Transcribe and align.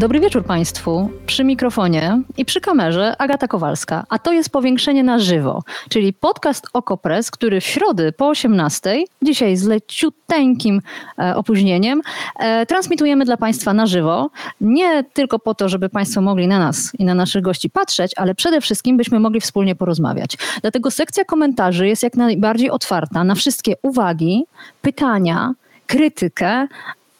Dobry 0.00 0.20
wieczór 0.20 0.44
Państwu. 0.44 1.10
Przy 1.26 1.44
mikrofonie 1.44 2.22
i 2.36 2.44
przy 2.44 2.60
kamerze 2.60 3.16
Agata 3.18 3.48
Kowalska, 3.48 4.04
a 4.08 4.18
to 4.18 4.32
jest 4.32 4.50
powiększenie 4.50 5.02
na 5.04 5.18
żywo, 5.18 5.62
czyli 5.88 6.12
podcast 6.12 6.66
Okopres, 6.72 7.30
który 7.30 7.60
w 7.60 7.64
środę 7.64 8.12
po 8.12 8.28
18, 8.28 9.04
dzisiaj 9.22 9.56
z 9.56 9.64
leciuteńkim 9.64 10.80
e, 11.18 11.36
opóźnieniem, 11.36 12.02
e, 12.38 12.66
transmitujemy 12.66 13.24
dla 13.24 13.36
Państwa 13.36 13.74
na 13.74 13.86
żywo. 13.86 14.30
Nie 14.60 15.04
tylko 15.04 15.38
po 15.38 15.54
to, 15.54 15.68
żeby 15.68 15.88
Państwo 15.88 16.20
mogli 16.20 16.48
na 16.48 16.58
nas 16.58 16.92
i 16.98 17.04
na 17.04 17.14
naszych 17.14 17.42
gości 17.42 17.70
patrzeć, 17.70 18.12
ale 18.16 18.34
przede 18.34 18.60
wszystkim 18.60 18.96
byśmy 18.96 19.20
mogli 19.20 19.40
wspólnie 19.40 19.74
porozmawiać. 19.74 20.36
Dlatego 20.62 20.90
sekcja 20.90 21.24
komentarzy 21.24 21.88
jest 21.88 22.02
jak 22.02 22.14
najbardziej 22.14 22.70
otwarta 22.70 23.24
na 23.24 23.34
wszystkie 23.34 23.74
uwagi, 23.82 24.44
pytania, 24.82 25.52
krytykę, 25.86 26.66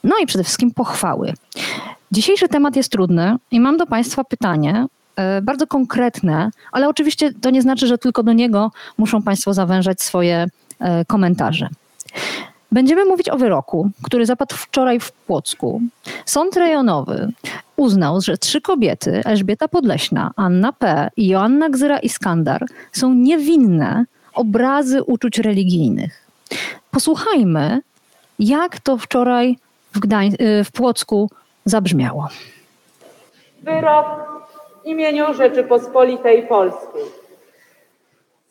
no 0.05 0.19
i 0.23 0.27
przede 0.27 0.45
wszystkim 0.45 0.71
pochwały. 0.71 1.33
Dzisiejszy 2.13 2.49
temat 2.49 2.77
jest 2.77 2.93
trudny 2.93 3.37
i 3.51 3.61
mam 3.61 3.77
do 3.77 3.87
Państwa 3.87 4.25
pytanie, 4.25 4.87
e, 5.17 5.43
bardzo 5.43 5.67
konkretne, 5.67 6.51
ale 6.73 6.89
oczywiście 6.89 7.33
to 7.41 7.51
nie 7.51 7.63
znaczy, 7.63 7.87
że 7.87 7.99
tylko 7.99 8.23
do 8.23 8.33
niego 8.33 8.73
muszą 8.99 9.23
Państwo 9.23 9.55
zawężać 9.55 10.03
swoje 10.03 10.47
e, 10.81 11.05
komentarze. 11.05 11.69
Będziemy 12.73 13.05
mówić 13.05 13.29
o 13.29 13.39
wyroku, 13.39 13.91
który 14.03 14.27
zapadł 14.27 14.57
wczoraj 14.57 15.01
w 15.01 15.13
Płocku. 15.13 15.81
Sąd 16.27 16.57
rejonowy 16.57 17.33
uznał, 17.77 18.21
że 18.21 18.39
trzy 18.39 18.61
kobiety, 18.61 19.23
Elżbieta 19.25 19.69
Podleśna, 19.69 20.31
Anna 20.37 20.73
P. 20.73 21.11
i 21.17 21.29
Joanna 21.29 21.71
Gzyra-Iskandar, 21.71 22.65
są 22.93 23.15
niewinne 23.15 24.05
obrazy 24.35 25.03
uczuć 25.03 25.39
religijnych. 25.39 26.27
Posłuchajmy, 26.91 27.81
jak 28.39 28.81
to 28.81 28.99
wczoraj 28.99 29.59
w, 29.93 30.01
Gdań- 30.01 30.37
e, 30.39 30.65
w 30.65 30.73
Płocku 30.73 31.31
zabrzmiało. 31.65 32.29
Wyrok 33.63 34.07
w 34.83 34.87
imieniu 34.87 35.35
Rzeczypospolitej 35.35 36.47
Polskiej. 36.47 37.05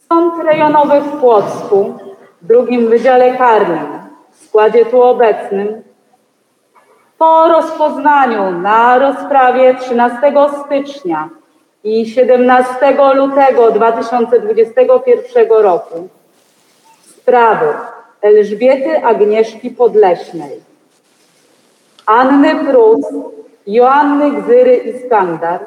Sąd 0.10 0.44
rejonowy 0.44 1.02
w 1.02 1.20
Płocku 1.20 1.98
w 2.42 2.48
drugim 2.48 2.90
Wydziale 2.90 3.38
Karnym 3.38 3.88
w 4.32 4.46
składzie 4.46 4.86
tu 4.86 5.02
obecnym 5.02 5.84
po 7.18 7.48
rozpoznaniu 7.48 8.52
na 8.52 9.00
rozprawie 9.00 9.76
13 9.76 10.18
stycznia 10.66 11.30
i 11.84 12.10
17 12.10 12.74
lutego 13.16 13.72
2021 13.72 15.48
roku 15.50 16.08
sprawy 17.04 17.74
Elżbiety 18.22 19.06
Agnieszki 19.06 19.70
Podleśnej 19.70 20.69
Anny 22.10 22.56
Prus, 22.66 23.06
Joanny 23.68 24.42
Gzyry 24.42 24.76
i 24.76 25.06
Skandar, 25.06 25.66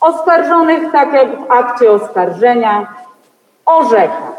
oskarżonych 0.00 0.92
tak 0.92 1.12
jak 1.12 1.28
w 1.28 1.50
akcie 1.50 1.90
oskarżenia, 1.90 2.94
orzeka. 3.66 4.32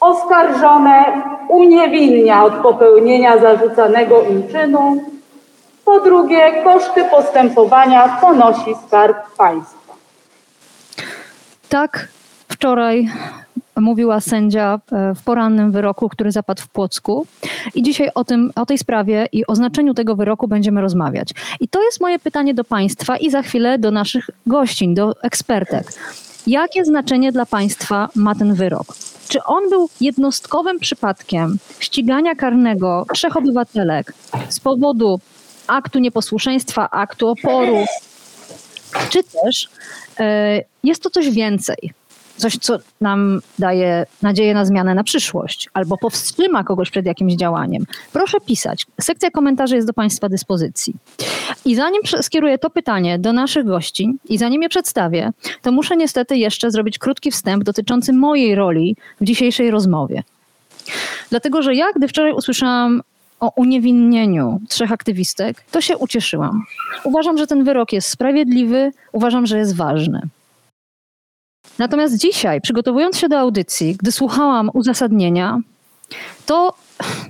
Oskarżone 0.00 1.22
uniewinnia 1.48 2.44
od 2.44 2.54
popełnienia 2.54 3.38
zarzucanego 3.38 4.22
im 4.22 4.48
czynu. 4.48 5.04
Po 5.84 6.00
drugie, 6.00 6.62
koszty 6.64 7.04
postępowania 7.04 8.18
ponosi 8.20 8.74
Skarb 8.86 9.16
Państwa. 9.36 9.94
Tak 11.68 12.08
wczoraj 12.48 13.08
mówiła 13.80 14.20
sędzia 14.20 14.80
e, 14.92 15.14
w 15.14 15.22
porannym 15.22 15.72
wyroku, 15.72 16.08
który 16.08 16.32
zapadł 16.32 16.62
w 16.62 16.68
Płocku. 16.68 17.26
I 17.74 17.82
dzisiaj 17.82 18.10
o, 18.14 18.24
tym, 18.24 18.52
o 18.56 18.66
tej 18.66 18.78
sprawie 18.78 19.28
i 19.32 19.46
o 19.46 19.54
znaczeniu 19.54 19.94
tego 19.94 20.16
wyroku 20.16 20.48
będziemy 20.48 20.80
rozmawiać. 20.80 21.28
I 21.60 21.68
to 21.68 21.82
jest 21.82 22.00
moje 22.00 22.18
pytanie 22.18 22.54
do 22.54 22.64
Państwa 22.64 23.16
i 23.16 23.30
za 23.30 23.42
chwilę 23.42 23.78
do 23.78 23.90
naszych 23.90 24.30
gościń, 24.46 24.94
do 24.94 25.22
ekspertek. 25.22 25.92
Jakie 26.46 26.84
znaczenie 26.84 27.32
dla 27.32 27.46
Państwa 27.46 28.08
ma 28.14 28.34
ten 28.34 28.54
wyrok? 28.54 28.86
Czy 29.28 29.44
on 29.44 29.70
był 29.70 29.88
jednostkowym 30.00 30.78
przypadkiem 30.78 31.58
ścigania 31.80 32.34
karnego 32.34 33.06
trzech 33.14 33.36
obywatelek 33.36 34.14
z 34.48 34.60
powodu 34.60 35.20
aktu 35.66 35.98
nieposłuszeństwa, 35.98 36.90
aktu 36.90 37.28
oporu, 37.28 37.84
czy 39.10 39.22
też 39.22 39.68
e, 40.20 40.62
jest 40.84 41.02
to 41.02 41.10
coś 41.10 41.30
więcej? 41.30 41.92
Coś, 42.38 42.58
co 42.58 42.78
nam 43.00 43.40
daje 43.58 44.06
nadzieję 44.22 44.54
na 44.54 44.64
zmianę 44.64 44.94
na 44.94 45.04
przyszłość, 45.04 45.68
albo 45.74 45.96
powstrzyma 45.96 46.64
kogoś 46.64 46.90
przed 46.90 47.06
jakimś 47.06 47.34
działaniem, 47.34 47.84
proszę 48.12 48.38
pisać. 48.46 48.86
Sekcja 49.00 49.30
komentarzy 49.30 49.74
jest 49.74 49.86
do 49.86 49.92
Państwa 49.92 50.28
dyspozycji. 50.28 50.94
I 51.64 51.74
zanim 51.74 52.02
skieruję 52.20 52.58
to 52.58 52.70
pytanie 52.70 53.18
do 53.18 53.32
naszych 53.32 53.66
gości 53.66 54.14
i 54.28 54.38
zanim 54.38 54.62
je 54.62 54.68
przedstawię, 54.68 55.30
to 55.62 55.72
muszę 55.72 55.96
niestety 55.96 56.36
jeszcze 56.36 56.70
zrobić 56.70 56.98
krótki 56.98 57.30
wstęp 57.30 57.64
dotyczący 57.64 58.12
mojej 58.12 58.54
roli 58.54 58.96
w 59.20 59.24
dzisiejszej 59.24 59.70
rozmowie. 59.70 60.22
Dlatego, 61.30 61.62
że 61.62 61.74
ja, 61.74 61.86
gdy 61.96 62.08
wczoraj 62.08 62.32
usłyszałam 62.32 63.02
o 63.40 63.52
uniewinnieniu 63.56 64.60
trzech 64.68 64.92
aktywistek, 64.92 65.64
to 65.70 65.80
się 65.80 65.96
ucieszyłam. 65.96 66.62
Uważam, 67.04 67.38
że 67.38 67.46
ten 67.46 67.64
wyrok 67.64 67.92
jest 67.92 68.08
sprawiedliwy, 68.08 68.92
uważam, 69.12 69.46
że 69.46 69.58
jest 69.58 69.76
ważny. 69.76 70.20
Natomiast 71.78 72.16
dzisiaj, 72.16 72.60
przygotowując 72.60 73.18
się 73.18 73.28
do 73.28 73.38
audycji, 73.38 73.96
gdy 73.96 74.12
słuchałam 74.12 74.70
uzasadnienia, 74.74 75.60
to 76.46 76.74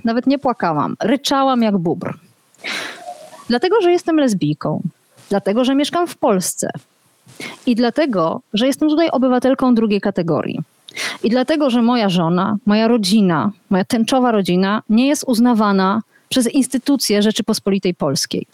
nawet 0.03 0.27
nie 0.27 0.39
płakałam, 0.39 0.95
ryczałam 0.99 1.61
jak 1.61 1.77
bubr. 1.77 2.13
Dlatego, 3.47 3.81
że 3.81 3.91
jestem 3.91 4.15
lesbijką, 4.15 4.81
dlatego, 5.29 5.65
że 5.65 5.75
mieszkam 5.75 6.07
w 6.07 6.17
Polsce 6.17 6.69
i 7.65 7.75
dlatego, 7.75 8.41
że 8.53 8.67
jestem 8.67 8.89
tutaj 8.89 9.09
obywatelką 9.09 9.75
drugiej 9.75 10.01
kategorii. 10.01 10.59
I 11.23 11.29
dlatego, 11.29 11.69
że 11.69 11.81
moja 11.81 12.09
żona, 12.09 12.57
moja 12.65 12.87
rodzina, 12.87 13.51
moja 13.69 13.85
tęczowa 13.85 14.31
rodzina 14.31 14.83
nie 14.89 15.07
jest 15.07 15.23
uznawana 15.27 16.01
przez 16.29 16.47
instytucje 16.53 17.21
Rzeczypospolitej 17.21 17.93
Polskiej. 17.95 18.47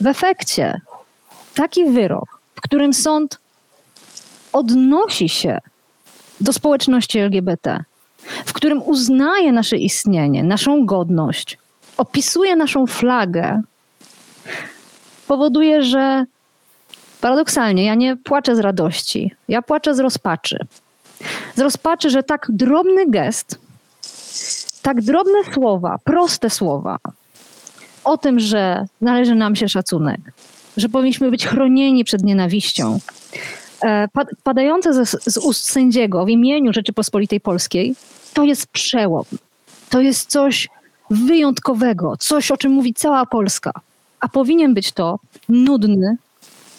W 0.00 0.06
efekcie 0.06 0.80
taki 1.54 1.84
wyrok, 1.84 2.40
w 2.54 2.60
którym 2.60 2.94
sąd 2.94 3.38
odnosi 4.58 5.28
się 5.28 5.58
do 6.40 6.52
społeczności 6.52 7.18
LGBT, 7.18 7.84
w 8.46 8.52
którym 8.52 8.82
uznaje 8.82 9.52
nasze 9.52 9.76
istnienie, 9.76 10.44
naszą 10.44 10.86
godność, 10.86 11.58
opisuje 11.96 12.56
naszą 12.56 12.86
flagę, 12.86 13.62
powoduje, 15.26 15.82
że 15.82 16.24
paradoksalnie 17.20 17.84
ja 17.84 17.94
nie 17.94 18.16
płaczę 18.16 18.56
z 18.56 18.58
radości, 18.58 19.32
ja 19.48 19.62
płaczę 19.62 19.94
z 19.94 19.98
rozpaczy. 19.98 20.58
Z 21.56 21.60
rozpaczy, 21.60 22.10
że 22.10 22.22
tak 22.22 22.46
drobny 22.48 23.10
gest, 23.10 23.58
tak 24.82 25.02
drobne 25.02 25.38
słowa, 25.54 25.96
proste 26.04 26.50
słowa 26.50 26.98
o 28.04 28.18
tym, 28.18 28.40
że 28.40 28.86
należy 29.00 29.34
nam 29.34 29.56
się 29.56 29.68
szacunek, 29.68 30.20
że 30.76 30.88
powinniśmy 30.88 31.30
być 31.30 31.46
chronieni 31.46 32.04
przed 32.04 32.22
nienawiścią, 32.22 32.98
padające 34.42 35.06
z, 35.06 35.24
z 35.24 35.36
ust 35.36 35.70
sędziego 35.70 36.24
w 36.24 36.28
imieniu 36.28 36.72
Rzeczypospolitej 36.72 37.40
Polskiej, 37.40 37.94
to 38.34 38.44
jest 38.44 38.66
przełom. 38.66 39.24
To 39.90 40.00
jest 40.00 40.30
coś 40.30 40.68
wyjątkowego, 41.10 42.16
coś, 42.18 42.50
o 42.50 42.56
czym 42.56 42.72
mówi 42.72 42.94
cała 42.94 43.26
Polska. 43.26 43.72
A 44.20 44.28
powinien 44.28 44.74
być 44.74 44.92
to 44.92 45.18
nudny, 45.48 46.16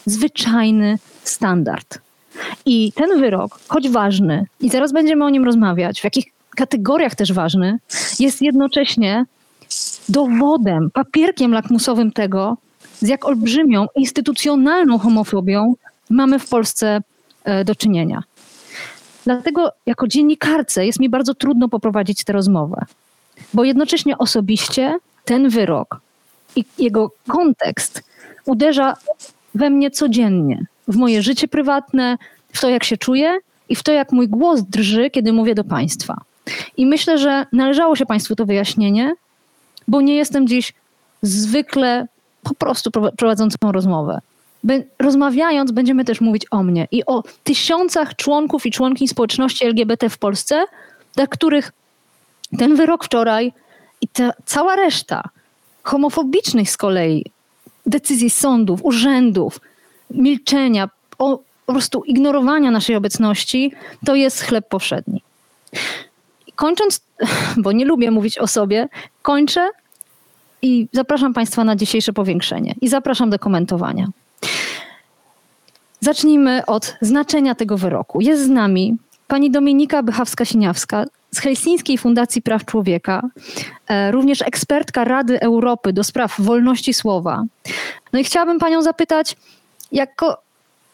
zwyczajny 0.06 0.98
standard. 1.24 1.98
I 2.66 2.92
ten 2.92 3.20
wyrok, 3.20 3.58
choć 3.68 3.88
ważny, 3.88 4.46
i 4.60 4.70
zaraz 4.70 4.92
będziemy 4.92 5.24
o 5.24 5.30
nim 5.30 5.44
rozmawiać, 5.44 6.00
w 6.00 6.04
jakich 6.04 6.24
kategoriach 6.56 7.14
też 7.14 7.32
ważny, 7.32 7.78
jest 8.18 8.42
jednocześnie 8.42 9.24
dowodem, 10.08 10.90
papierkiem 10.90 11.52
lakmusowym 11.52 12.12
tego, 12.12 12.56
z 12.98 13.08
jak 13.08 13.24
olbrzymią 13.24 13.86
instytucjonalną 13.96 14.98
homofobią 14.98 15.74
mamy 16.10 16.38
w 16.38 16.48
Polsce 16.48 17.02
e, 17.44 17.64
do 17.64 17.74
czynienia. 17.74 18.22
Dlatego 19.24 19.72
jako 19.86 20.08
dziennikarce 20.08 20.86
jest 20.86 21.00
mi 21.00 21.08
bardzo 21.08 21.34
trudno 21.34 21.68
poprowadzić 21.68 22.24
tę 22.24 22.32
rozmowę, 22.32 22.84
bo 23.54 23.64
jednocześnie 23.64 24.18
osobiście 24.18 24.98
ten 25.24 25.48
wyrok 25.48 26.00
i 26.56 26.64
jego 26.78 27.12
kontekst 27.28 28.02
uderza 28.46 28.96
we 29.54 29.70
mnie 29.70 29.90
codziennie, 29.90 30.66
w 30.88 30.96
moje 30.96 31.22
życie 31.22 31.48
prywatne, 31.48 32.18
w 32.52 32.60
to, 32.60 32.68
jak 32.68 32.84
się 32.84 32.96
czuję 32.96 33.38
i 33.68 33.76
w 33.76 33.82
to, 33.82 33.92
jak 33.92 34.12
mój 34.12 34.28
głos 34.28 34.62
drży, 34.62 35.10
kiedy 35.10 35.32
mówię 35.32 35.54
do 35.54 35.64
Państwa. 35.64 36.16
I 36.76 36.86
myślę, 36.86 37.18
że 37.18 37.46
należało 37.52 37.96
się 37.96 38.06
Państwu 38.06 38.36
to 38.36 38.46
wyjaśnienie, 38.46 39.14
bo 39.88 40.00
nie 40.00 40.16
jestem 40.16 40.48
dziś 40.48 40.72
zwykle 41.22 42.06
po 42.42 42.54
prostu 42.54 42.90
prowadzącą 43.16 43.56
rozmowę. 43.72 44.20
Rozmawiając, 44.98 45.72
będziemy 45.72 46.04
też 46.04 46.20
mówić 46.20 46.46
o 46.50 46.62
mnie 46.62 46.88
i 46.90 47.06
o 47.06 47.22
tysiącach 47.44 48.16
członków 48.16 48.66
i 48.66 48.70
członkiń 48.70 49.08
społeczności 49.08 49.64
LGBT 49.64 50.10
w 50.10 50.18
Polsce, 50.18 50.64
dla 51.14 51.26
których 51.26 51.72
ten 52.58 52.76
wyrok 52.76 53.04
wczoraj 53.04 53.52
i 54.00 54.08
ta 54.08 54.32
cała 54.44 54.76
reszta 54.76 55.22
homofobicznych 55.82 56.70
z 56.70 56.76
kolei 56.76 57.24
decyzji 57.86 58.30
sądów, 58.30 58.80
urzędów, 58.84 59.60
milczenia, 60.10 60.88
o, 61.18 61.38
po 61.66 61.72
prostu 61.72 62.04
ignorowania 62.04 62.70
naszej 62.70 62.96
obecności, 62.96 63.72
to 64.06 64.14
jest 64.14 64.42
chleb 64.42 64.68
powszedni. 64.68 65.22
Kończąc, 66.54 67.00
bo 67.62 67.72
nie 67.72 67.84
lubię 67.84 68.10
mówić 68.10 68.38
o 68.38 68.46
sobie, 68.46 68.88
kończę 69.22 69.70
i 70.62 70.88
zapraszam 70.92 71.34
Państwa 71.34 71.64
na 71.64 71.76
dzisiejsze 71.76 72.12
powiększenie 72.12 72.74
i 72.80 72.88
zapraszam 72.88 73.30
do 73.30 73.38
komentowania. 73.38 74.08
Zacznijmy 76.00 76.66
od 76.66 76.96
znaczenia 77.00 77.54
tego 77.54 77.76
wyroku. 77.76 78.20
Jest 78.20 78.42
z 78.42 78.48
nami 78.48 78.96
pani 79.28 79.50
Dominika 79.50 80.02
Bychawska-Siniawska 80.02 81.04
z 81.30 81.38
Helsińskiej 81.38 81.98
Fundacji 81.98 82.42
Praw 82.42 82.64
Człowieka, 82.64 83.22
e, 83.88 84.10
również 84.10 84.42
ekspertka 84.42 85.04
Rady 85.04 85.40
Europy 85.40 85.92
do 85.92 86.04
spraw 86.04 86.40
wolności 86.40 86.94
słowa. 86.94 87.44
No 88.12 88.18
i 88.18 88.24
chciałabym 88.24 88.58
panią 88.58 88.82
zapytać, 88.82 89.36
jako 89.92 90.38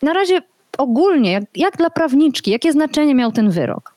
na 0.02 0.12
razie 0.12 0.42
ogólnie, 0.78 1.32
jak, 1.32 1.44
jak 1.56 1.76
dla 1.76 1.90
prawniczki, 1.90 2.50
jakie 2.50 2.72
znaczenie 2.72 3.14
miał 3.14 3.32
ten 3.32 3.50
wyrok? 3.50 3.92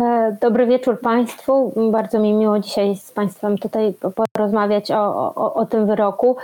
E, 0.00 0.36
dobry 0.40 0.66
wieczór 0.66 1.00
Państwu. 1.00 1.72
Bardzo 1.90 2.18
mi 2.18 2.32
miło 2.32 2.58
dzisiaj 2.58 2.96
z 2.96 3.10
Państwem 3.10 3.58
tutaj 3.58 3.94
porozmawiać 4.32 4.90
o, 4.90 5.34
o, 5.34 5.54
o 5.54 5.66
tym 5.66 5.86
wyroku. 5.86 6.36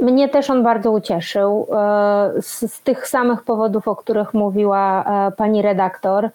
Mnie 0.00 0.28
też 0.28 0.50
on 0.50 0.62
bardzo 0.62 0.90
ucieszył 0.90 1.66
e, 1.72 2.42
z, 2.42 2.72
z, 2.72 2.82
tych 2.82 3.08
samych 3.08 3.42
powodów, 3.42 3.88
o 3.88 3.96
których 3.96 4.34
mówiła 4.34 5.04
e, 5.04 5.32
pani 5.32 5.62
redaktor. 5.62 6.30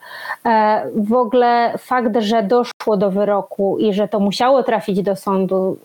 E, 0.46 0.86
w 0.96 1.14
ogóle 1.14 1.74
fakt, 1.78 2.18
że 2.20 2.44
doszło 2.44 2.98
do 2.98 3.12
wyroku 3.12 3.78
i 3.80 3.94
że 3.94 4.08
to 4.08 4.20
musiało 4.20 4.64
trafić 4.64 5.02
do 5.02 5.16
sądu, 5.16 5.78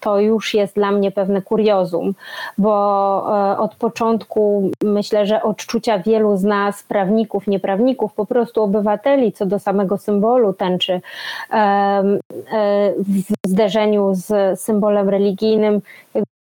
to 0.00 0.20
już 0.20 0.54
jest 0.54 0.74
dla 0.74 0.92
mnie 0.92 1.10
pewne 1.10 1.42
kuriozum, 1.42 2.14
bo 2.58 2.76
od 3.58 3.74
początku 3.74 4.70
myślę, 4.84 5.26
że 5.26 5.42
odczucia 5.42 5.98
wielu 5.98 6.36
z 6.36 6.44
nas, 6.44 6.82
prawników, 6.82 7.46
nieprawników, 7.46 8.14
po 8.14 8.26
prostu 8.26 8.62
obywateli 8.62 9.32
co 9.32 9.46
do 9.46 9.58
samego 9.58 9.98
symbolu 9.98 10.52
tęczy 10.52 11.00
w 12.98 13.22
zderzeniu 13.46 14.10
z 14.14 14.60
symbolem 14.60 15.08
religijnym 15.08 15.80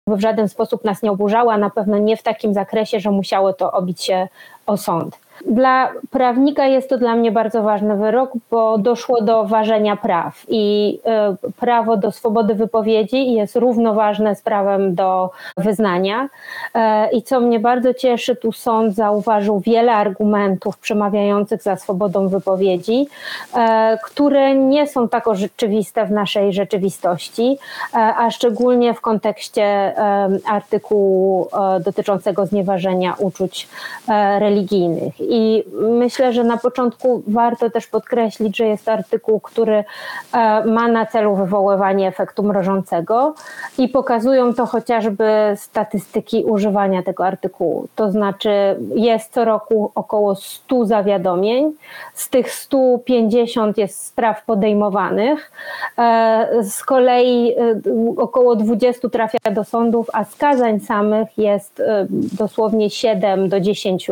w 0.07 0.21
żaden 0.21 0.49
sposób 0.49 0.85
nas 0.85 1.03
nie 1.03 1.11
oburzała, 1.11 1.59
na 1.59 1.71
pewno 1.71 1.99
nie 1.99 2.17
w 2.17 2.23
takim 2.23 2.55
zakresie, 2.55 3.01
że 3.01 3.11
musiało 3.11 3.53
to 3.53 3.73
obić 3.73 4.03
się 4.03 4.29
o 4.67 4.77
sąd. 4.77 5.19
Dla 5.47 5.91
prawnika 6.11 6.67
jest 6.67 6.89
to 6.89 6.99
dla 6.99 7.15
mnie 7.15 7.33
bardzo 7.33 7.63
ważny 7.63 7.97
wyrok, 7.97 8.31
bo 8.51 8.79
doszło 8.79 9.23
do 9.23 9.45
ważenia 9.45 9.97
praw 9.97 10.45
i 10.49 10.99
y, 11.45 11.53
prawo 11.53 11.97
do 11.97 12.13
swobody 12.13 12.55
wypowiedzi 12.55 13.33
jest 13.33 13.57
równoważne 13.57 14.37
z 14.37 14.43
prawem 14.43 14.95
do 14.95 15.31
wyznania. 15.57 16.29
E, 16.75 17.11
I 17.11 17.23
co 17.23 17.41
mnie 17.41 17.61
bardzo 17.61 17.95
cieszy, 17.95 18.37
tu 18.37 18.53
sąd 18.53 18.95
zauważył 18.95 19.61
wiele 19.61 19.93
argumentów 19.93 20.79
przemawiających 20.79 21.63
za 21.63 21.77
swobodą 21.77 22.29
wypowiedzi, 22.29 23.09
e, 23.55 23.99
które 24.05 24.55
nie 24.55 24.87
są 24.87 25.09
tak 25.09 25.25
rzeczywiste 25.33 26.07
w 26.07 26.11
naszej 26.11 26.53
rzeczywistości, 26.53 27.59
e, 27.95 27.97
a 27.99 28.31
szczególnie 28.31 28.95
w 28.95 29.01
kontekście 29.01 29.95
artykułu 30.47 31.49
dotyczącego 31.85 32.47
znieważenia 32.47 33.15
uczuć 33.19 33.69
religijnych. 34.39 35.21
I 35.35 35.65
myślę, 35.81 36.33
że 36.33 36.45
na 36.45 36.57
początku 36.57 37.23
warto 37.27 37.71
też 37.71 37.87
podkreślić, 37.87 38.57
że 38.57 38.67
jest 38.67 38.89
artykuł, 38.89 39.41
który 39.41 39.85
e, 40.33 40.65
ma 40.65 40.89
na 40.89 41.07
celu 41.07 41.37
wywoływanie 41.37 42.09
efektu 42.09 42.43
mrożącego 42.43 43.35
i 43.79 43.89
pokazują 43.89 44.55
to 44.55 44.67
chociażby 44.67 45.25
statystyki 45.57 46.45
używania 46.45 47.03
tego 47.03 47.27
artykułu. 47.27 47.89
To 47.97 48.11
znaczy 48.11 48.51
jest 48.95 49.33
co 49.33 49.45
roku 49.45 49.93
około 49.95 50.35
100 50.35 50.85
zawiadomień, 50.87 51.73
z 52.15 52.31
tych 52.31 52.51
150 52.51 53.79
jest 53.79 54.07
spraw 54.07 54.45
podejmowanych, 54.45 55.53
e, 55.99 56.49
z 56.63 56.85
kolei 56.85 57.55
e, 57.59 57.81
około 58.17 58.57
20 58.57 59.09
trafia 59.09 59.51
do 59.51 59.65
sądów, 59.65 60.07
a 60.13 60.25
skazań 60.25 60.81
samych 60.81 61.39
jest 61.39 61.83
dosłownie 62.39 62.91
7 62.91 63.49
do 63.49 63.61
10 63.61 64.11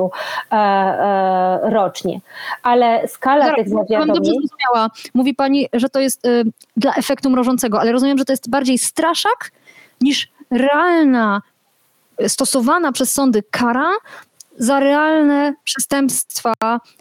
E, 1.10 1.70
rocznie. 1.70 2.20
Ale 2.62 3.08
skala 3.08 3.44
Zaraz, 3.44 3.56
tych 3.56 3.68
zawiadomień... 3.68 4.14
dobrze 4.14 4.32
zrozumiała. 4.32 4.90
Mówi 5.14 5.34
Pani, 5.34 5.68
że 5.72 5.88
to 5.88 6.00
jest 6.00 6.26
y, 6.26 6.44
dla 6.76 6.94
efektu 6.94 7.30
mrożącego, 7.30 7.80
ale 7.80 7.92
rozumiem, 7.92 8.18
że 8.18 8.24
to 8.24 8.32
jest 8.32 8.50
bardziej 8.50 8.78
straszak 8.78 9.52
niż 10.00 10.28
realna, 10.50 11.42
stosowana 12.28 12.92
przez 12.92 13.12
sądy 13.12 13.42
kara 13.50 13.90
za 14.58 14.80
realne 14.80 15.54
przestępstwa, 15.64 16.52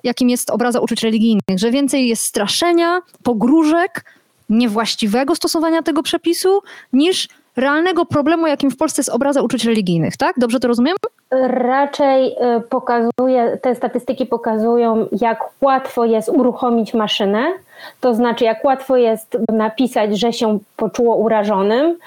jakim 0.03 0.29
jest 0.29 0.49
obraza 0.49 0.79
uczuć 0.79 1.03
religijnych, 1.03 1.55
że 1.55 1.71
więcej 1.71 2.07
jest 2.07 2.23
straszenia, 2.23 3.01
pogróżek, 3.23 4.05
niewłaściwego 4.49 5.35
stosowania 5.35 5.81
tego 5.81 6.03
przepisu, 6.03 6.61
niż 6.93 7.27
realnego 7.55 8.05
problemu, 8.05 8.47
jakim 8.47 8.71
w 8.71 8.77
Polsce 8.77 8.99
jest 8.99 9.09
obraza 9.09 9.41
uczuć 9.41 9.65
religijnych, 9.65 10.17
tak? 10.17 10.39
Dobrze 10.39 10.59
to 10.59 10.67
rozumiem? 10.67 10.95
Raczej 11.31 12.35
y, 12.57 12.61
pokazuje, 12.61 13.57
te 13.61 13.75
statystyki 13.75 14.25
pokazują, 14.25 15.07
jak 15.21 15.43
łatwo 15.61 16.05
jest 16.05 16.29
uruchomić 16.29 16.93
maszynę, 16.93 17.53
to 17.99 18.13
znaczy, 18.13 18.45
jak 18.45 18.65
łatwo 18.65 18.97
jest 18.97 19.37
napisać, 19.51 20.19
że 20.19 20.33
się 20.33 20.59
poczuło 20.77 21.15
urażonym, 21.15 21.97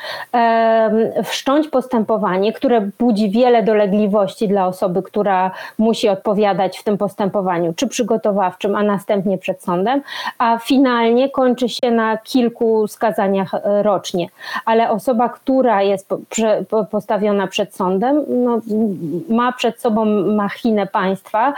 wszcząć 1.24 1.68
postępowanie, 1.68 2.52
które 2.52 2.80
budzi 2.98 3.30
wiele 3.30 3.62
dolegliwości 3.62 4.48
dla 4.48 4.66
osoby, 4.66 5.02
która 5.02 5.50
musi 5.78 6.08
odpowiadać 6.08 6.78
w 6.78 6.84
tym 6.84 6.98
postępowaniu, 6.98 7.74
czy 7.76 7.88
przygotowawczym, 7.88 8.76
a 8.76 8.82
następnie 8.82 9.38
przed 9.38 9.62
sądem, 9.62 10.02
a 10.38 10.58
finalnie 10.58 11.30
kończy 11.30 11.68
się 11.68 11.90
na 11.90 12.16
kilku 12.16 12.88
skazaniach 12.88 13.54
e, 13.54 13.82
rocznie. 13.82 14.28
Ale 14.64 14.90
osoba, 14.90 15.28
która 15.28 15.82
jest 15.82 16.08
postawiona 16.90 17.46
przed 17.46 17.76
sądem, 17.76 18.24
no, 18.28 18.60
ma 19.28 19.52
przed 19.52 19.80
sobą 19.80 20.04
machinę 20.36 20.86
państwa, 20.86 21.54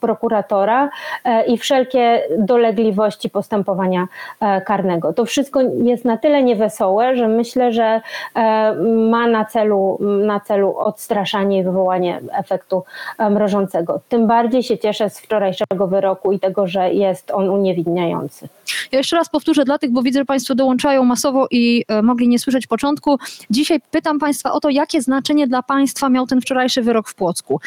prokuratora 0.00 0.90
e, 1.24 1.46
i 1.46 1.58
wszelkie 1.58 2.22
dolegliwości 2.38 2.77
sprawiedliwości 2.78 3.30
postępowania 3.30 4.08
e, 4.40 4.60
karnego. 4.60 5.12
To 5.12 5.24
wszystko 5.24 5.60
jest 5.60 6.04
na 6.04 6.16
tyle 6.16 6.42
niewesołe, 6.42 7.16
że 7.16 7.28
myślę, 7.28 7.72
że 7.72 8.00
e, 8.34 8.74
ma 9.10 9.26
na 9.26 9.44
celu, 9.44 9.98
na 10.00 10.40
celu 10.40 10.76
odstraszanie 10.76 11.58
i 11.58 11.64
wywołanie 11.64 12.20
efektu 12.32 12.84
e, 13.18 13.30
mrożącego. 13.30 14.00
Tym 14.08 14.26
bardziej 14.26 14.62
się 14.62 14.78
cieszę 14.78 15.10
z 15.10 15.20
wczorajszego 15.20 15.86
wyroku 15.86 16.32
i 16.32 16.40
tego, 16.40 16.66
że 16.66 16.92
jest 16.92 17.30
on 17.30 17.48
uniewinniający. 17.50 18.48
Ja 18.92 18.98
jeszcze 18.98 19.16
raz 19.16 19.28
powtórzę 19.28 19.64
dla 19.64 19.78
tych, 19.78 19.90
bo 19.90 20.02
widzę, 20.02 20.18
że 20.18 20.24
Państwo 20.24 20.54
dołączają 20.54 21.04
masowo 21.04 21.46
i 21.50 21.84
mogli 22.02 22.28
nie 22.28 22.38
słyszeć 22.38 22.66
początku. 22.66 23.18
Dzisiaj 23.50 23.80
pytam 23.90 24.18
Państwa 24.18 24.52
o 24.52 24.60
to, 24.60 24.70
jakie 24.70 25.02
znaczenie 25.02 25.46
dla 25.46 25.62
Państwa 25.62 26.08
miał 26.08 26.26
ten 26.26 26.40
wczorajszy 26.40 26.82
wyrok 26.82 27.08
w 27.08 27.14
Płocku. 27.14 27.60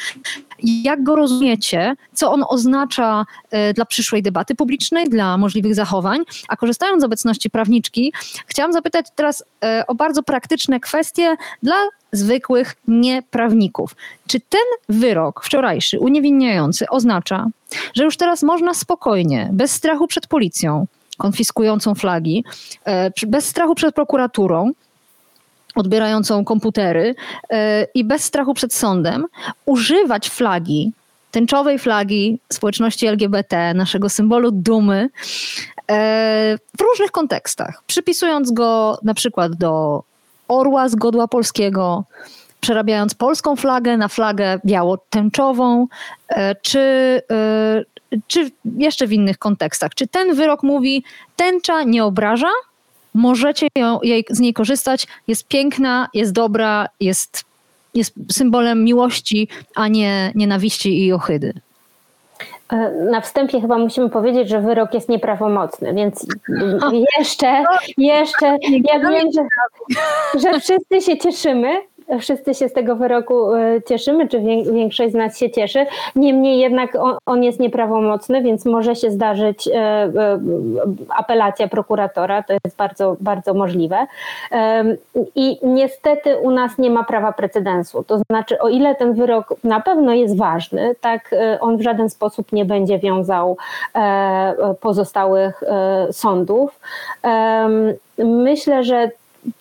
Jak 0.64 1.04
go 1.04 1.16
rozumiecie? 1.16 1.96
Co 2.14 2.32
on 2.32 2.44
oznacza 2.48 3.26
dla 3.76 3.86
przyszłej 3.86 4.22
debaty 4.22 4.56
publicznej? 4.56 5.01
Dla 5.10 5.38
możliwych 5.38 5.76
zachowań. 5.76 6.24
A 6.48 6.56
korzystając 6.58 7.02
z 7.02 7.06
obecności 7.06 7.50
prawniczki, 7.50 8.14
chciałam 8.48 8.74
zapytać 8.74 9.06
teraz 9.16 9.44
e, 9.64 9.84
o 9.88 9.96
bardzo 9.96 10.24
praktyczne 10.24 10.80
kwestie 10.80 11.36
dla 11.64 11.76
zwykłych 12.12 12.76
nieprawników. 12.88 13.96
Czy 14.28 14.40
ten 14.40 14.62
wyrok 14.90 15.44
wczorajszy, 15.44 16.00
uniewinniający, 16.00 16.90
oznacza, 16.90 17.48
że 17.94 18.04
już 18.04 18.18
teraz 18.18 18.44
można 18.44 18.74
spokojnie, 18.74 19.50
bez 19.54 19.72
strachu 19.72 20.08
przed 20.08 20.28
policją, 20.28 20.88
konfiskującą 21.18 21.96
flagi, 21.96 22.44
e, 22.86 23.12
bez 23.28 23.46
strachu 23.46 23.76
przed 23.76 23.96
prokuraturą, 23.96 24.72
odbierającą 25.76 26.46
komputery 26.46 27.16
e, 27.50 27.88
i 27.94 28.04
bez 28.04 28.24
strachu 28.24 28.54
przed 28.54 28.74
sądem 28.74 29.26
używać 29.66 30.30
flagi 30.30 30.92
tęczowej 31.32 31.80
flagi 31.80 32.40
społeczności 32.54 33.08
LGBT, 33.08 33.74
naszego 33.74 34.10
symbolu 34.10 34.52
dumy, 34.52 35.10
e, 35.92 36.58
w 36.78 36.82
różnych 36.82 37.12
kontekstach, 37.12 37.84
przypisując 37.88 38.52
go 38.52 39.00
na 39.04 39.14
przykład 39.14 39.56
do 39.56 40.04
orła 40.48 40.90
z 40.90 40.96
godła 40.96 41.28
polskiego, 41.28 42.04
przerabiając 42.62 43.14
polską 43.14 43.56
flagę 43.56 43.98
na 43.98 44.08
flagę 44.08 44.60
biało-tęczową, 44.66 45.88
czy, 46.62 47.22
czy 48.28 48.52
jeszcze 48.78 49.08
w 49.08 49.14
innych 49.14 49.38
kontekstach. 49.38 49.96
Czy 49.96 50.08
ten 50.08 50.36
wyrok 50.36 50.64
mówi, 50.64 51.04
tęcza 51.36 51.84
nie 51.84 52.06
obraża, 52.06 52.52
możecie 53.14 53.68
ją, 53.76 54.00
jej, 54.04 54.26
z 54.30 54.40
niej 54.40 54.54
korzystać, 54.54 55.08
jest 55.28 55.48
piękna, 55.48 56.08
jest 56.14 56.32
dobra, 56.32 56.88
jest, 57.00 57.44
jest 57.94 58.14
symbolem 58.32 58.84
miłości, 58.84 59.48
a 59.76 59.88
nie 59.88 60.32
nienawiści 60.36 61.06
i 61.06 61.14
ohydy. 61.14 61.54
E, 62.72 62.92
na 62.92 63.22
wstępie 63.22 63.62
chyba 63.62 63.78
musimy 63.78 64.10
powiedzieć, 64.10 64.50
że 64.50 64.62
wyrok 64.62 64.94
jest 64.94 65.10
nieprawomocny, 65.10 65.94
więc 65.94 66.28
jeszcze, 67.20 67.64
jeszcze, 67.98 68.58
ja 68.94 69.00
wiem, 69.00 69.32
że, 69.32 69.44
że 70.40 70.60
wszyscy 70.60 71.02
się 71.02 71.18
cieszymy, 71.18 71.82
wszyscy 72.20 72.54
się 72.54 72.70
z 72.70 72.74
tego 72.74 72.96
wyroku 72.96 73.56
e, 73.56 73.82
cieszymy, 73.82 74.28
czy 74.28 74.40
większość 74.74 75.12
z 75.12 75.16
nas 75.16 75.38
się 75.38 75.50
cieszy. 75.50 75.86
Niemniej 76.16 76.60
jednak 76.60 76.98
on, 77.26 77.44
jest 77.44 77.60
nieprawomocny, 77.60 78.42
więc 78.42 78.66
może 78.66 78.96
się 78.96 79.12
zdarzyć 79.12 79.68
e, 79.68 79.72
e, 79.74 80.40
apelacja 81.18 81.68
prokuratora, 81.68 82.44
to 82.44 82.54
jest 82.64 82.78
bardzo, 82.78 83.18
bardzo 83.20 83.54
możliwe. 83.54 84.08
I 85.36 85.60
niestety 85.64 86.38
u 86.38 86.52
nas 86.52 86.78
nie 86.78 86.90
ma 86.90 87.04
prawa 87.04 87.32
precedensu. 87.32 88.04
To 88.04 88.20
znaczy, 88.30 88.60
o 88.60 88.70
ile 88.70 88.96
ten 88.96 89.14
wyrok 89.14 89.54
na 89.64 89.80
pewno 89.80 90.14
jest 90.14 90.38
ważny, 90.38 90.96
tak 91.02 91.36
on 91.60 91.78
w 91.78 91.82
żaden 91.82 92.10
sposób 92.10 92.52
nie 92.52 92.66
będzie 92.66 93.00
wiązał 93.00 93.58
pozostałych 94.82 95.64
sądów. 96.12 96.80
Myślę, 98.18 98.84
że 98.84 99.12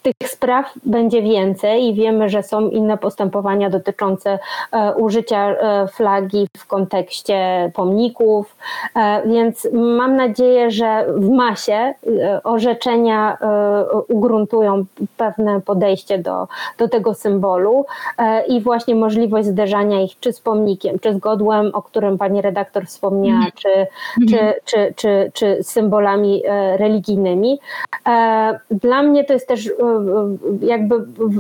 tych 0.02 0.28
spraw 0.28 0.72
będzie 0.84 1.22
więcej 1.22 1.84
i 1.86 1.94
wiemy, 1.94 2.28
że 2.28 2.42
są 2.42 2.68
inne 2.68 2.98
postępowania 2.98 3.70
dotyczące 3.70 4.38
e, 4.72 4.94
użycia 4.94 5.48
e, 5.50 5.88
flagi 5.88 6.48
w 6.56 6.66
kontekście 6.66 7.70
pomników, 7.74 8.56
e, 8.96 9.28
więc 9.28 9.68
mam 9.72 10.16
nadzieję, 10.16 10.70
że 10.70 11.06
w 11.16 11.30
masie 11.30 11.94
orzeczenia 12.44 13.38
ugruntują 14.08 14.84
pewne 15.16 15.60
podejście 15.60 16.18
do, 16.18 16.48
do 16.78 16.88
tego 16.88 17.14
symbolu 17.14 17.86
i 18.48 18.60
właśnie 18.60 18.94
możliwość 18.94 19.48
zderzania 19.48 20.02
ich 20.02 20.20
czy 20.20 20.32
z 20.32 20.40
pomnikiem, 20.40 20.98
czy 20.98 21.14
z 21.14 21.18
godłem, 21.18 21.70
o 21.74 21.82
którym 21.82 22.18
pani 22.18 22.42
redaktor 22.42 22.86
wspomniała, 22.86 23.40
mm. 23.40 23.52
czy, 23.54 23.86
czy, 24.28 24.54
czy, 24.64 24.94
czy, 24.96 25.30
czy 25.34 25.62
symbolami 25.62 26.42
religijnymi. 26.76 27.60
Dla 28.70 29.02
mnie 29.02 29.24
to 29.24 29.32
jest 29.32 29.48
też 29.48 29.69
jakby 30.60 30.94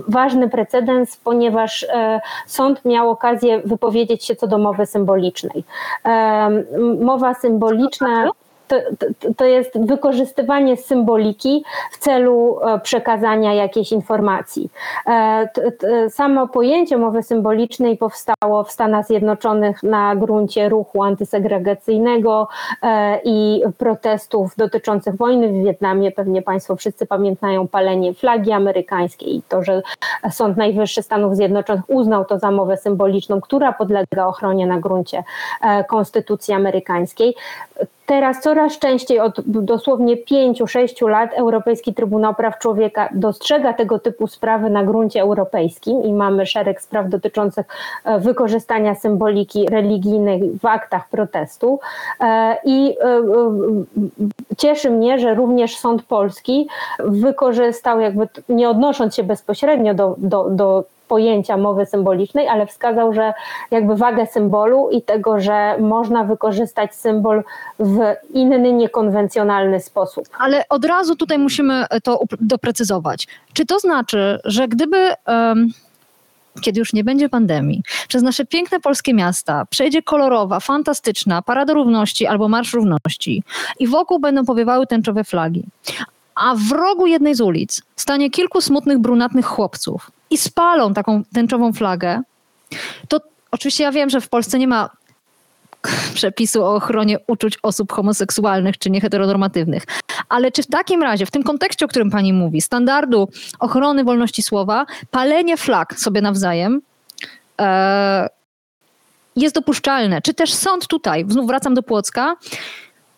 ważny 0.08 0.48
precedens, 0.48 1.16
ponieważ 1.16 1.86
e, 1.88 2.20
sąd 2.46 2.84
miał 2.84 3.10
okazję 3.10 3.60
wypowiedzieć 3.64 4.24
się 4.24 4.36
co 4.36 4.46
do 4.46 4.58
mowy 4.58 4.86
symbolicznej. 4.86 5.64
Mowa 7.00 7.34
symboliczna 7.34 8.30
to, 8.70 9.06
to, 9.36 9.44
jest 9.44 9.86
wykorzystywanie 9.86 10.76
symboliki 10.76 11.64
w 11.90 11.98
celu 11.98 12.60
e, 12.60 12.80
przekazania 12.80 13.54
jakiejś 13.54 13.92
informacji. 13.92 14.70
E, 15.06 15.48
samo 16.10 16.48
pojęcie 16.48 16.98
mowy 16.98 17.22
symbolicznej 17.22 17.96
powstało 17.96 18.64
w 18.64 18.72
Stanach 18.72 19.06
Zjednoczonych 19.06 19.82
na 19.82 20.16
gruncie 20.16 20.68
ruchu 20.68 21.02
antysegregacyjnego 21.02 22.48
e, 22.82 23.20
i 23.24 23.62
protestów 23.78 24.56
dotyczących 24.56 25.16
wojny 25.16 25.48
w 25.48 25.64
Wietnamie. 25.64 26.12
Pewnie 26.12 26.42
Państwo 26.42 26.76
wszyscy 26.76 27.06
pamiętają 27.06 27.68
palenie 27.68 28.14
flagi 28.14 28.52
amerykańskiej 28.52 29.36
i 29.36 29.42
to, 29.42 29.62
że 29.62 29.82
Sąd 30.30 30.56
Najwyższy 30.56 31.02
Stanów 31.02 31.36
Zjednoczonych 31.36 31.84
uznał 31.88 32.24
to 32.24 32.38
za 32.38 32.50
mowę 32.50 32.76
symboliczną, 32.76 33.40
która 33.40 33.72
podlega 33.72 34.26
ochronie 34.26 34.66
na 34.66 34.78
gruncie 34.78 35.24
Konstytucji 35.88 36.54
Amerykańskiej. 36.54 37.34
Teraz 38.10 38.40
coraz 38.40 38.78
częściej 38.78 39.20
od 39.20 39.40
dosłownie 39.46 40.16
5-6 40.16 41.08
lat 41.08 41.30
Europejski 41.34 41.94
Trybunał 41.94 42.34
Praw 42.34 42.58
Człowieka 42.58 43.08
dostrzega 43.14 43.72
tego 43.72 43.98
typu 43.98 44.26
sprawy 44.26 44.70
na 44.70 44.84
gruncie 44.84 45.20
europejskim 45.20 46.02
i 46.02 46.12
mamy 46.12 46.46
szereg 46.46 46.82
spraw 46.82 47.08
dotyczących 47.08 47.66
e, 48.04 48.20
wykorzystania 48.20 48.94
symboliki 48.94 49.66
religijnej 49.68 50.50
w 50.62 50.66
aktach 50.66 51.08
protestu. 51.08 51.80
E, 52.20 52.56
I 52.64 52.96
e, 53.00 53.22
cieszy 54.56 54.90
mnie, 54.90 55.18
że 55.18 55.34
również 55.34 55.76
sąd 55.76 56.02
polski 56.02 56.68
wykorzystał, 56.98 58.00
jakby 58.00 58.28
nie 58.48 58.68
odnosząc 58.68 59.14
się 59.14 59.22
bezpośrednio 59.22 59.94
do, 59.94 60.14
do, 60.18 60.50
do 60.50 60.84
pojęcia 61.10 61.56
mowy 61.56 61.86
symbolicznej, 61.86 62.48
ale 62.48 62.66
wskazał, 62.66 63.12
że 63.12 63.32
jakby 63.70 63.96
wagę 63.96 64.26
symbolu 64.26 64.90
i 64.90 65.02
tego, 65.02 65.40
że 65.40 65.78
można 65.78 66.24
wykorzystać 66.24 66.94
symbol 66.94 67.42
w 67.78 67.98
inny, 68.34 68.72
niekonwencjonalny 68.72 69.80
sposób. 69.80 70.24
Ale 70.38 70.64
od 70.68 70.84
razu 70.84 71.16
tutaj 71.16 71.38
musimy 71.38 71.84
to 72.02 72.20
doprecyzować. 72.40 73.26
Czy 73.52 73.66
to 73.66 73.78
znaczy, 73.78 74.38
że 74.44 74.68
gdyby. 74.68 75.12
Um 75.26 75.68
kiedy 76.62 76.78
już 76.78 76.92
nie 76.92 77.04
będzie 77.04 77.28
pandemii, 77.28 77.82
przez 78.08 78.22
nasze 78.22 78.44
piękne 78.44 78.80
polskie 78.80 79.14
miasta 79.14 79.64
przejdzie 79.70 80.02
kolorowa, 80.02 80.60
fantastyczna 80.60 81.42
Parada 81.42 81.72
Równości 81.72 82.26
albo 82.26 82.48
Marsz 82.48 82.72
Równości 82.72 83.42
i 83.78 83.86
wokół 83.86 84.18
będą 84.18 84.44
powiewały 84.44 84.86
tęczowe 84.86 85.24
flagi, 85.24 85.64
a 86.34 86.54
w 86.54 86.72
rogu 86.72 87.06
jednej 87.06 87.34
z 87.34 87.40
ulic 87.40 87.82
stanie 87.96 88.30
kilku 88.30 88.60
smutnych, 88.60 88.98
brunatnych 88.98 89.46
chłopców 89.46 90.10
i 90.30 90.38
spalą 90.38 90.94
taką 90.94 91.22
tęczową 91.34 91.72
flagę, 91.72 92.22
to 93.08 93.20
oczywiście 93.50 93.84
ja 93.84 93.92
wiem, 93.92 94.10
że 94.10 94.20
w 94.20 94.28
Polsce 94.28 94.58
nie 94.58 94.68
ma 94.68 94.90
przepisu 96.14 96.64
o 96.64 96.74
ochronie 96.74 97.18
uczuć 97.26 97.58
osób 97.62 97.92
homoseksualnych 97.92 98.78
czy 98.78 98.90
nieheteronormatywnych. 98.90 99.82
Ale 100.28 100.52
czy 100.52 100.62
w 100.62 100.66
takim 100.66 101.02
razie, 101.02 101.26
w 101.26 101.30
tym 101.30 101.42
kontekście, 101.42 101.84
o 101.84 101.88
którym 101.88 102.10
pani 102.10 102.32
mówi, 102.32 102.60
standardu 102.60 103.28
ochrony 103.58 104.04
wolności 104.04 104.42
słowa, 104.42 104.86
palenie 105.10 105.56
flag 105.56 106.00
sobie 106.00 106.20
nawzajem 106.20 106.82
e, 107.60 108.28
jest 109.36 109.54
dopuszczalne? 109.54 110.22
Czy 110.22 110.34
też 110.34 110.54
sąd 110.54 110.86
tutaj, 110.86 111.24
znów 111.28 111.46
wracam 111.46 111.74
do 111.74 111.82
Płocka, 111.82 112.36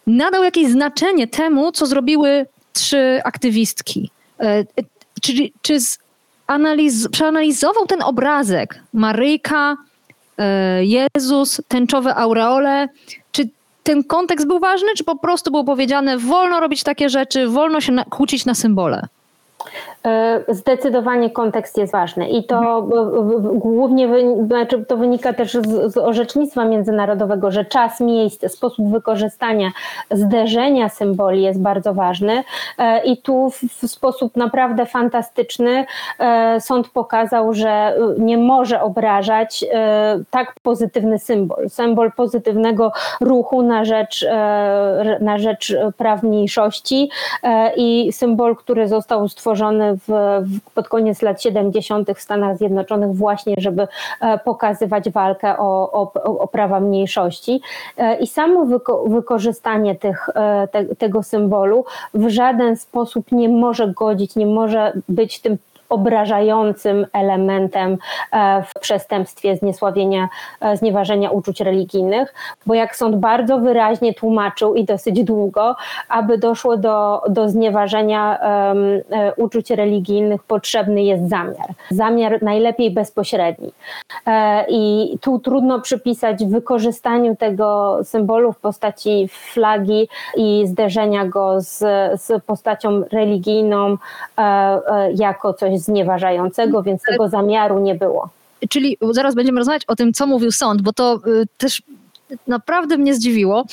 nadał 0.07 0.45
jakieś 0.45 0.73
znaczenie 0.73 1.27
temu, 1.29 1.73
co 1.73 1.87
zrobiły 1.87 2.47
trzy 2.73 3.21
aktywistki? 3.25 4.11
E, 4.41 4.65
czyli 5.23 5.53
czy 5.63 5.81
z 5.81 5.99
analiz, 6.53 7.09
przeanalizował 7.09 7.87
ten 7.87 8.03
obrazek 8.03 8.81
Maryjka, 8.93 9.77
e, 10.39 10.85
Jezus, 10.85 11.61
tęczowe 11.69 12.15
aureole, 12.15 12.89
czy 13.33 13.49
ten 13.83 14.05
kontekst 14.05 14.47
był 14.47 14.59
ważny, 14.59 14.89
czy 14.97 15.05
po 15.05 15.17
prostu 15.17 15.51
było 15.51 15.65
powiedziane, 15.65 16.19
wolno 16.19 16.61
robić 16.61 16.83
takie 16.83 17.09
rzeczy, 17.09 17.49
wolno 17.49 17.81
się 17.81 17.97
kłócić 18.11 18.45
na 18.45 18.55
symbole? 18.55 19.07
E, 20.07 20.41
zdecydowanie 20.49 21.31
kontekst 21.31 21.79
jest 21.79 21.93
ważny 21.93 22.29
i 22.29 22.45
to 22.45 22.89
głównie 23.55 24.09
znaczy 24.47 24.85
to 24.85 24.97
wynika 24.97 25.33
też 25.33 25.53
z, 25.53 25.93
z, 25.93 25.97
orzecznictwa 25.97 26.65
międzynarodowego, 26.65 27.51
że 27.51 27.65
czas, 27.65 28.01
miejsce, 28.01 28.49
sposób 28.49 28.91
wykorzystania, 28.91 29.71
zderzenia 30.11 30.89
symboli 30.89 31.43
jest 31.43 31.61
bardzo 31.61 31.95
ważny. 31.95 32.45
E, 32.79 33.05
i 33.05 33.17
tu 33.17 33.51
w 33.51 33.87
sposób 33.87 34.37
naprawdę 34.37 34.87
fantastyczny 34.87 35.87
e, 36.19 36.61
sąd 36.61 36.89
pokazał, 36.89 37.55
że 37.55 37.97
nie 38.19 38.39
może 38.39 38.83
obrażać 38.83 39.65
tak 40.31 40.55
pozytywny 40.63 41.19
symbol, 41.19 41.71
symbol 41.71 42.13
pozytywnego 42.13 42.93
ruchu 43.21 43.63
na 43.63 43.85
rzecz, 43.85 44.27
na 45.21 45.39
rzecz 45.39 45.77
praw 45.97 46.23
mniejszości 46.23 47.11
i 47.77 48.13
symbol, 48.13 48.57
który 48.57 48.89
został 48.89 49.29
stworzony 49.29 49.92
w, 49.97 50.43
pod 50.75 50.89
koniec 50.89 51.23
lat 51.23 51.43
70. 51.43 52.11
w 52.17 52.21
Stanach 52.21 52.57
Zjednoczonych 52.57 53.17
właśnie, 53.17 53.55
żeby 53.59 53.89
e, 54.21 54.39
pokazywać 54.39 55.11
walkę 55.11 55.59
o, 55.59 55.93
o, 55.93 56.13
o 56.39 56.49
prawa 56.49 56.81
mniejszości. 56.81 57.61
E, 57.97 58.19
I 58.19 58.27
samo 58.27 58.65
wyko 58.65 59.05
wykorzystanie 59.09 59.95
tych, 59.95 60.29
e, 60.29 60.69
te, 60.69 60.85
tego 60.85 61.23
symbolu 61.23 61.85
w 62.15 62.29
żaden 62.29 62.77
sposób 62.77 63.33
nie 63.33 63.49
może 63.49 63.89
godzić, 63.89 64.37
nie 64.37 64.47
może 64.47 64.93
być 65.09 65.41
tym 65.41 65.59
obrażającym 65.93 67.07
elementem 67.13 67.99
e, 68.33 68.63
w 68.63 68.81
przestępstwie 68.81 69.57
zniesławienia, 69.57 70.29
e, 70.61 70.77
znieważenia 70.77 71.31
uczuć 71.31 71.61
religijnych, 71.61 72.35
bo 72.67 72.75
jak 72.75 72.97
sąd 72.97 73.17
bardzo 73.17 73.59
wyraźnie 73.59 74.15
tłumaczył 74.15 74.75
i 74.75 74.85
dosyć 74.85 75.25
długo, 75.25 75.77
aby 76.09 76.39
doszło 76.39 76.77
do, 76.77 77.23
do 77.29 77.49
znieważenia 77.49 78.39
um, 78.43 79.33
uczuć 79.37 79.71
religijnych, 79.71 80.43
potrzebny 80.43 81.03
jest 81.03 81.29
zamiar. 81.29 81.69
Zamiar 81.91 82.43
najlepiej 82.43 82.91
bezpośredni. 82.91 83.73
I 84.69 85.15
tu 85.21 85.39
trudno 85.39 85.81
przypisać 85.81 86.45
wykorzystaniu 86.45 87.37
tego 87.37 87.99
symbolu 88.05 88.53
w 88.53 88.59
postaci 88.59 89.29
flagi 89.29 90.09
i 90.37 90.67
zderzenia 90.67 91.27
go 91.27 91.61
z, 91.61 91.79
z 92.23 92.45
postacią 92.45 93.03
religijną 93.13 93.97
jako 95.15 95.55
coś 95.55 95.82
znieważającego, 95.83 96.83
więc 96.83 97.03
tego 97.03 97.29
zamiaru 97.29 97.81
nie 97.81 97.95
było. 97.95 98.29
Czyli 98.69 98.99
zaraz 99.11 99.35
będziemy 99.35 99.59
rozmawiać 99.59 99.85
o 99.85 99.97
tym, 99.97 100.13
co 100.13 100.27
mówił 100.27 100.53
sąd, 100.53 100.83
bo 100.83 100.93
to 100.93 101.21
y, 101.27 101.47
też 101.59 101.83
naprawdę 102.47 102.97
mnie 102.97 103.15
zdziwiło 103.15 103.65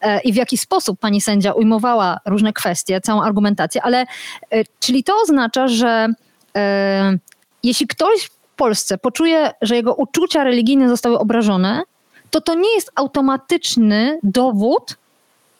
e, 0.00 0.20
i 0.20 0.32
w 0.32 0.36
jaki 0.36 0.58
sposób 0.58 1.00
pani 1.00 1.20
sędzia 1.20 1.52
ujmowała 1.52 2.20
różne 2.26 2.52
kwestie, 2.52 3.00
całą 3.00 3.22
argumentację, 3.22 3.82
ale 3.82 4.06
e, 4.50 4.64
czyli 4.80 5.04
to 5.04 5.14
oznacza, 5.22 5.68
że 5.68 6.08
e, 6.56 7.18
jeśli 7.62 7.86
ktoś 7.86 8.24
w 8.24 8.56
Polsce 8.56 8.98
poczuje, 8.98 9.50
że 9.62 9.76
jego 9.76 9.94
uczucia 9.94 10.44
religijne 10.44 10.88
zostały 10.88 11.18
obrażone, 11.18 11.82
to 12.30 12.40
to 12.40 12.54
nie 12.54 12.74
jest 12.74 12.92
automatyczny 12.94 14.18
dowód, 14.22 14.96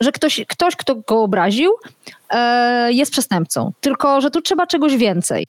że 0.01 0.13
ktoś, 0.13 0.41
ktoś 0.49 0.77
kto 0.77 0.95
go 0.95 1.23
obraził, 1.23 1.73
jest 2.89 3.13
przestępcą, 3.13 3.73
tylko 3.81 4.21
że 4.21 4.31
tu 4.31 4.41
trzeba 4.43 4.67
czegoś 4.67 4.97
więcej. 4.97 5.47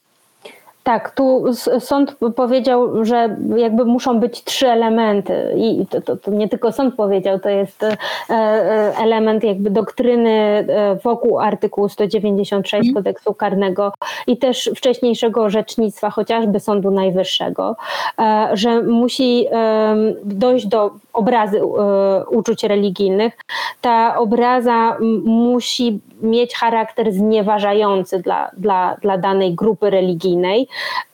Tak, 0.83 1.11
tu 1.15 1.45
sąd 1.79 2.15
powiedział, 2.35 3.05
że 3.05 3.37
jakby 3.57 3.85
muszą 3.85 4.19
być 4.19 4.43
trzy 4.43 4.67
elementy 4.67 5.53
i 5.57 5.85
to, 5.85 6.01
to, 6.01 6.17
to, 6.17 6.31
nie 6.31 6.49
tylko 6.49 6.71
sąd 6.71 6.95
powiedział, 6.95 7.39
to 7.39 7.49
jest 7.49 7.83
e, 7.83 7.97
e, 8.29 8.97
element 8.97 9.43
jakby 9.43 9.69
doktryny 9.69 10.29
e, 10.29 10.95
wokół 11.03 11.39
artykułu 11.39 11.89
196 11.89 12.83
mm. 12.83 12.93
kodeksu 12.93 13.33
karnego 13.33 13.93
i 14.27 14.37
też 14.37 14.69
wcześniejszego 14.75 15.43
orzecznictwa, 15.43 16.09
chociażby 16.09 16.59
Sądu 16.59 16.91
Najwyższego, 16.91 17.75
że 18.53 18.81
musi 18.81 19.47
dojść 20.23 20.67
do 20.67 20.91
obrazy 21.13 21.61
uczuć 22.31 22.63
religijnych. 22.63 23.37
Ta 23.81 24.17
obraza 24.17 24.97
musi 25.23 25.99
mieć 26.21 26.55
charakter 26.55 27.11
znieważający 27.11 28.19
dla, 28.19 28.51
dla, 28.57 28.97
dla 29.01 29.17
danej 29.17 29.55
grupy 29.55 29.89
religijnej 29.89 30.67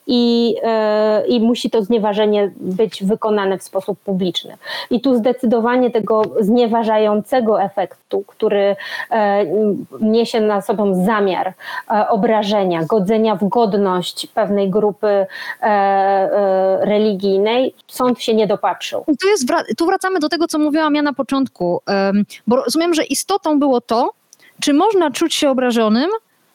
i, 0.06 0.56
e, 0.62 1.26
i 1.26 1.40
musi 1.40 1.70
to 1.70 1.82
znieważenie 1.82 2.52
być 2.56 3.04
wykonane 3.04 3.58
w 3.58 3.62
sposób 3.62 3.98
publiczny. 3.98 4.56
I 4.90 5.00
tu 5.00 5.16
zdecydowanie 5.16 5.90
tego 5.90 6.22
znieważającego 6.40 7.62
efektu, 7.62 8.24
który 8.26 8.76
e, 9.10 9.46
niesie 10.00 10.40
na 10.40 10.60
sobą 10.62 11.04
zamiar 11.04 11.52
e, 11.90 12.08
obrażenia, 12.08 12.84
godzenia 12.84 13.36
w 13.36 13.48
godność 13.48 14.26
pewnej 14.26 14.70
grupy 14.70 15.26
religijnej, 16.80 17.74
sąd 17.86 18.22
się 18.22 18.34
nie 18.34 18.46
dopatrzył. 18.46 19.04
Tu, 19.20 19.28
jest, 19.28 19.48
tu 19.78 19.86
wracamy 19.86 20.18
do 20.18 20.28
tego, 20.28 20.46
co 20.46 20.58
mówiłam 20.58 20.94
ja 20.94 21.02
na 21.02 21.12
początku, 21.12 21.80
bo 22.46 22.56
rozumiem, 22.56 22.94
że 22.94 23.04
istotą 23.04 23.58
było 23.58 23.80
to, 23.80 24.10
czy 24.60 24.74
można 24.74 25.10
czuć 25.10 25.34
się 25.34 25.50
obrażonym, 25.50 26.10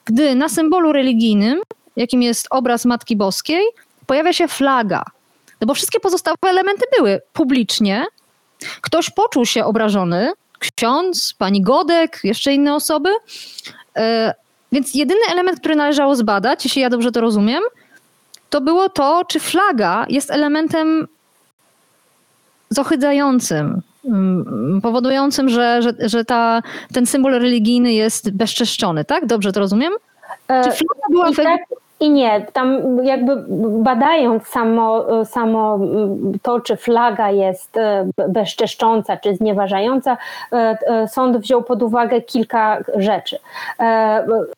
gdy 0.06 0.36
na 0.36 0.50
symbolu 0.50 0.92
religijnym, 0.92 1.62
jakim 1.96 2.22
jest 2.22 2.48
obraz 2.50 2.86
Matki 2.86 3.16
Boskiej, 3.16 3.64
pojawia 4.06 4.34
się 4.34 4.48
flaga? 4.48 5.04
No 5.62 5.68
bo 5.68 5.74
wszystkie 5.74 6.00
pozostałe 6.00 6.36
elementy 6.44 6.86
były 6.98 7.22
publicznie. 7.34 8.06
Ktoś 8.82 9.10
poczuł 9.10 9.46
się 9.46 9.66
obrażony, 9.66 10.32
ksiądz, 10.60 11.34
pani 11.38 11.62
Godek, 11.62 12.20
jeszcze 12.24 12.54
inne 12.54 12.76
osoby. 12.76 13.10
E, 13.98 14.34
więc 14.72 14.96
jedyny 14.96 15.22
element, 15.32 15.60
który 15.60 15.76
należało 15.76 16.16
zbadać, 16.16 16.66
jeśli 16.66 16.82
ja 16.82 16.90
dobrze 16.90 17.12
to 17.12 17.22
rozumiem, 17.22 17.64
to 18.50 18.62
było 18.62 18.90
to, 18.90 19.26
czy 19.28 19.40
flaga 19.40 20.06
jest 20.10 20.32
elementem 20.32 21.08
zohydzającym, 22.70 23.82
powodującym, 24.82 25.50
że, 25.50 25.82
że, 25.82 26.10
że 26.10 26.26
ta, 26.26 26.62
ten 26.94 27.06
symbol 27.06 27.32
religijny 27.32 27.94
jest 27.94 28.32
bezczeszczony, 28.32 29.06
tak? 29.06 29.26
Dobrze 29.26 29.52
to 29.52 29.60
rozumiem? 29.60 29.94
Czy 30.48 30.54
e, 30.54 30.78
była 31.10 31.30
I 31.30 31.36
tak, 31.36 31.62
i 32.02 32.10
nie, 32.10 32.46
tam 32.54 32.98
jakby 33.04 33.44
badając 33.84 34.48
samo, 34.48 35.06
samo 35.26 35.80
to, 36.42 36.60
czy 36.60 36.76
flaga 36.76 37.32
jest 37.32 37.78
e, 37.78 38.06
bezczeszcząca, 38.30 39.18
czy 39.18 39.36
znieważająca, 39.36 40.18
e, 40.52 40.78
e, 40.88 41.08
sąd 41.08 41.38
wziął 41.38 41.64
pod 41.64 41.84
uwagę 41.84 42.22
kilka 42.22 42.78
rzeczy. 42.96 43.40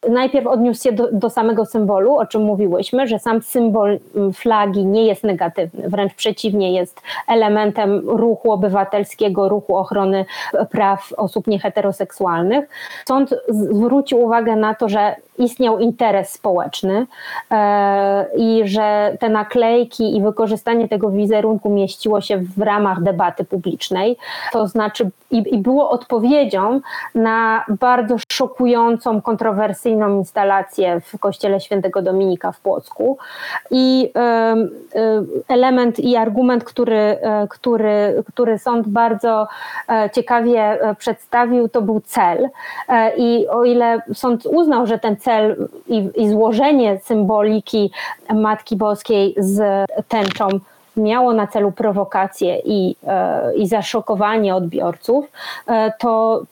Najpierw 0.10 0.48
odniósł 0.48 0.84
się 0.84 0.91
do, 0.91 1.12
do 1.12 1.30
samego 1.30 1.65
symbolu, 1.65 2.15
o 2.15 2.26
czym 2.26 2.41
mówiłyśmy, 2.41 3.08
że 3.08 3.20
sam 3.20 3.41
symbol 3.41 4.00
flagi 4.34 4.86
nie 4.86 5.06
jest 5.06 5.24
negatywny, 5.24 5.89
wręcz 5.89 6.13
przeciwnie, 6.13 6.74
jest 6.74 7.02
elementem 7.28 8.10
ruchu 8.10 8.52
obywatelskiego, 8.52 9.50
ruchu 9.50 9.76
ochrony 9.76 10.26
praw 10.72 11.13
osób 11.18 11.48
nieheteroseksualnych. 11.48 12.70
Sąd 13.08 13.36
zwrócił 13.50 14.22
uwagę 14.22 14.56
na 14.56 14.76
to, 14.76 14.89
że 14.89 15.15
istniał 15.38 15.80
interes 15.80 16.30
społeczny 16.30 17.08
e, 17.52 18.26
i 18.38 18.62
że 18.65 19.17
te 19.19 19.30
naklejki 19.30 20.17
i 20.17 20.22
wykorzystanie 20.22 20.88
tego 20.88 21.10
wizerunku 21.10 21.69
mieściło 21.69 22.22
się 22.22 22.38
w 22.38 22.62
ramach 22.62 23.04
debaty 23.04 23.43
publicznej. 23.46 24.17
To 24.52 24.67
znaczy, 24.67 25.10
i, 25.32 25.56
i 25.56 25.58
było 25.58 25.89
odpowiedzią 25.89 26.82
na 27.15 27.65
bardzo 27.80 28.17
szokującą, 28.34 29.22
kontrowersyjną 29.22 30.17
instalację 30.17 31.02
w 31.02 31.19
kościele 31.19 31.62
świętego 31.62 32.02
Dominika 32.02 32.52
w 32.52 32.60
Płocku. 32.60 33.17
I 33.72 34.12
e, 34.15 34.56
element 35.48 36.00
i 36.00 36.15
argument, 36.15 36.63
który, 36.63 36.98
e, 36.98 37.48
który, 37.50 38.24
który 38.28 38.60
sąd 38.60 38.88
bardzo 38.88 39.48
ciekawie 40.13 40.80
przedstawił, 40.98 41.69
to 41.69 41.82
był 41.82 42.02
cel. 42.02 42.50
I 43.17 43.48
o 43.50 43.63
ile 43.63 44.02
sąd 44.13 44.46
uznał, 44.46 44.88
że 44.88 45.00
ten 45.00 45.17
cel 45.17 45.67
i, 45.88 46.10
i 46.15 46.30
złożenie 46.30 47.00
symboliki 47.00 47.91
Matki 48.34 48.76
Boskiej 48.76 49.36
z 49.38 49.86
tęczą 50.08 50.48
miało 50.98 51.34
na 51.34 51.48
celu 51.48 51.72
prowokację 51.72 52.60
i, 52.66 52.96
e, 53.08 53.56
i 53.56 53.68
zaszokowanie 53.68 54.56
odbiorców, 54.56 55.32
e, 55.68 55.94
to 56.00 56.44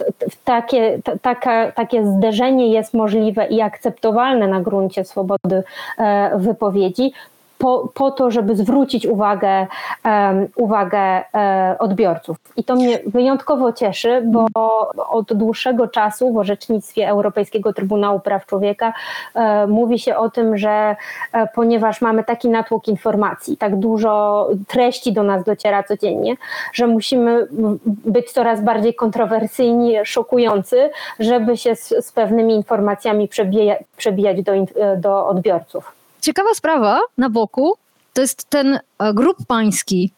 takie, 0.45 0.99
taka, 1.21 1.71
takie 1.71 2.05
zderzenie 2.05 2.67
jest 2.67 2.93
możliwe 2.93 3.47
i 3.47 3.61
akceptowalne 3.61 4.47
na 4.47 4.61
gruncie 4.61 5.05
swobody 5.05 5.63
e, 5.97 6.31
wypowiedzi, 6.37 7.13
po, 7.61 7.91
po 7.93 8.11
to, 8.11 8.31
żeby 8.31 8.55
zwrócić 8.55 9.05
uwagę, 9.05 9.67
um, 10.05 10.47
uwagę 10.55 10.99
e, 10.99 11.75
odbiorców. 11.79 12.37
I 12.57 12.63
to 12.63 12.75
mnie 12.75 12.99
wyjątkowo 13.05 13.73
cieszy, 13.73 14.23
bo 14.25 14.47
od 15.09 15.33
dłuższego 15.33 15.87
czasu 15.87 16.33
w 16.33 16.37
orzecznictwie 16.37 17.09
Europejskiego 17.09 17.73
Trybunału 17.73 18.19
Praw 18.19 18.45
Człowieka 18.45 18.93
e, 19.35 19.67
mówi 19.67 19.99
się 19.99 20.15
o 20.15 20.29
tym, 20.29 20.57
że 20.57 20.95
e, 21.33 21.47
ponieważ 21.55 22.01
mamy 22.01 22.23
taki 22.23 22.49
natłok 22.49 22.87
informacji, 22.87 23.57
tak 23.57 23.75
dużo 23.75 24.47
treści 24.67 25.13
do 25.13 25.23
nas 25.23 25.43
dociera 25.43 25.83
codziennie, 25.83 26.35
że 26.73 26.87
musimy 26.87 27.47
być 27.85 28.31
coraz 28.31 28.61
bardziej 28.61 28.95
kontrowersyjni, 28.95 29.95
szokujący, 30.03 30.89
żeby 31.19 31.57
się 31.57 31.75
z, 31.75 32.05
z 32.05 32.11
pewnymi 32.11 32.55
informacjami 32.55 33.27
przebija, 33.27 33.75
przebijać 33.97 34.41
do, 34.41 34.51
do 34.97 35.27
odbiorców 35.27 36.00
ciekawa 36.21 36.53
sprawa 36.53 37.01
na 37.17 37.29
boku 37.29 37.77
to 38.13 38.21
jest 38.21 38.49
ten 38.49 38.79
e, 38.99 39.13
grup 39.13 39.37
pański, 39.47 40.11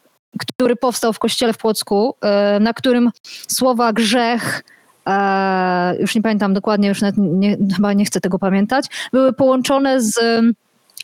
który 0.53 0.75
powstał 0.75 1.13
w 1.13 1.19
kościele 1.19 1.53
w 1.53 1.57
Płocku, 1.57 2.15
e, 2.21 2.59
na 2.59 2.73
którym 2.73 3.11
słowa 3.47 3.93
grzech, 3.93 4.63
e, 5.07 5.95
już 5.99 6.15
nie 6.15 6.21
pamiętam 6.21 6.53
dokładnie, 6.53 6.89
już 6.89 7.01
nie, 7.17 7.57
chyba 7.75 7.93
nie 7.93 8.05
chcę 8.05 8.21
tego 8.21 8.39
pamiętać, 8.39 8.85
były 9.11 9.33
połączone 9.33 10.01
z 10.01 10.15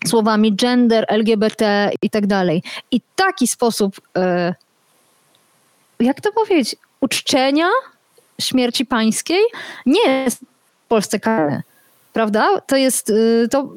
słowami 0.07 0.55
gender, 0.55 1.05
LGBT 1.07 1.91
i 2.01 2.09
tak 2.09 2.27
dalej. 2.27 2.63
I 2.91 3.01
taki 3.15 3.47
sposób, 3.47 4.01
jak 5.99 6.21
to 6.21 6.31
powiedzieć, 6.31 6.75
uczczenia 7.01 7.67
śmierci 8.41 8.85
pańskiej 8.85 9.39
nie 9.85 10.11
jest 10.11 10.39
w 10.85 10.87
Polsce 10.87 11.19
karny 11.19 11.63
prawda? 12.19 12.61
To 12.67 12.77
jest 12.77 13.09
y, 13.09 13.47
to, 13.51 13.69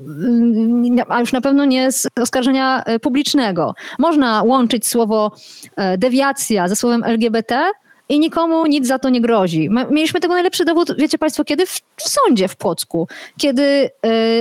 y, 0.98 1.04
a 1.08 1.20
już 1.20 1.32
na 1.32 1.40
pewno 1.40 1.64
nie 1.64 1.92
z 1.92 2.08
oskarżenia 2.20 2.84
y, 2.88 2.98
publicznego. 2.98 3.74
Można 3.98 4.42
łączyć 4.42 4.86
słowo 4.86 5.32
e, 5.76 5.98
dewiacja 5.98 6.68
ze 6.68 6.76
słowem 6.76 7.04
LGBT 7.04 7.70
i 8.08 8.18
nikomu 8.18 8.66
nic 8.66 8.86
za 8.86 8.98
to 8.98 9.08
nie 9.08 9.20
grozi. 9.20 9.70
Mieliśmy 9.90 10.20
tego 10.20 10.34
najlepszy 10.34 10.64
dowód, 10.64 10.88
wiecie 10.98 11.18
Państwo, 11.18 11.44
kiedy? 11.44 11.66
W, 11.66 11.80
w 11.96 12.02
sądzie 12.02 12.48
w 12.48 12.56
Płocku, 12.56 13.08
kiedy 13.38 13.62
y, 13.62 13.90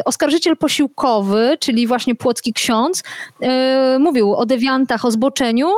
oskarżyciel 0.05 0.57
posiłkowy, 0.57 1.57
czyli 1.59 1.87
właśnie 1.87 2.15
płocki 2.15 2.53
ksiądz, 2.53 3.03
y, 3.05 3.99
mówił 3.99 4.35
o 4.35 4.45
dewiantach, 4.45 5.05
o 5.05 5.11
zboczeniu 5.11 5.69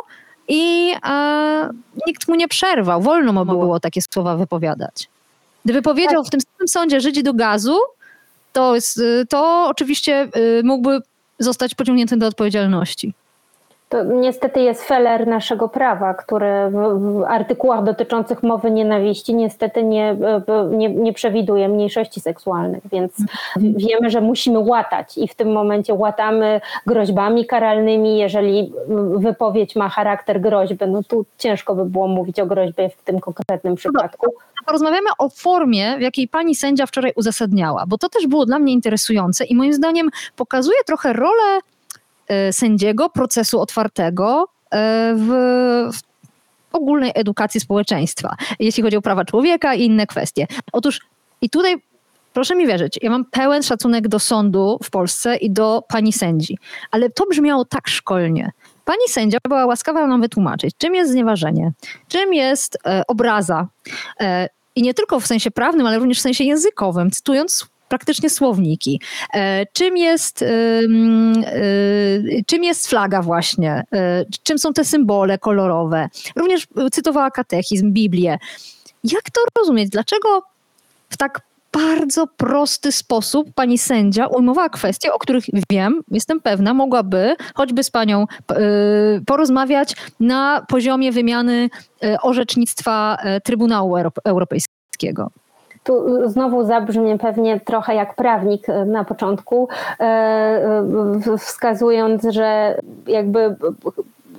i 0.48 0.94
y, 0.94 1.74
nikt 2.08 2.28
mu 2.28 2.36
nie 2.36 2.48
przerwał. 2.48 3.02
Wolno 3.02 3.34
mu 3.34 3.46
było 3.46 3.80
takie 3.80 4.02
słowa 4.14 4.38
wypowiadać. 4.38 5.10
Gdyby 5.66 5.82
powiedział 5.82 6.24
w 6.24 6.30
tym 6.30 6.40
samym 6.42 6.68
sądzie 6.68 7.02
Żydzi 7.02 7.24
do 7.24 7.34
gazu, 7.34 7.78
to, 8.54 8.76
jest, 8.76 9.02
to 9.30 9.66
oczywiście 9.70 10.28
y, 10.38 10.62
mógłby 10.63 11.00
zostać 11.39 11.76
pociągnięty 11.76 12.18
do 12.18 12.28
odpowiedzialności. 12.28 13.13
To 13.89 14.04
niestety 14.04 14.62
jest 14.62 14.84
feler 14.84 15.28
naszego 15.28 15.70
prawa, 15.70 16.13
który 16.13 16.70
w, 16.70 17.00
w, 17.00 17.24
artykułach 17.24 17.84
dotyczących 17.84 18.44
mowy 18.44 18.72
nienawiści 18.72 19.36
niestety 19.36 19.84
nie, 19.84 20.16
nie, 20.70 20.89
nie 20.89 21.13
przewiduje 21.13 21.70
mniejszości 21.70 22.22
seksualnych, 22.22 22.84
więc 22.92 23.13
wiemy, 23.58 24.10
że 24.10 24.22
musimy 24.22 24.60
łatać 24.60 25.18
i 25.18 25.28
w 25.28 25.36
tym 25.36 25.52
momencie 25.52 25.94
łatamy 25.94 26.62
groźbami 26.88 27.46
karalnymi. 27.46 28.18
Jeżeli 28.18 28.74
wypowiedź 29.16 29.76
ma 29.76 29.89
charakter 29.89 30.42
groźby, 30.42 30.86
no 30.88 31.04
tu 31.04 31.26
ciężko 31.38 31.76
by 31.76 31.86
było 31.86 32.08
mówić 32.08 32.39
o 32.39 32.46
groźbie 32.46 32.89
w 32.89 33.04
tym 33.04 33.20
konkretnym 33.20 33.76
przypadku. 33.76 34.34
Porozmawiamy 34.65 35.10
o 35.19 35.30
formie, 35.30 35.97
w 35.97 36.02
jakiej 36.02 36.28
pani 36.28 36.56
sędzia 36.56 36.86
wczoraj 36.86 37.13
uzasadniała, 37.15 37.86
bo 37.88 37.97
to 37.97 38.10
też 38.10 38.28
było 38.28 38.45
dla 38.45 38.60
mnie 38.60 38.73
interesujące 38.73 39.45
i 39.45 39.56
moim 39.56 39.73
zdaniem 39.73 40.10
pokazuje 40.36 40.78
trochę 40.86 41.13
rolę 41.13 41.60
E, 42.28 42.54
sędziego 42.54 43.10
procesu 43.10 43.60
otwartego 43.62 44.47
e, 44.71 45.13
w, 45.17 45.28
w 46.71 46.76
ogólnej 46.76 47.12
edukacji 47.15 47.60
społeczeństwa, 47.60 48.36
jeśli 48.60 48.84
chodzi 48.84 48.97
o 48.97 49.02
prawa 49.02 49.26
człowieka 49.26 49.76
i 49.76 49.86
inne 49.86 50.08
kwestie. 50.08 50.47
Otóż 50.71 50.99
i 51.41 51.49
tutaj 51.49 51.76
proszę 52.34 52.56
mi 52.56 52.67
wierzyć, 52.67 52.99
ja 53.02 53.10
mam 53.10 53.26
pełen 53.26 53.63
szacunek 53.63 54.08
do 54.08 54.19
sądu 54.19 54.80
w 54.84 54.89
Polsce 54.89 55.36
i 55.36 55.52
do 55.52 55.84
pani 55.88 56.13
sędzi, 56.13 56.58
ale 56.91 57.10
to 57.10 57.26
brzmiało 57.26 57.65
tak 57.65 57.88
szkolnie. 57.88 58.52
Pani 58.86 59.08
sędzia 59.10 59.38
była 59.48 59.65
łaskawa 59.65 60.08
nam 60.08 60.22
wytłumaczyć, 60.22 60.76
czym 60.78 60.96
jest 60.96 61.12
znieważenie, 61.12 61.72
czym 62.08 62.34
jest 62.34 62.78
e, 62.86 63.04
obraza. 63.08 63.67
E, 64.19 64.50
I 64.76 64.82
nie 64.82 64.93
tylko 64.93 65.19
w 65.19 65.28
sensie 65.28 65.52
prawnym, 65.52 65.88
ale 65.88 66.00
również 66.00 66.19
w 66.19 66.22
sensie 66.22 66.43
językowym, 66.43 67.12
cytując 67.12 67.67
praktycznie 67.93 68.30
słowniki. 68.30 69.02
E, 69.34 69.65
czym 69.74 69.98
jest, 69.98 70.41
e, 70.41 70.48
czym 72.46 72.63
jest 72.63 72.88
flaga 72.88 73.22
właśnie? 73.22 73.84
E, 73.93 74.26
czym 74.43 74.60
są 74.60 74.74
te 74.74 74.86
symbole 74.86 75.38
kolorowe? 75.38 76.10
Również 76.36 76.67
cytowała 76.91 77.32
katechizm, 77.32 77.91
Biblię. 77.91 78.38
Jak 79.04 79.24
to 79.32 79.41
rozumieć? 79.60 79.89
Dlaczego 79.89 80.43
w 81.10 81.17
tak 81.17 81.41
bardzo 81.74 82.28
prosty 82.28 82.92
sposób 82.92 83.48
pani 83.56 83.78
sędzia 83.78 84.28
ujmowała 84.28 84.70
kwestie, 84.70 85.14
o 85.14 85.20
których 85.20 85.44
wiem, 85.70 86.02
jestem 86.12 86.42
pewna, 86.42 86.74
mogłaby 86.74 87.36
choćby 87.56 87.84
z 87.84 87.92
panią 87.92 88.26
porozmawiać 89.26 89.96
na 90.20 90.66
poziomie 90.70 91.12
wymiany 91.12 91.70
orzecznictwa 92.22 93.18
Trybunału 93.44 93.96
Europejskiego. 94.26 95.32
Tu 95.84 96.30
znowu 96.30 96.66
zabrzmie 96.66 97.18
pewnie 97.18 97.60
trochę 97.60 97.96
jak 97.96 98.16
prawnik 98.16 98.70
e, 98.70 98.86
na 98.86 99.04
początku, 99.04 99.68
e, 100.00 100.04
e, 100.04 101.38
wskazując, 101.38 102.24
że 102.30 102.78
jakby 103.08 103.56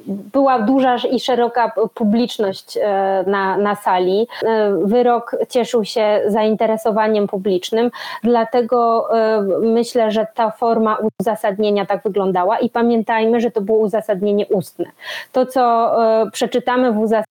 była 0.06 0.58
duża 0.58 0.96
i 0.96 1.20
szeroka 1.20 1.72
publiczność 1.94 2.76
e, 2.76 3.24
na, 3.26 3.56
na 3.56 3.74
sali. 3.74 4.26
E, 4.42 4.76
wyrok 4.84 5.36
cieszył 5.48 5.84
się 5.84 6.20
zainteresowaniem 6.26 7.26
publicznym, 7.26 7.90
dlatego 8.22 9.08
e, 9.18 9.42
myślę, 9.60 10.10
że 10.10 10.26
ta 10.34 10.50
forma 10.50 10.98
uzasadnienia 11.20 11.86
tak 11.86 12.02
wyglądała 12.02 12.58
i 12.58 12.70
pamiętajmy, 12.70 13.40
że 13.40 13.50
to 13.50 13.60
było 13.60 13.78
uzasadnienie 13.78 14.46
ustne. 14.46 14.84
To, 15.32 15.46
co 15.46 15.94
przeczytamy 16.32 16.92
w 16.92 16.98
uzasadnieniu 16.98 17.23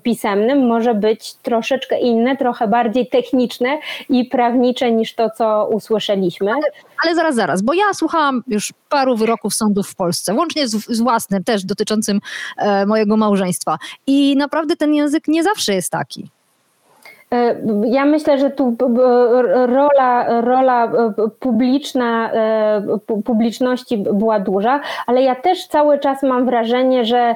pisemnym, 0.00 0.66
może 0.66 0.94
być 0.94 1.34
troszeczkę 1.34 1.98
inne, 1.98 2.36
trochę 2.36 2.68
bardziej 2.68 3.06
techniczne 3.06 3.78
i 4.08 4.24
prawnicze 4.24 4.92
niż 4.92 5.14
to, 5.14 5.30
co 5.30 5.68
usłyszeliśmy. 5.72 6.50
Ale, 6.50 6.66
ale 7.04 7.14
zaraz, 7.14 7.34
zaraz, 7.34 7.62
bo 7.62 7.74
ja 7.74 7.94
słuchałam 7.94 8.42
już 8.48 8.72
paru 8.88 9.16
wyroków 9.16 9.54
sądów 9.54 9.88
w 9.88 9.94
Polsce, 9.94 10.34
łącznie 10.34 10.68
z, 10.68 10.86
z 10.86 11.00
własnym 11.00 11.44
też 11.44 11.64
dotyczącym 11.64 12.20
e, 12.58 12.86
mojego 12.86 13.16
małżeństwa. 13.16 13.78
I 14.06 14.36
naprawdę 14.36 14.76
ten 14.76 14.94
język 14.94 15.28
nie 15.28 15.42
zawsze 15.42 15.74
jest 15.74 15.90
taki. 15.90 16.30
E, 17.32 17.56
ja 17.86 18.04
myślę, 18.04 18.38
że 18.38 18.50
tu 18.50 18.76
rola, 19.66 20.40
rola 20.40 20.84
e, 20.84 20.90
publiczna, 21.40 22.32
e, 22.32 22.82
publiczności 23.24 23.98
była 23.98 24.40
duża, 24.40 24.80
ale 25.06 25.22
ja 25.22 25.34
też 25.34 25.66
cały 25.66 25.98
czas 25.98 26.22
mam 26.22 26.46
wrażenie, 26.46 27.04
że 27.04 27.34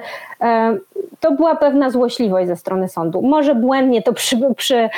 to 1.21 1.33
była 1.33 1.57
pewna 1.57 1.91
złośliwość 1.91 2.49
ze 2.49 2.57
strony 2.57 2.89
sądu. 2.89 3.23
Może 3.23 3.55
błędnie 3.55 4.03
to 4.03 4.13
przy, 4.13 4.37
przy, 4.57 4.89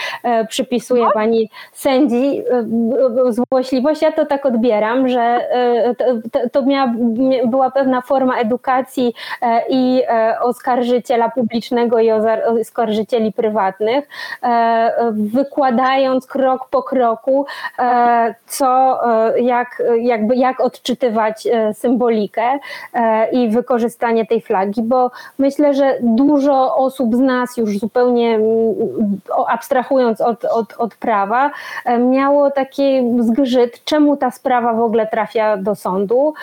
przypisuje 0.49 1.05
no. 1.05 1.13
pani 1.13 1.51
sędzi 1.73 2.43
złośliwość. 3.29 4.03
Ja 4.03 4.13
to 4.13 4.27
tak 4.27 4.47
odbieram, 4.47 5.09
że 5.09 5.41
to, 6.33 6.39
to 6.53 6.63
miała, 6.67 6.93
była 7.47 7.71
pewna 7.71 8.01
forma 8.01 8.37
edukacji 8.39 9.15
i 9.69 10.03
oskarżyciela 10.41 11.29
publicznego 11.31 11.99
i 11.99 12.11
oskarżycieli 12.61 13.33
prywatnych 13.33 14.09
wykładając 15.12 16.27
krok 16.27 16.68
po 16.70 16.83
kroku, 16.83 17.46
e, 17.79 18.35
co, 18.46 18.98
e, 19.35 19.40
jak, 19.40 19.83
jakby, 20.01 20.37
jak 20.37 20.61
odczytywać 20.61 21.46
e, 21.46 21.74
symbolikę 21.74 22.59
i 23.33 23.48
wykorzystanie 23.48 24.27
tej 24.27 24.40
flagi, 24.40 24.83
bo 24.83 25.11
myślę, 25.38 25.74
że 25.74 25.98
dużo 26.03 26.77
osób 26.77 27.16
z 27.16 27.18
nas 27.18 27.57
już 27.57 27.79
zupełnie 27.79 28.38
abstrahując 29.48 30.20
od, 30.20 30.44
od, 30.44 30.74
od 30.79 30.94
prawa, 30.94 31.51
miało 31.98 32.51
taki 32.51 33.03
zgrzyt, 33.20 33.85
czemu 33.85 34.16
ta 34.16 34.31
sprawa 34.31 34.72
w 34.72 34.81
ogóle 34.81 35.07
trafia 35.07 35.57
do 35.57 35.74
sądu, 35.74 36.35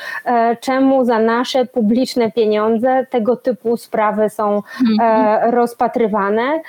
czemu 0.60 1.06
za 1.06 1.20
nasze 1.20 1.66
publiczne 1.66 2.32
pieniądze 2.32 3.06
tego 3.10 3.36
typu 3.36 3.78
sprawy 3.78 4.30
są 4.30 4.64
mhm. 4.92 5.52
rozpatrywane. 5.54 6.62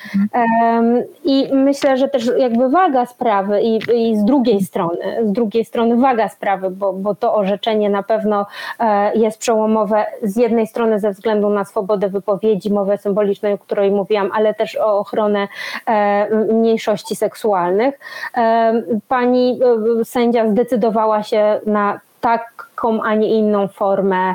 I 1.24 1.48
myślę, 1.66 1.96
że 1.96 2.09
też 2.09 2.31
jakby 2.38 2.68
waga 2.68 3.07
sprawy 3.07 3.62
i, 3.62 3.79
i 3.94 4.16
z 4.16 4.24
drugiej 4.24 4.61
strony, 4.61 5.18
z 5.24 5.33
drugiej 5.33 5.64
strony 5.64 5.96
waga 5.96 6.29
sprawy, 6.29 6.70
bo, 6.70 6.92
bo 6.92 7.14
to 7.14 7.35
orzeczenie 7.35 7.90
na 7.90 8.02
pewno 8.02 8.46
e, 8.79 9.14
jest 9.14 9.38
przełomowe 9.38 10.07
z 10.22 10.37
jednej 10.37 10.66
strony 10.66 11.00
ze 11.00 11.11
względu 11.11 11.50
na 11.50 11.64
swobodę 11.64 12.09
wypowiedzi, 12.09 12.72
mowę 12.72 12.98
symboliczną, 12.98 13.52
o 13.52 13.59
której 13.59 13.90
mówiłam, 13.90 14.31
ale 14.35 14.55
też 14.55 14.76
o 14.76 14.98
ochronę 14.98 15.48
e, 15.87 16.35
mniejszości 16.35 17.16
seksualnych. 17.16 17.98
E, 18.37 18.83
pani 19.09 19.61
sędzia 20.05 20.48
zdecydowała 20.48 21.22
się 21.22 21.61
na 21.66 22.00
taką, 22.20 23.02
a 23.02 23.14
nie 23.14 23.29
inną 23.29 23.68
formę 23.68 24.35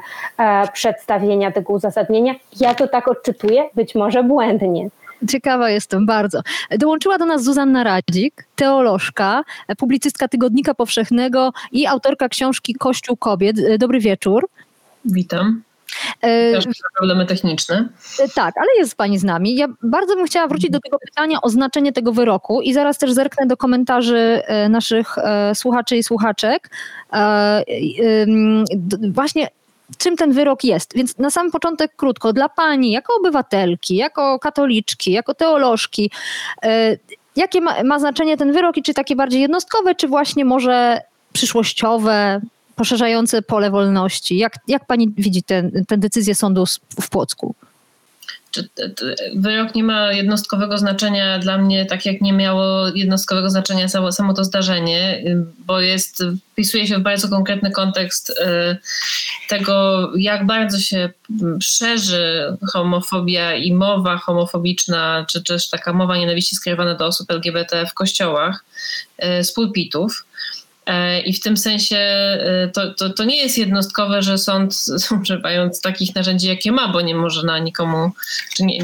przedstawienia 0.74 1.52
tego 1.52 1.74
uzasadnienia. 1.74 2.34
Ja 2.60 2.74
to 2.74 2.88
tak 2.88 3.08
odczytuję, 3.08 3.64
być 3.76 3.96
może 3.96 4.24
błędnie. 4.24 4.90
Ciekawa 5.30 5.70
jestem 5.70 6.06
bardzo. 6.06 6.42
Dołączyła 6.80 7.18
do 7.18 7.26
nas 7.26 7.44
Zuzanna 7.44 7.84
Radzik, 7.84 8.48
teolożka, 8.56 9.44
publicystka 9.78 10.28
Tygodnika 10.28 10.74
Powszechnego 10.74 11.54
i 11.72 11.88
autorka 11.88 12.30
książki 12.30 12.76
Kościół 12.76 13.18
Kobiet. 13.18 13.56
Dobry 13.78 14.00
wieczór. 14.00 14.48
Witam. 15.06 15.62
E, 16.22 16.52
Też 16.52 16.66
problemy 16.98 17.26
techniczne. 17.26 17.90
E, 18.20 18.30
tak, 18.30 18.58
ale 18.58 18.68
jest 18.78 18.96
Pani 18.96 19.20
z 19.20 19.24
nami. 19.24 19.56
Ja 19.56 19.68
bardzo 19.84 20.16
bym 20.16 20.26
chciała 20.26 20.48
wrócić 20.48 20.70
do 20.70 20.80
tego 20.80 20.98
pytania 21.00 21.42
o 21.42 21.50
znaczenie 21.50 21.94
tego 21.94 22.12
wyroku 22.12 22.62
i 22.62 22.74
zaraz 22.74 22.98
też 22.98 23.12
zerknę 23.12 23.46
do 23.48 23.58
komentarzy 23.58 24.42
e, 24.46 24.70
naszych 24.70 25.16
słuchaczy 25.54 25.98
i 25.98 26.04
słuchaczek. 26.04 26.70
Właśnie 29.12 29.48
czym 29.98 30.18
ten 30.18 30.32
wyrok 30.32 30.64
jest. 30.64 30.96
Więc 30.96 31.18
na 31.18 31.30
sam 31.30 31.52
początek 31.52 31.96
krótko, 31.96 32.34
dla 32.34 32.50
pani, 32.50 32.92
jako 32.92 33.14
obywatelki, 33.20 33.96
jako 33.96 34.40
katoliczki, 34.40 35.12
jako 35.12 35.34
teolożki, 35.34 36.12
e, 36.64 36.98
jakie 37.36 37.62
ma, 37.62 37.84
ma 37.84 38.00
znaczenie 38.00 38.38
ten 38.38 38.52
wyrok 38.52 38.78
i 38.78 38.84
czy 38.84 38.94
takie 38.94 39.16
bardziej 39.16 39.42
jednostkowe, 39.42 39.96
czy 39.96 40.08
właśnie 40.08 40.46
może 40.46 41.02
przyszłościowe, 41.34 42.42
poszerzające 42.76 43.42
pole 43.42 43.72
wolności? 43.72 44.38
Jak, 44.38 44.54
jak 44.68 44.86
pani 44.86 45.14
widzi 45.18 45.44
tę 45.88 45.98
decyzję 45.98 46.36
sądu 46.36 46.64
w 47.02 47.10
Płocku? 47.10 47.56
Wyrok 49.36 49.76
nie 49.76 49.84
ma 49.84 50.12
jednostkowego 50.12 50.78
znaczenia 50.78 51.40
dla 51.40 51.58
mnie, 51.58 51.86
tak 51.86 52.06
jak 52.06 52.22
nie 52.22 52.34
miało 52.34 52.88
jednostkowego 52.88 53.50
znaczenia 53.50 53.88
samo, 53.88 54.12
samo 54.12 54.34
to 54.34 54.44
zdarzenie, 54.44 55.24
bo 55.66 55.82
jest, 55.82 56.24
wpisuje 56.52 56.88
się 56.88 56.98
w 56.98 57.02
bardzo 57.02 57.30
konkretny 57.30 57.72
kontekst 57.72 58.30
y, 58.30 58.34
tego, 59.50 60.10
jak 60.16 60.46
bardzo 60.46 60.80
się 60.80 61.10
szerzy 61.64 62.58
homofobia 62.74 63.56
i 63.56 63.74
mowa 63.74 64.18
homofobiczna, 64.18 65.26
czy 65.30 65.44
też 65.44 65.70
taka 65.70 65.94
mowa 65.94 66.18
nienawiści 66.18 66.56
skierowana 66.56 66.96
do 66.96 67.06
osób 67.06 67.32
LGBT 67.32 67.86
w 67.86 67.94
kościołach 67.94 68.66
y, 69.40 69.44
z 69.44 69.54
pulpitów. 69.54 70.26
E, 70.86 71.22
I 71.22 71.34
w 71.34 71.40
tym 71.40 71.58
sensie 71.58 71.98
e, 71.98 72.70
to, 72.74 72.94
to, 72.94 73.10
to, 73.10 73.24
nie 73.24 73.38
jest 73.38 73.58
jednostkowe, 73.58 74.22
że 74.22 74.38
sąd, 74.38 74.76
używając 75.22 75.82
takich 75.82 76.16
narzędzi, 76.16 76.48
jakie 76.48 76.72
ma, 76.72 76.88
bo 76.88 77.02
nie 77.02 77.16
może 77.16 77.46
na 77.46 77.60
nikomu, 77.60 78.12
czy 78.56 78.64
nie, 78.64 78.80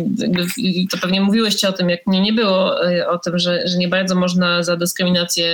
to 0.92 0.98
pewnie 0.98 1.22
mówiłyście 1.22 1.70
o 1.70 1.74
tym, 1.74 1.90
jak 1.90 2.08
mnie 2.08 2.22
nie 2.22 2.34
było, 2.34 2.92
e, 2.92 3.10
o 3.10 3.18
tym, 3.18 3.40
że, 3.40 3.68
że 3.68 3.78
nie 3.78 3.88
bardzo 3.88 4.16
można 4.16 4.64
za 4.64 4.78
dyskryminację 4.78 5.48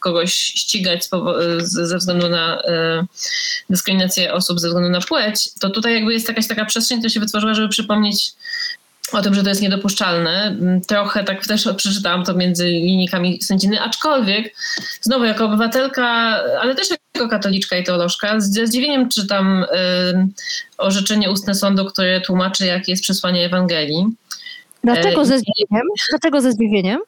kogoś 0.00 0.34
ścigać 0.34 1.08
ze 1.58 1.98
względu 1.98 2.28
na 2.28 2.62
dyskryminację 3.70 4.32
osób 4.32 4.60
ze 4.60 4.68
względu 4.68 4.90
na 4.90 5.00
płeć, 5.00 5.48
to 5.60 5.70
tutaj 5.70 5.94
jakby 5.94 6.12
jest 6.12 6.28
jakaś 6.28 6.48
taka 6.48 6.64
przestrzeń, 6.64 6.98
która 6.98 7.10
się 7.10 7.20
wytworzyła, 7.20 7.54
żeby 7.54 7.68
przypomnieć 7.68 8.32
o 9.18 9.22
tym, 9.22 9.34
że 9.34 9.42
to 9.42 9.48
jest 9.48 9.62
niedopuszczalne. 9.62 10.46
Mm, 10.46 10.80
trochę 10.80 11.24
tak 11.24 11.46
też 11.46 11.68
przeczytałam 11.76 12.24
to 12.24 12.34
między 12.34 12.66
linijkami 12.66 13.42
sędziny, 13.42 13.80
aczkolwiek 13.80 14.54
znowu 15.00 15.24
jako 15.24 15.44
obywatelka, 15.44 16.04
ale 16.60 16.74
też 16.74 16.88
jako 17.14 17.28
katoliczka 17.28 17.76
i 17.76 17.84
teolożka, 17.84 18.40
z 18.40 18.68
zdziwieniem 18.68 19.08
czytam 19.08 19.62
y, 19.62 19.66
orzeczenie 20.78 21.30
ustne 21.30 21.54
sądu, 21.54 21.84
które 21.84 22.20
tłumaczy, 22.20 22.66
jakie 22.66 22.92
jest 22.92 23.02
przesłanie 23.02 23.46
Ewangelii. 23.46 24.06
Dlaczego 24.84 25.24
ze 25.24 25.38
zdziwieniem? 25.38 25.86
Dlaczego 26.10 26.40
ze 26.40 26.52
zdziwieniem? 26.52 27.00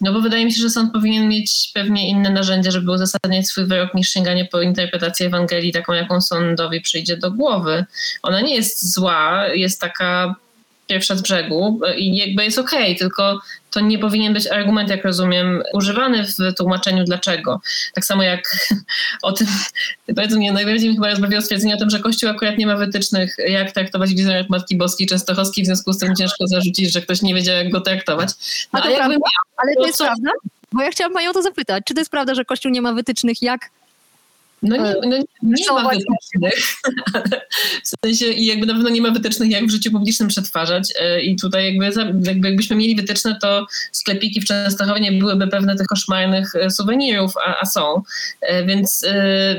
No 0.00 0.12
bo 0.12 0.20
wydaje 0.20 0.44
mi 0.44 0.52
się, 0.52 0.60
że 0.60 0.70
sąd 0.70 0.92
powinien 0.92 1.28
mieć 1.28 1.70
pewnie 1.74 2.08
inne 2.08 2.30
narzędzia, 2.30 2.70
żeby 2.70 2.92
uzasadniać 2.92 3.46
swój 3.46 3.64
wyrok 3.64 3.94
niż 3.94 4.08
sięganie 4.08 4.44
po 4.44 4.60
interpretację 4.60 5.26
Ewangelii, 5.26 5.72
taką 5.72 5.92
jaką 5.92 6.20
sądowi 6.20 6.80
przyjdzie 6.80 7.16
do 7.16 7.30
głowy. 7.30 7.84
Ona 8.22 8.40
nie 8.40 8.54
jest 8.54 8.92
zła, 8.92 9.46
jest 9.46 9.80
taka 9.80 10.34
pierwsza 10.86 11.16
z 11.16 11.22
brzegu 11.22 11.80
i 11.96 12.16
jakby 12.16 12.44
jest 12.44 12.58
okej, 12.58 12.84
okay, 12.84 12.94
tylko 12.94 13.40
to 13.70 13.80
nie 13.80 13.98
powinien 13.98 14.34
być 14.34 14.46
argument, 14.46 14.90
jak 14.90 15.04
rozumiem, 15.04 15.62
używany 15.72 16.24
w 16.24 16.54
tłumaczeniu 16.56 17.04
dlaczego. 17.04 17.60
Tak 17.94 18.04
samo 18.04 18.22
jak 18.22 18.56
o 19.22 19.32
tym, 19.32 19.46
bardzo 20.08 20.36
mnie 20.36 20.52
najbardziej 20.52 20.88
mi 20.88 20.94
chyba 20.94 21.10
rozbawiło 21.10 21.42
stwierdzenie 21.42 21.74
o 21.74 21.78
tym, 21.78 21.90
że 21.90 21.98
Kościół 21.98 22.30
akurat 22.30 22.58
nie 22.58 22.66
ma 22.66 22.76
wytycznych, 22.76 23.36
jak 23.48 23.72
traktować 23.72 24.14
wizerunek 24.14 24.50
Matki 24.50 24.76
Boskiej 24.76 25.06
Częstochowskiej, 25.06 25.64
w 25.64 25.66
związku 25.66 25.92
z 25.92 25.98
tym 25.98 26.14
ciężko 26.16 26.46
zarzucić, 26.46 26.92
że 26.92 27.02
ktoś 27.02 27.22
nie 27.22 27.34
wiedział, 27.34 27.56
jak 27.56 27.70
go 27.70 27.80
traktować. 27.80 28.28
No, 28.72 28.80
to 28.80 28.86
prawda? 28.86 29.08
Miał, 29.08 29.20
ale 29.56 29.74
to, 29.74 29.86
jest 29.86 29.98
co... 29.98 30.04
prawda? 30.04 30.30
Bo 30.72 30.82
ja 30.82 30.90
chciałam 30.90 31.12
Panią 31.12 31.30
o 31.30 31.32
to 31.32 31.42
zapytać. 31.42 31.84
Czy 31.86 31.94
to 31.94 32.00
jest 32.00 32.10
prawda, 32.10 32.34
że 32.34 32.44
Kościół 32.44 32.72
nie 32.72 32.82
ma 32.82 32.92
wytycznych, 32.92 33.42
jak 33.42 33.70
no 34.68 34.76
nie, 34.76 34.94
no 35.02 35.16
nie 35.42 35.72
ma 35.72 35.88
wytycznych. 35.88 36.76
w 37.84 38.06
sensie 38.06 38.26
i 38.26 38.46
jakby 38.46 38.66
na 38.66 38.74
pewno 38.74 38.88
nie 38.88 39.02
ma 39.02 39.10
wytycznych, 39.10 39.50
jak 39.50 39.66
w 39.66 39.70
życiu 39.70 39.90
publicznym 39.90 40.28
przetwarzać. 40.28 40.92
E, 41.00 41.20
I 41.20 41.36
tutaj 41.36 41.74
jakby, 41.74 42.00
jakby 42.28 42.48
jakbyśmy 42.48 42.76
mieli 42.76 42.96
wytyczne, 42.96 43.38
to 43.42 43.66
sklepiki 43.92 44.40
w 44.40 44.44
Częstochowie 44.44 45.00
nie 45.00 45.12
byłyby 45.12 45.48
pewne 45.48 45.76
tych 45.76 45.86
koszmarnych 45.86 46.54
e, 46.54 46.70
suwenirów, 46.70 47.32
a, 47.46 47.60
a 47.60 47.66
są. 47.66 48.02
E, 48.40 48.64
więc, 48.64 49.04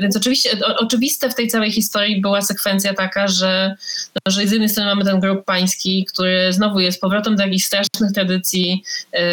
więc 0.02 0.16
oczywiście 0.16 0.50
oczywiste 0.78 1.30
w 1.30 1.34
tej 1.34 1.48
całej 1.48 1.72
historii 1.72 2.20
była 2.20 2.42
sekwencja 2.42 2.94
taka, 2.94 3.28
że, 3.28 3.76
no, 4.14 4.32
że 4.32 4.46
z 4.46 4.52
jednej 4.52 4.68
strony 4.68 4.90
mamy 4.90 5.04
ten 5.04 5.20
grup 5.20 5.44
pański, 5.44 6.06
który 6.12 6.52
znowu 6.52 6.80
jest 6.80 7.00
powrotem 7.00 7.36
do 7.36 7.42
jakichś 7.42 7.64
strasznych 7.64 8.12
tradycji 8.12 8.82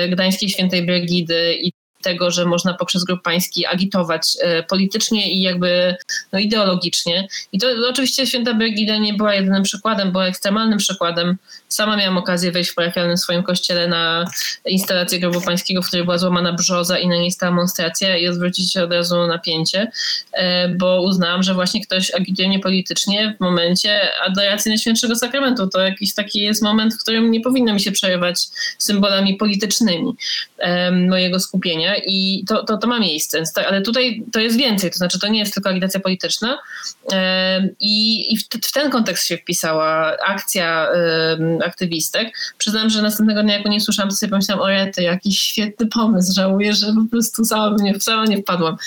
gdańskiej 0.09 0.49
świętej 0.49 0.85
Brygidy 0.85 1.55
i 1.55 1.71
tego, 2.05 2.31
że 2.31 2.45
można 2.45 2.73
poprzez 2.73 3.03
grup 3.03 3.21
pański 3.21 3.65
agitować 3.65 4.37
e, 4.41 4.63
politycznie 4.63 5.31
i 5.33 5.41
jakby 5.41 5.95
no, 6.31 6.39
ideologicznie. 6.39 7.27
I 7.51 7.59
to 7.59 7.67
oczywiście 7.89 8.27
święta 8.27 8.53
Brygida 8.53 8.97
nie 8.97 9.13
była 9.13 9.33
jedynym 9.33 9.63
przykładem, 9.63 10.11
była 10.11 10.25
ekstremalnym 10.25 10.77
przykładem. 10.77 11.37
Sama 11.75 11.97
miałam 11.97 12.17
okazję 12.17 12.51
wejść 12.51 12.71
w 12.71 12.75
parafialnym 12.75 13.17
swoim 13.17 13.43
kościele 13.43 13.87
na 13.87 14.25
instalację 14.65 15.19
grobu 15.19 15.41
pańskiego, 15.41 15.81
w 15.81 15.87
której 15.87 16.05
była 16.05 16.17
złamana 16.17 16.53
brzoza 16.53 16.99
i 16.99 17.07
na 17.07 17.15
niej 17.15 17.31
stała 17.31 17.51
monstracja 17.51 18.17
i 18.17 18.27
odwrócić 18.27 18.73
się 18.73 18.83
od 18.83 18.93
razu 18.93 19.27
napięcie, 19.27 19.91
e, 20.33 20.69
bo 20.69 21.01
uznałam, 21.01 21.43
że 21.43 21.53
właśnie 21.53 21.85
ktoś 21.85 22.11
agituje 22.11 22.47
mnie 22.47 22.59
politycznie 22.59 23.35
w 23.37 23.43
momencie 23.43 23.99
adoracji 24.23 24.69
Najświętszego 24.69 25.15
Sakramentu. 25.15 25.67
To 25.67 25.79
jakiś 25.79 26.13
taki 26.13 26.39
jest 26.39 26.61
moment, 26.61 26.93
w 26.93 27.01
którym 27.01 27.31
nie 27.31 27.41
powinno 27.41 27.73
mi 27.73 27.81
się 27.81 27.91
przerywać 27.91 28.47
symbolami 28.77 29.35
politycznymi 29.35 30.15
mojego 30.91 31.39
skupienia 31.39 31.95
i 32.05 32.43
to, 32.47 32.63
to, 32.63 32.77
to 32.77 32.87
ma 32.87 32.99
miejsce. 32.99 33.43
Ale 33.67 33.81
tutaj 33.81 34.23
to 34.33 34.39
jest 34.39 34.57
więcej, 34.57 34.91
to 34.91 34.97
znaczy 34.97 35.19
to 35.19 35.27
nie 35.27 35.39
jest 35.39 35.53
tylko 35.53 35.69
agitacja 35.69 35.99
polityczna 35.99 36.57
i, 37.79 38.33
i 38.33 38.37
w, 38.37 38.43
w 38.67 38.71
ten 38.71 38.91
kontekst 38.91 39.27
się 39.27 39.37
wpisała 39.37 40.17
akcja 40.25 40.87
aktywistek. 41.65 42.37
Przyznam, 42.57 42.89
że 42.89 43.01
następnego 43.01 43.43
dnia, 43.43 43.57
jak 43.57 43.65
o 43.65 43.69
niej 43.69 43.81
słyszałam, 43.81 44.09
to 44.09 44.15
sobie 44.15 44.29
pomyślałam, 44.29 44.63
o 44.63 44.67
rety, 44.67 45.03
jakiś 45.03 45.41
świetny 45.41 45.87
pomysł, 45.87 46.33
żałuję, 46.35 46.73
że 46.73 46.87
po 46.87 47.11
prostu 47.11 47.45
sama 47.45 47.75
nie, 47.79 47.99
sama 47.99 48.25
nie 48.25 48.37
wpadłam. 48.37 48.77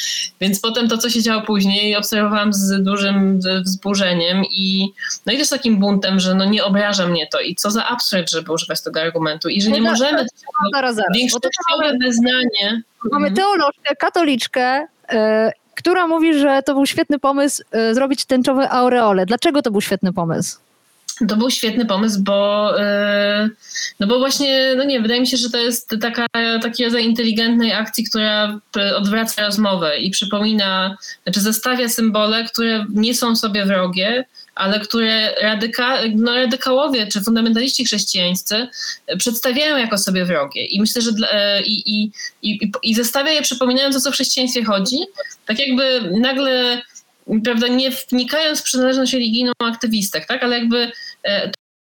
Więc 0.40 0.60
potem 0.60 0.88
to, 0.88 0.98
co 0.98 1.10
się 1.10 1.22
działo 1.22 1.42
później, 1.42 1.96
obserwowałam 1.96 2.52
z 2.52 2.82
dużym 2.82 3.40
wzburzeniem 3.64 4.42
i 4.50 4.92
no 5.26 5.32
i 5.32 5.38
też 5.38 5.48
takim 5.48 5.78
buntem, 5.78 6.20
że 6.20 6.34
no 6.34 6.44
nie 6.44 6.64
obraża 6.64 7.06
mnie 7.06 7.26
to 7.32 7.40
i 7.40 7.54
co 7.54 7.70
za 7.70 7.86
absurd, 7.86 8.30
żeby 8.30 8.52
używać 8.52 8.82
tego 8.82 9.00
argumentu 9.00 9.48
i 9.48 9.62
że 9.62 9.70
nie 9.70 9.82
możemy 9.82 10.26
większościowe 11.14 11.98
wyznanie 12.00 12.82
Mamy 13.04 13.28
mhm. 13.28 13.34
teolożkę, 13.34 13.96
katoliczkę, 13.96 14.82
y, 14.82 15.16
która 15.74 16.06
mówi, 16.06 16.38
że 16.38 16.62
to 16.62 16.74
był 16.74 16.86
świetny 16.86 17.18
pomysł 17.18 17.62
y, 17.90 17.94
zrobić 17.94 18.24
tęczowe 18.24 18.70
aureole. 18.70 19.26
Dlaczego 19.26 19.62
to 19.62 19.70
był 19.70 19.80
świetny 19.80 20.12
pomysł? 20.12 20.58
To 21.28 21.36
był 21.36 21.50
świetny 21.50 21.86
pomysł, 21.86 22.22
bo, 22.22 22.72
y, 22.80 23.50
no 24.00 24.06
bo 24.06 24.18
właśnie, 24.18 24.74
no 24.76 24.84
nie, 24.84 25.00
wydaje 25.00 25.20
mi 25.20 25.26
się, 25.26 25.36
że 25.36 25.50
to 25.50 25.58
jest 25.58 25.94
taka, 26.00 26.26
taki 26.62 26.84
rodzaj 26.84 27.04
inteligentnej 27.04 27.72
akcji, 27.72 28.04
która 28.04 28.60
odwraca 28.96 29.46
rozmowę 29.46 29.98
i 29.98 30.10
przypomina, 30.10 30.96
znaczy 31.22 31.40
zestawia 31.40 31.88
symbole, 31.88 32.44
które 32.44 32.86
nie 32.94 33.14
są 33.14 33.36
sobie 33.36 33.64
wrogie, 33.64 34.24
ale 34.54 34.80
które 34.80 35.34
radyka, 35.42 35.98
no 36.14 36.34
radykałowie 36.34 37.06
czy 37.06 37.20
fundamentaliści 37.20 37.84
chrześcijańscy 37.84 38.68
przedstawiają 39.18 39.76
jako 39.76 39.98
sobie 39.98 40.24
wrogie. 40.24 40.64
I 40.64 40.80
myślę, 40.80 41.02
że 41.02 41.12
dla, 41.12 41.28
e, 41.30 41.62
i, 41.62 41.96
i, 41.96 42.12
i, 42.42 42.72
i 42.82 42.94
zestawia 42.94 43.32
je 43.32 43.42
przypominając 43.42 43.96
o 43.96 44.00
co 44.00 44.10
w 44.10 44.14
chrześcijaństwie 44.14 44.64
chodzi, 44.64 44.98
tak 45.46 45.58
jakby 45.58 46.10
nagle 46.20 46.82
prawda, 47.44 47.68
nie 47.68 47.90
wnikając 47.90 48.60
w 48.60 48.62
przynależność 48.62 49.12
religijną 49.12 49.52
aktywistek, 49.58 50.26
tak, 50.26 50.42
ale 50.42 50.58
jakby 50.58 50.78
e, 50.78 50.90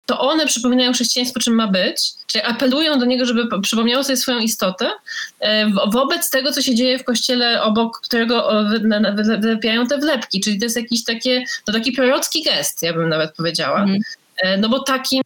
to 0.07 0.19
one 0.19 0.45
przypominają 0.45 0.93
chrześcijaństwo, 0.93 1.39
czym 1.39 1.55
ma 1.55 1.67
być, 1.67 2.11
czyli 2.27 2.43
apelują 2.43 2.99
do 2.99 3.05
niego, 3.05 3.25
żeby 3.25 3.61
przypomniało 3.61 4.03
sobie 4.03 4.17
swoją 4.17 4.39
istotę 4.39 4.91
e, 5.39 5.69
wobec 5.87 6.29
tego, 6.29 6.51
co 6.51 6.61
się 6.61 6.75
dzieje 6.75 6.99
w 6.99 7.03
kościele, 7.03 7.63
obok 7.63 7.99
którego 8.03 8.63
wylepiają 9.39 9.87
te 9.87 9.97
wlepki. 9.97 10.41
Czyli 10.41 10.59
to 10.59 10.65
jest 10.65 10.77
jakiś 10.77 11.03
takie, 11.03 11.43
no 11.67 11.73
taki 11.73 11.91
prorocki 11.91 12.43
gest, 12.43 12.83
ja 12.83 12.93
bym 12.93 13.09
nawet 13.09 13.35
powiedziała. 13.35 13.83
Mm. 13.83 13.99
E, 14.37 14.57
no 14.57 14.69
bo 14.69 14.79
takim, 14.79 15.21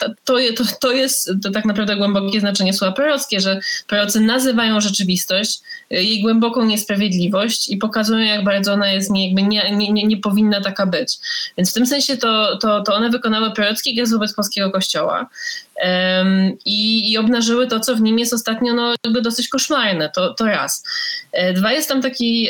to, 0.00 0.08
to, 0.24 0.64
to, 0.80 0.92
jest 0.92 1.30
to 1.42 1.50
tak 1.50 1.64
naprawdę 1.64 1.96
głębokie 1.96 2.40
znaczenie 2.40 2.72
słowa 2.72 2.92
prorockie, 2.92 3.40
że 3.40 3.60
prorocy 3.86 4.20
nazywają 4.20 4.80
rzeczywistość, 4.80 5.60
e, 5.90 6.02
jej 6.02 6.22
głęboką 6.22 6.64
niesprawiedliwość 6.64 7.70
i 7.70 7.76
pokazują, 7.76 8.18
jak 8.18 8.44
bardzo 8.44 8.72
ona 8.72 8.92
jest 8.92 9.10
nie, 9.10 9.26
jakby 9.26 9.42
nie, 9.42 9.70
nie, 9.76 9.92
nie, 9.92 10.04
nie 10.04 10.16
powinna 10.16 10.60
taka 10.60 10.86
być. 10.86 11.18
Więc 11.58 11.70
w 11.70 11.74
tym 11.74 11.86
sensie 11.86 12.16
to, 12.16 12.58
to, 12.58 12.82
to 12.82 12.94
one 12.94 13.10
wykonały 13.10 13.52
prorocki 13.52 13.94
gest 13.94 14.12
wobec 14.12 14.34
polskiego 14.34 14.70
kościoła 14.70 15.28
i, 16.64 17.12
i 17.12 17.18
obnażyły 17.18 17.66
to, 17.66 17.80
co 17.80 17.96
w 17.96 18.00
nim 18.00 18.18
jest 18.18 18.32
ostatnio 18.32 18.74
no, 18.74 18.94
jakby 19.04 19.22
dosyć 19.22 19.48
koszmarne. 19.48 20.10
To, 20.10 20.34
to 20.34 20.46
raz. 20.46 20.84
E, 21.32 21.52
dwa, 21.52 21.72
jest 21.72 21.88
tam 21.88 22.02
taki, 22.02 22.48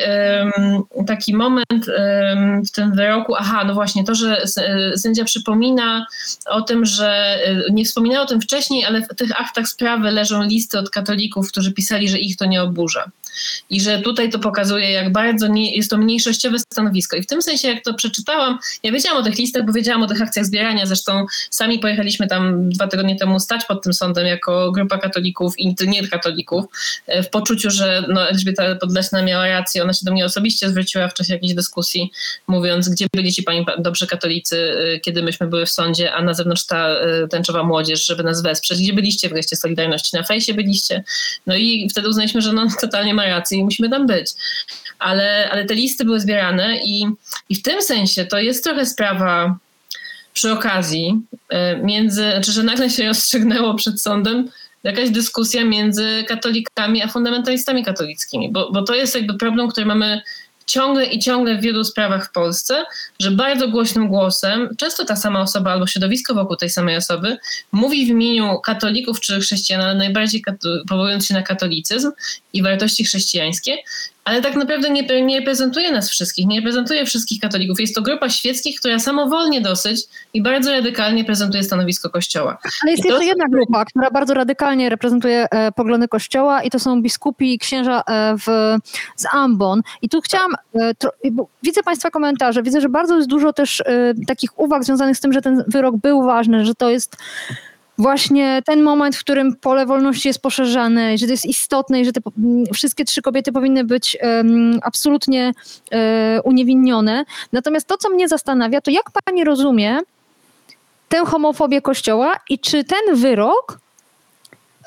taki 1.06 1.36
moment 1.36 1.86
w 2.66 2.70
tym 2.70 2.94
wyroku, 2.96 3.34
aha, 3.36 3.64
no 3.64 3.74
właśnie, 3.74 4.04
to, 4.04 4.14
że 4.14 4.42
sędzia 4.96 5.24
przypomina 5.24 6.03
o 6.46 6.62
tym, 6.62 6.84
że 6.84 7.38
e, 7.44 7.72
nie 7.72 7.84
wspominał 7.84 8.22
o 8.22 8.26
tym 8.26 8.40
wcześniej, 8.40 8.84
ale 8.84 9.02
w 9.02 9.08
tych 9.16 9.40
aktach 9.40 9.68
sprawy 9.68 10.10
leżą 10.10 10.42
listy 10.42 10.78
od 10.78 10.90
katolików, 10.90 11.48
którzy 11.48 11.72
pisali, 11.72 12.08
że 12.08 12.18
ich 12.18 12.36
to 12.36 12.44
nie 12.44 12.62
oburza. 12.62 13.10
I 13.70 13.80
że 13.80 14.00
tutaj 14.00 14.30
to 14.30 14.38
pokazuje, 14.38 14.90
jak 14.90 15.12
bardzo 15.12 15.46
nie, 15.46 15.76
jest 15.76 15.90
to 15.90 15.96
mniejszościowe 15.96 16.58
stanowisko. 16.58 17.16
I 17.16 17.22
w 17.22 17.26
tym 17.26 17.42
sensie, 17.42 17.68
jak 17.68 17.84
to 17.84 17.94
przeczytałam, 17.94 18.58
ja 18.82 18.92
wiedziałam 18.92 19.18
o 19.18 19.24
tych 19.24 19.38
listach, 19.38 19.66
bo 19.66 19.72
wiedziałam 19.72 20.02
o 20.02 20.06
tych 20.06 20.22
akcjach 20.22 20.46
zbierania. 20.46 20.86
Zresztą 20.86 21.26
sami 21.50 21.78
pojechaliśmy 21.78 22.26
tam 22.26 22.70
dwa 22.70 22.88
tygodnie 22.88 23.16
temu 23.16 23.40
stać 23.40 23.64
pod 23.64 23.82
tym 23.82 23.94
sądem 23.94 24.26
jako 24.26 24.72
grupa 24.72 24.98
katolików 24.98 25.58
i 25.58 25.74
nie 25.86 26.08
katolików, 26.08 26.64
e, 27.06 27.22
w 27.22 27.30
poczuciu, 27.30 27.70
że 27.70 28.04
no, 28.08 28.28
Elżbieta 28.28 28.74
Podleśna 28.74 29.22
miała 29.22 29.48
rację. 29.48 29.82
Ona 29.82 29.92
się 29.92 30.04
do 30.04 30.12
mnie 30.12 30.24
osobiście 30.24 30.68
zwróciła 30.68 31.08
w 31.08 31.14
czasie 31.14 31.32
jakiejś 31.32 31.54
dyskusji, 31.54 32.12
mówiąc, 32.46 32.88
gdzie 32.88 33.06
byli 33.14 33.32
ci 33.32 33.42
pani 33.42 33.66
dobrzy 33.78 34.06
katolicy, 34.06 34.76
e, 34.94 35.00
kiedy 35.00 35.22
myśmy 35.22 35.46
były 35.46 35.66
w 35.66 35.70
sądzie, 35.70 36.12
a 36.12 36.22
na 36.22 36.34
zewnątrz 36.34 36.66
ta 36.66 36.88
e, 36.88 37.28
tęczowa 37.28 37.62
młodzież, 37.62 38.06
żeby 38.06 38.22
nas 38.22 38.42
wesprzeć. 38.42 38.78
Gdzie 38.78 38.92
byliście 38.92 39.28
w 39.28 39.32
geście 39.32 39.56
Solidarności? 39.56 40.16
Na 40.16 40.22
fejsie 40.22 40.54
byliście? 40.54 41.04
No 41.46 41.56
i 41.56 41.88
wtedy 41.90 42.08
uznaliśmy, 42.08 42.40
że 42.40 42.52
no 42.52 42.66
totalnie 42.80 43.14
ma 43.14 43.23
rację 43.28 43.58
i 43.58 43.64
musimy 43.64 43.90
tam 43.90 44.06
być. 44.06 44.30
Ale, 44.98 45.48
ale 45.52 45.64
te 45.64 45.74
listy 45.74 46.04
były 46.04 46.20
zbierane 46.20 46.78
i, 46.84 47.06
i 47.48 47.54
w 47.54 47.62
tym 47.62 47.82
sensie 47.82 48.24
to 48.24 48.38
jest 48.38 48.64
trochę 48.64 48.86
sprawa 48.86 49.58
przy 50.32 50.52
okazji 50.52 51.20
e, 51.48 51.76
między, 51.76 52.30
znaczy, 52.30 52.52
że 52.52 52.62
nagle 52.62 52.90
się 52.90 53.06
rozstrzygnęło 53.06 53.74
przed 53.74 54.02
sądem 54.02 54.48
jakaś 54.82 55.10
dyskusja 55.10 55.64
między 55.64 56.24
katolikami 56.28 57.02
a 57.02 57.08
fundamentalistami 57.08 57.84
katolickimi, 57.84 58.52
bo, 58.52 58.72
bo 58.72 58.82
to 58.82 58.94
jest 58.94 59.14
jakby 59.14 59.34
problem, 59.34 59.68
który 59.68 59.86
mamy 59.86 60.22
ciągle 60.66 61.06
i 61.06 61.18
ciągle 61.18 61.58
w 61.58 61.60
wielu 61.60 61.84
sprawach 61.84 62.28
w 62.28 62.32
Polsce, 62.32 62.84
że 63.20 63.30
bardzo 63.30 63.68
głośnym 63.68 64.08
głosem, 64.08 64.68
często 64.78 65.04
ta 65.04 65.16
sama 65.16 65.40
osoba 65.40 65.72
albo 65.72 65.86
środowisko 65.86 66.34
wokół 66.34 66.56
tej 66.56 66.70
samej 66.70 66.96
osoby, 66.96 67.36
mówi 67.72 68.06
w 68.06 68.08
imieniu 68.08 68.60
katolików 68.60 69.20
czy 69.20 69.40
chrześcijan, 69.40 69.80
ale 69.80 69.94
najbardziej 69.94 70.42
powołując 70.88 71.26
się 71.26 71.34
na 71.34 71.42
katolicyzm 71.42 72.10
i 72.52 72.62
wartości 72.62 73.04
chrześcijańskie, 73.04 73.76
ale 74.24 74.42
tak 74.42 74.56
naprawdę 74.56 74.90
nie, 74.90 75.22
nie 75.22 75.38
reprezentuje 75.38 75.92
nas 75.92 76.10
wszystkich, 76.10 76.46
nie 76.46 76.56
reprezentuje 76.56 77.06
wszystkich 77.06 77.40
katolików. 77.40 77.80
Jest 77.80 77.94
to 77.94 78.02
grupa 78.02 78.28
świeckich, 78.28 78.80
która 78.80 78.98
samowolnie 78.98 79.60
dosyć 79.60 80.00
i 80.34 80.42
bardzo 80.42 80.72
radykalnie 80.72 81.24
prezentuje 81.24 81.62
stanowisko 81.64 82.10
Kościoła. 82.10 82.58
Ale 82.82 82.92
jest 82.92 83.04
I 83.04 83.08
to- 83.08 83.14
jeszcze 83.14 83.26
jedna 83.26 83.44
grupa, 83.50 83.84
która 83.84 84.10
bardzo 84.10 84.34
radykalnie 84.34 84.88
reprezentuje 84.88 85.46
e, 85.50 85.72
poglądy 85.72 86.08
Kościoła 86.08 86.62
i 86.62 86.70
to 86.70 86.78
są 86.78 87.02
biskupi 87.02 87.54
i 87.54 87.58
księża 87.58 88.02
e, 88.06 88.34
w, 88.38 88.76
z 89.16 89.24
Ambon. 89.32 89.82
I 90.02 90.08
tu 90.08 90.20
chciałam, 90.20 90.52
e, 90.74 90.94
tro, 90.94 91.10
bo 91.32 91.48
widzę 91.62 91.82
Państwa 91.82 92.10
komentarze, 92.10 92.62
widzę, 92.62 92.80
że 92.80 92.88
bardzo 92.88 93.16
jest 93.16 93.28
dużo 93.28 93.52
też 93.52 93.80
e, 93.80 93.84
takich 94.26 94.58
uwag 94.58 94.84
związanych 94.84 95.16
z 95.16 95.20
tym, 95.20 95.32
że 95.32 95.42
ten 95.42 95.64
wyrok 95.66 95.96
był 95.96 96.22
ważny, 96.22 96.64
że 96.64 96.74
to 96.74 96.90
jest 96.90 97.16
właśnie 97.98 98.62
ten 98.66 98.82
moment, 98.82 99.16
w 99.16 99.20
którym 99.20 99.56
pole 99.56 99.86
wolności 99.86 100.28
jest 100.28 100.42
poszerzane, 100.42 101.18
że 101.18 101.26
to 101.26 101.32
jest 101.32 101.46
istotne 101.46 102.00
i 102.00 102.04
że 102.04 102.12
te 102.12 102.20
wszystkie 102.74 103.04
trzy 103.04 103.22
kobiety 103.22 103.52
powinny 103.52 103.84
być 103.84 104.16
em, 104.20 104.78
absolutnie 104.82 105.52
e, 105.90 106.40
uniewinnione. 106.42 107.24
Natomiast 107.52 107.86
to, 107.86 107.96
co 107.98 108.10
mnie 108.10 108.28
zastanawia, 108.28 108.80
to 108.80 108.90
jak 108.90 109.10
Pani 109.24 109.44
rozumie 109.44 110.00
tę 111.08 111.24
homofobię 111.26 111.82
Kościoła 111.82 112.36
i 112.50 112.58
czy 112.58 112.84
ten 112.84 113.16
wyrok 113.16 113.78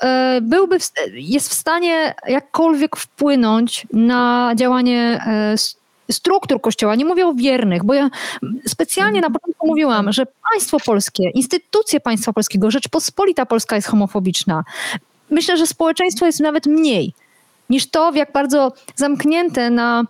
e, 0.02 0.40
byłby, 0.42 0.78
w, 0.80 0.90
jest 1.12 1.48
w 1.48 1.54
stanie 1.54 2.14
jakkolwiek 2.26 2.96
wpłynąć 2.96 3.86
na 3.92 4.52
działanie 4.56 5.20
e, 5.26 5.54
struktur 6.10 6.60
Kościoła. 6.60 6.94
Nie 6.94 7.04
mówię 7.04 7.26
o 7.26 7.34
wiernych, 7.34 7.84
bo 7.84 7.94
ja 7.94 8.10
specjalnie 8.66 9.20
na 9.20 9.30
początku 9.30 9.66
mówiłam, 9.66 10.12
że 10.12 10.26
państwo 10.52 10.76
polskie, 10.86 11.30
instytucje 11.30 12.00
państwa 12.00 12.32
polskiego, 12.32 12.70
Rzeczpospolita 12.70 13.46
Polska 13.46 13.76
jest 13.76 13.88
homofobiczna. 13.88 14.64
Myślę, 15.30 15.56
że 15.56 15.66
społeczeństwo 15.66 16.26
jest 16.26 16.40
nawet 16.40 16.66
mniej 16.66 17.12
niż 17.70 17.90
to, 17.90 18.12
w 18.12 18.16
jak 18.16 18.32
bardzo 18.32 18.72
zamknięte 18.96 19.70
na 19.70 20.04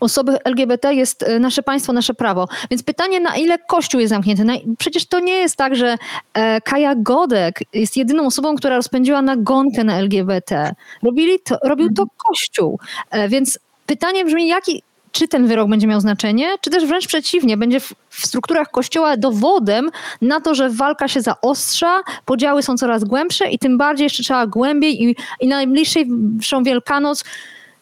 osoby 0.00 0.44
LGBT 0.44 0.94
jest 0.94 1.22
e, 1.22 1.38
nasze 1.38 1.62
państwo, 1.62 1.92
nasze 1.92 2.14
prawo. 2.14 2.48
Więc 2.70 2.82
pytanie, 2.82 3.20
na 3.20 3.36
ile 3.36 3.58
Kościół 3.58 4.00
jest 4.00 4.10
zamknięty? 4.10 4.44
Przecież 4.78 5.06
to 5.06 5.20
nie 5.20 5.32
jest 5.32 5.56
tak, 5.56 5.76
że 5.76 5.98
e, 6.34 6.60
Kaja 6.60 6.94
Godek 6.94 7.60
jest 7.72 7.96
jedyną 7.96 8.26
osobą, 8.26 8.56
która 8.56 8.76
rozpędziła 8.76 9.22
nagonkę 9.22 9.84
na 9.84 9.98
LGBT. 9.98 10.74
Robili 11.02 11.40
to, 11.40 11.58
robił 11.62 11.94
to 11.94 12.06
Kościół. 12.28 12.78
E, 13.10 13.28
więc 13.28 13.58
pytanie 13.86 14.24
brzmi, 14.24 14.48
jaki, 14.48 14.82
czy 15.14 15.28
ten 15.28 15.46
wyrok 15.46 15.68
będzie 15.68 15.86
miał 15.86 16.00
znaczenie, 16.00 16.54
czy 16.60 16.70
też 16.70 16.86
wręcz 16.86 17.06
przeciwnie, 17.06 17.56
będzie 17.56 17.80
w, 17.80 17.92
w 18.10 18.26
strukturach 18.26 18.70
Kościoła 18.70 19.16
dowodem 19.16 19.90
na 20.22 20.40
to, 20.40 20.54
że 20.54 20.70
walka 20.70 21.08
się 21.08 21.20
zaostrza, 21.20 22.00
podziały 22.24 22.62
są 22.62 22.76
coraz 22.76 23.04
głębsze 23.04 23.50
i 23.50 23.58
tym 23.58 23.78
bardziej 23.78 24.04
jeszcze 24.04 24.22
trzeba 24.22 24.46
głębiej 24.46 25.02
i, 25.04 25.16
i 25.40 25.46
na 25.48 25.56
najbliższą 25.56 26.62
Wielkanoc 26.64 27.24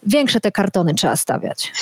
większe 0.03 0.41
te 0.41 0.53
kartony 0.53 0.95
trzeba 0.95 1.17
stawiać. 1.17 1.73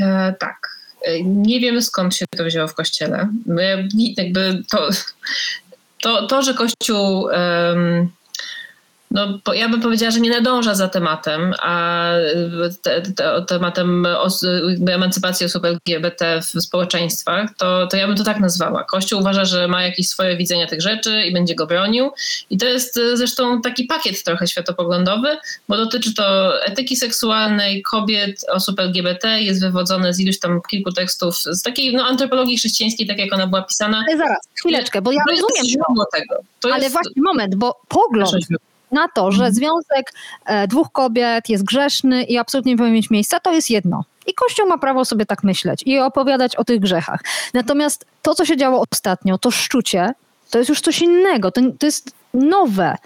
E, 0.00 0.34
tak. 0.38 0.68
E, 1.04 1.22
Nie 1.22 1.60
wiemy 1.60 1.82
skąd 1.82 2.14
się 2.16 2.26
to 2.36 2.44
wzięło 2.44 2.68
w 2.68 2.74
kościele. 2.74 3.28
My, 3.46 3.88
jakby 4.16 4.62
to, 4.70 4.88
to, 6.02 6.26
to 6.26 6.42
że 6.42 6.54
kościół. 6.54 7.28
em, 7.30 8.08
no, 9.18 9.54
ja 9.54 9.68
bym 9.68 9.80
powiedziała, 9.80 10.10
że 10.10 10.20
nie 10.20 10.30
nadąża 10.30 10.74
za 10.74 10.88
tematem, 10.88 11.54
a 11.62 12.10
te, 12.82 13.02
te, 13.02 13.44
tematem 13.46 14.06
os, 14.18 14.46
emancypacji 14.90 15.46
osób 15.46 15.64
LGBT 15.64 16.40
w 16.40 16.62
społeczeństwach, 16.62 17.50
to, 17.56 17.86
to 17.86 17.96
ja 17.96 18.06
bym 18.06 18.16
to 18.16 18.24
tak 18.24 18.40
nazwała. 18.40 18.84
Kościół 18.84 19.20
uważa, 19.20 19.44
że 19.44 19.68
ma 19.68 19.82
jakieś 19.82 20.08
swoje 20.08 20.36
widzenie 20.36 20.66
tych 20.66 20.80
rzeczy 20.80 21.22
i 21.22 21.32
będzie 21.32 21.54
go 21.54 21.66
bronił. 21.66 22.10
I 22.50 22.58
to 22.58 22.66
jest 22.66 22.96
e, 22.96 23.16
zresztą 23.16 23.60
taki 23.60 23.84
pakiet 23.84 24.24
trochę 24.24 24.46
światopoglądowy, 24.46 25.36
bo 25.68 25.76
dotyczy 25.76 26.14
to 26.14 26.52
etyki 26.64 26.96
seksualnej, 26.96 27.82
kobiet, 27.82 28.44
osób 28.50 28.80
LGBT, 28.80 29.40
jest 29.40 29.60
wywodzone 29.60 30.14
z 30.14 30.20
iluś 30.20 30.38
tam 30.38 30.60
kilku 30.70 30.92
tekstów, 30.92 31.36
z 31.36 31.62
takiej 31.62 31.94
no, 31.94 32.06
antropologii 32.06 32.56
chrześcijańskiej, 32.56 33.06
tak 33.06 33.18
jak 33.18 33.34
ona 33.34 33.46
była 33.46 33.62
pisana. 33.62 34.04
Ale 34.08 34.18
zaraz, 34.18 34.48
chwileczkę, 34.58 35.02
bo 35.02 35.12
ja 35.12 35.20
to 35.26 35.32
jest 35.32 35.42
rozumiem, 35.42 35.70
źródło 35.70 36.06
tego. 36.12 36.34
To 36.60 36.68
ale 36.72 36.82
jest 36.82 36.92
właśnie 36.92 37.22
moment, 37.22 37.54
bo 37.54 37.80
pogląd. 37.88 38.46
Na 38.92 39.08
to, 39.08 39.32
że 39.32 39.52
związek 39.52 40.12
e, 40.46 40.68
dwóch 40.68 40.92
kobiet 40.92 41.48
jest 41.48 41.64
grzeszny 41.64 42.24
i 42.24 42.38
absolutnie 42.38 42.72
nie 42.72 42.78
powinien 42.78 42.94
mieć 42.94 43.10
miejsca, 43.10 43.40
to 43.40 43.52
jest 43.52 43.70
jedno. 43.70 44.04
I 44.26 44.34
Kościół 44.34 44.68
ma 44.68 44.78
prawo 44.78 45.04
sobie 45.04 45.26
tak 45.26 45.44
myśleć 45.44 45.82
i 45.86 45.98
opowiadać 45.98 46.56
o 46.56 46.64
tych 46.64 46.80
grzechach. 46.80 47.20
Natomiast 47.54 48.06
to, 48.22 48.34
co 48.34 48.44
się 48.44 48.56
działo 48.56 48.84
ostatnio, 48.90 49.38
to 49.38 49.50
szczucie, 49.50 50.12
to 50.50 50.58
jest 50.58 50.68
już 50.68 50.80
coś 50.80 51.02
innego, 51.02 51.50
to, 51.50 51.60
to 51.78 51.86
jest 51.86 52.10
nowe. 52.34 52.96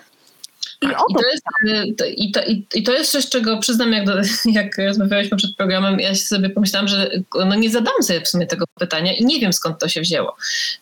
I 0.83 0.87
Tak, 0.87 0.99
I 1.11 1.15
to 1.15 1.29
jest, 1.33 1.45
y, 1.69 1.95
to, 1.95 2.05
i, 2.05 2.31
to, 2.31 2.43
i, 2.43 2.67
I 2.75 2.83
to 2.83 2.93
jest 2.93 3.13
coś, 3.13 3.29
czego 3.29 3.59
przyznam, 3.59 3.93
jak, 3.93 4.07
do, 4.07 4.13
jak 4.61 4.79
rozmawialiśmy 4.79 5.37
przed 5.37 5.57
programem, 5.57 6.01
ja 6.01 6.15
sobie 6.15 6.51
pomyślałam, 6.51 6.89
że 6.89 7.11
no 7.35 7.55
nie 7.55 7.71
zadam 7.71 8.03
sobie 8.03 8.21
w 8.21 8.29
sumie 8.29 8.47
tego 8.47 8.65
pytania 8.79 9.13
i 9.17 9.25
nie 9.25 9.41
wiem 9.41 9.53
skąd 9.53 9.79
to 9.79 9.89
się 9.89 10.01
wzięło. 10.01 10.37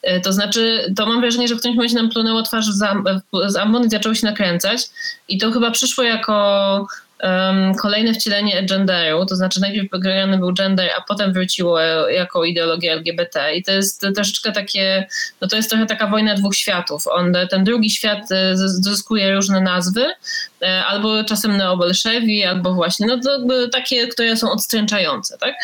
Y, 0.08 0.20
To 0.20 0.32
znaczy, 0.32 0.92
to 0.96 1.06
mam 1.06 1.20
wrażenie, 1.20 1.48
że 1.48 1.54
w 1.54 1.58
którymś 1.58 1.76
momencie 1.76 1.96
nam 1.96 2.10
plunęło 2.10 2.42
twarz 2.42 2.66
z, 2.66 2.82
am, 2.82 3.04
z 3.46 3.56
ambon 3.56 3.86
i 3.86 3.90
zaczęło 3.90 4.14
się 4.14 4.26
nakręcać 4.26 4.90
i 5.28 5.38
to 5.38 5.50
chyba 5.50 5.70
przyszło 5.70 6.04
jako 6.04 6.86
um, 7.22 7.74
kolejne 7.74 8.14
wcielenie 8.14 8.66
genderu, 8.66 9.26
to 9.26 9.36
znaczy 9.36 9.60
najpierw 9.60 9.88
grany 9.92 10.38
był 10.38 10.52
gender, 10.52 10.90
a 10.98 11.00
potem 11.08 11.32
wróciło 11.32 11.80
jako 12.10 12.44
ideologia 12.44 12.92
LGBT 12.92 13.54
i 13.54 13.62
to 13.62 13.72
jest 13.72 14.06
troszeczkę 14.14 14.52
takie, 14.52 15.06
no 15.40 15.48
to 15.48 15.56
jest 15.56 15.70
trochę 15.70 15.86
taka 15.86 16.06
wojna 16.06 16.34
dwóch 16.34 16.54
światów. 16.54 17.06
On, 17.06 17.32
ten 17.50 17.64
drugi 17.64 17.90
świat 17.90 18.32
e, 18.32 18.56
zyskuje 18.56 19.34
różne 19.34 19.60
nazwy, 19.60 20.02
e, 20.02 20.14
albo 20.66 21.24
czasem 21.24 21.56
neobolszewi, 21.56 22.44
albo 22.44 22.74
właśnie 22.74 23.06
no 23.06 23.18
to 23.18 23.38
takie, 23.72 24.08
które 24.08 24.36
są 24.36 24.50
odstręczające, 24.50 25.38
tak? 25.38 25.54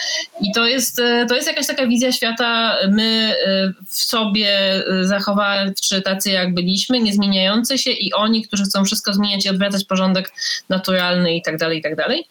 I 0.40 0.52
to 0.52 0.66
jest, 0.66 0.98
e, 0.98 1.26
to 1.28 1.34
jest 1.36 1.48
jakaś 1.48 1.66
taka 1.66 1.86
wizja 1.86 2.12
świata, 2.12 2.76
my 2.88 3.36
e, 3.46 3.72
w 3.86 3.96
sobie 3.96 4.48
e, 4.50 5.04
zachowawczy 5.04 6.02
tacy 6.02 6.30
jak 6.30 6.54
byliśmy, 6.54 7.00
niezmieniający 7.00 7.78
się 7.78 7.90
i 7.90 8.12
oni, 8.12 8.42
którzy 8.42 8.64
chcą 8.64 8.84
wszystko 8.84 9.14
zmieniać 9.14 9.46
i 9.46 9.48
odwracać 9.48 9.84
porządek 9.84 10.32
naturalny 10.68 11.36
i 11.36 11.42
tak 11.42 11.56
dalej, 11.56 11.78
i 11.78 11.82
tak 11.82 11.96
dalej. 11.96 12.28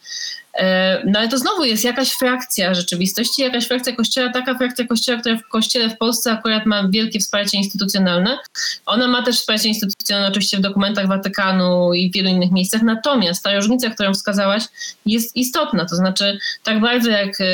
E, 0.56 1.02
No 1.06 1.20
ale 1.20 1.28
to 1.28 1.38
znowu 1.38 1.63
jest 1.63 1.84
jakaś 1.84 2.12
frakcja 2.12 2.74
rzeczywistości, 2.74 3.41
jakaś 3.41 3.68
frakcja 3.68 3.96
kościoła, 3.96 4.30
taka 4.30 4.58
frakcja 4.58 4.88
kościoła, 4.88 5.20
która 5.20 5.38
w 5.38 5.48
kościele 5.48 5.89
w 5.89 5.98
Polsce 5.98 6.32
akurat 6.32 6.65
ma 6.65 6.88
wielkie 6.89 7.20
wsparcie 7.20 7.58
instytucjonalne. 7.58 8.38
Ona 8.86 9.08
ma 9.08 9.24
też 9.24 9.36
wsparcie 9.36 9.70
instytucjonalne 9.70 10.30
oczywiście 10.30 10.58
w 10.58 10.62
dokumentach 10.62 11.08
Watykanu 11.08 11.94
i 11.94 12.12
w 12.12 12.13
wielu 12.13 12.30
innych 12.30 12.52
miejscach, 12.52 12.82
natomiast 12.82 13.44
ta 13.44 13.56
różnica, 13.56 13.89
którą 13.89 14.13
wskazałaś, 14.13 14.63
jest 15.06 15.36
istotna. 15.36 15.86
To 15.86 15.96
znaczy, 15.96 16.39
tak 16.63 16.80
bardzo 16.80 17.10
jak 17.10 17.41
e, 17.41 17.46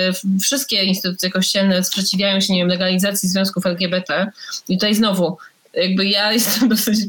wszystkie 0.42 0.84
instytucje 0.84 1.30
kościelne 1.30 1.84
sprzeciwiają 1.84 2.42
się, 2.42 2.54
nie 2.54 2.60
wiem, 2.60 2.68
legalizacji 2.68 3.30
związków 3.30 3.66
LGBT, 3.66 4.32
i 4.70 4.78
tutaj 4.78 4.96
znowu 4.96 5.38
jakby 5.74 6.06
ja 6.06 6.32
jestem 6.34 6.70
dosyć 6.70 7.00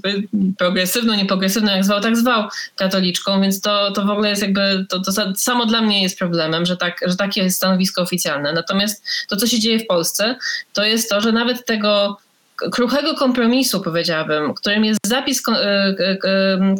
progresywną, 0.59 1.15
nieprogresywną, 1.15 1.73
jak 1.73 1.85
zwał, 1.85 2.01
tak 2.01 2.17
zwał 2.17 2.49
katoliczką, 2.77 3.41
więc 3.43 3.61
to, 3.61 3.91
to 3.91 4.07
w 4.07 4.11
ogóle 4.11 4.29
jest 4.29 4.43
jakby, 4.43 4.87
to, 4.89 5.01
to 5.01 5.11
sa- 5.11 5.35
samo 5.37 5.67
dla 5.67 5.81
mnie 5.81 6.03
jest 6.03 6.19
problemem, 6.19 6.67
że, 6.67 6.77
tak, 6.77 7.01
że 7.07 7.17
takie 7.17 7.43
jest 7.43 7.57
stanowisko 7.57 8.03
oficjalne. 8.03 8.53
Natomiast 8.53 9.05
to, 9.29 9.37
co 9.37 9.47
się 9.47 9.61
dzieje 9.61 9.79
w 9.79 9.87
Polsce, 9.87 10.37
to 10.73 10.85
jest 10.85 11.11
to, 11.11 11.21
że 11.21 11.33
nawet 11.33 11.67
tego 11.67 12.19
kruchego 12.71 13.15
kompromisu, 13.15 13.81
powiedziałabym, 13.81 14.55
którym 14.55 14.85
jest 14.85 15.01
zapis 15.07 15.43
e, 15.49 15.95
k- 16.23 16.29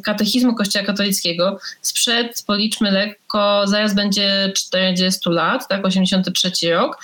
katechizmu 0.05 0.55
Kościoła 0.55 0.85
katolickiego 0.85 1.59
sprzed, 1.81 2.45
policzmy 2.47 2.93
lekko, 3.33 3.67
zaraz 3.67 3.95
będzie 3.95 4.53
40 4.57 5.31
lat, 5.31 5.69
tak, 5.69 5.87
83 5.87 6.51
rok, 6.71 6.99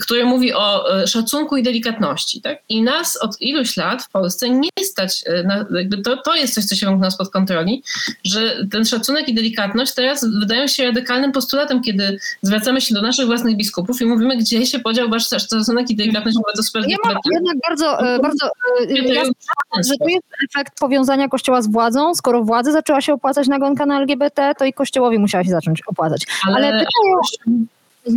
który 0.00 0.24
mówi 0.24 0.52
o 0.52 0.98
e, 1.00 1.06
szacunku 1.06 1.56
i 1.56 1.62
delikatności. 1.62 2.40
Tak? 2.40 2.58
I 2.68 2.82
nas 2.82 3.16
od 3.16 3.40
iluś 3.40 3.76
lat 3.76 4.02
w 4.02 4.10
Polsce 4.10 4.50
nie 4.50 4.68
stać, 4.82 5.24
e, 5.26 5.42
na, 5.42 5.66
to, 6.04 6.16
to 6.16 6.34
jest 6.34 6.54
coś, 6.54 6.64
co 6.64 6.76
się 6.76 6.86
wymknęło 6.86 7.10
spod 7.10 7.30
kontroli, 7.30 7.82
że 8.24 8.66
ten 8.70 8.84
szacunek 8.84 9.28
i 9.28 9.34
delikatność 9.34 9.94
teraz 9.94 10.26
wydają 10.40 10.66
się 10.66 10.84
radykalnym 10.84 11.32
postulatem, 11.32 11.82
kiedy 11.82 12.18
zwracamy 12.42 12.80
się 12.80 12.94
do 12.94 13.02
naszych 13.02 13.26
własnych 13.26 13.56
biskupów 13.56 14.00
i 14.00 14.04
mówimy, 14.04 14.36
gdzie 14.36 14.66
się 14.66 14.78
podział 14.78 15.10
wasz 15.10 15.28
szacunek 15.28 15.90
i 15.90 15.96
delikatność 15.96 16.36
wobec 16.36 16.60
osób 16.60 16.74
Ja 16.88 16.96
mam 17.04 17.16
jednak 17.32 17.56
bardzo, 17.68 18.00
e, 18.00 18.18
bardzo 18.18 18.46
e, 18.90 19.14
jasny 19.14 19.32
że 19.76 19.96
to 19.98 20.08
jest 20.08 20.26
efekt 20.50 20.80
powiązania 20.80 21.28
kościoła 21.28 21.62
z 21.62 21.70
władzą. 21.70 22.14
Skoro 22.14 22.42
władzy 22.44 22.72
zaczęła 22.72 23.00
się 23.00 23.12
opłacać 23.12 23.48
nagonka 23.48 23.86
na 23.86 24.00
LGBT, 24.00 24.54
to 24.58 24.64
i 24.64 24.72
kościołowi 24.72 25.18
musiała 25.18 25.44
się 25.44 25.50
zacząć 25.50 25.61
opłacać. 25.86 26.22
Ale, 26.46 26.56
Ale 26.56 26.66
pytanie... 26.66 27.66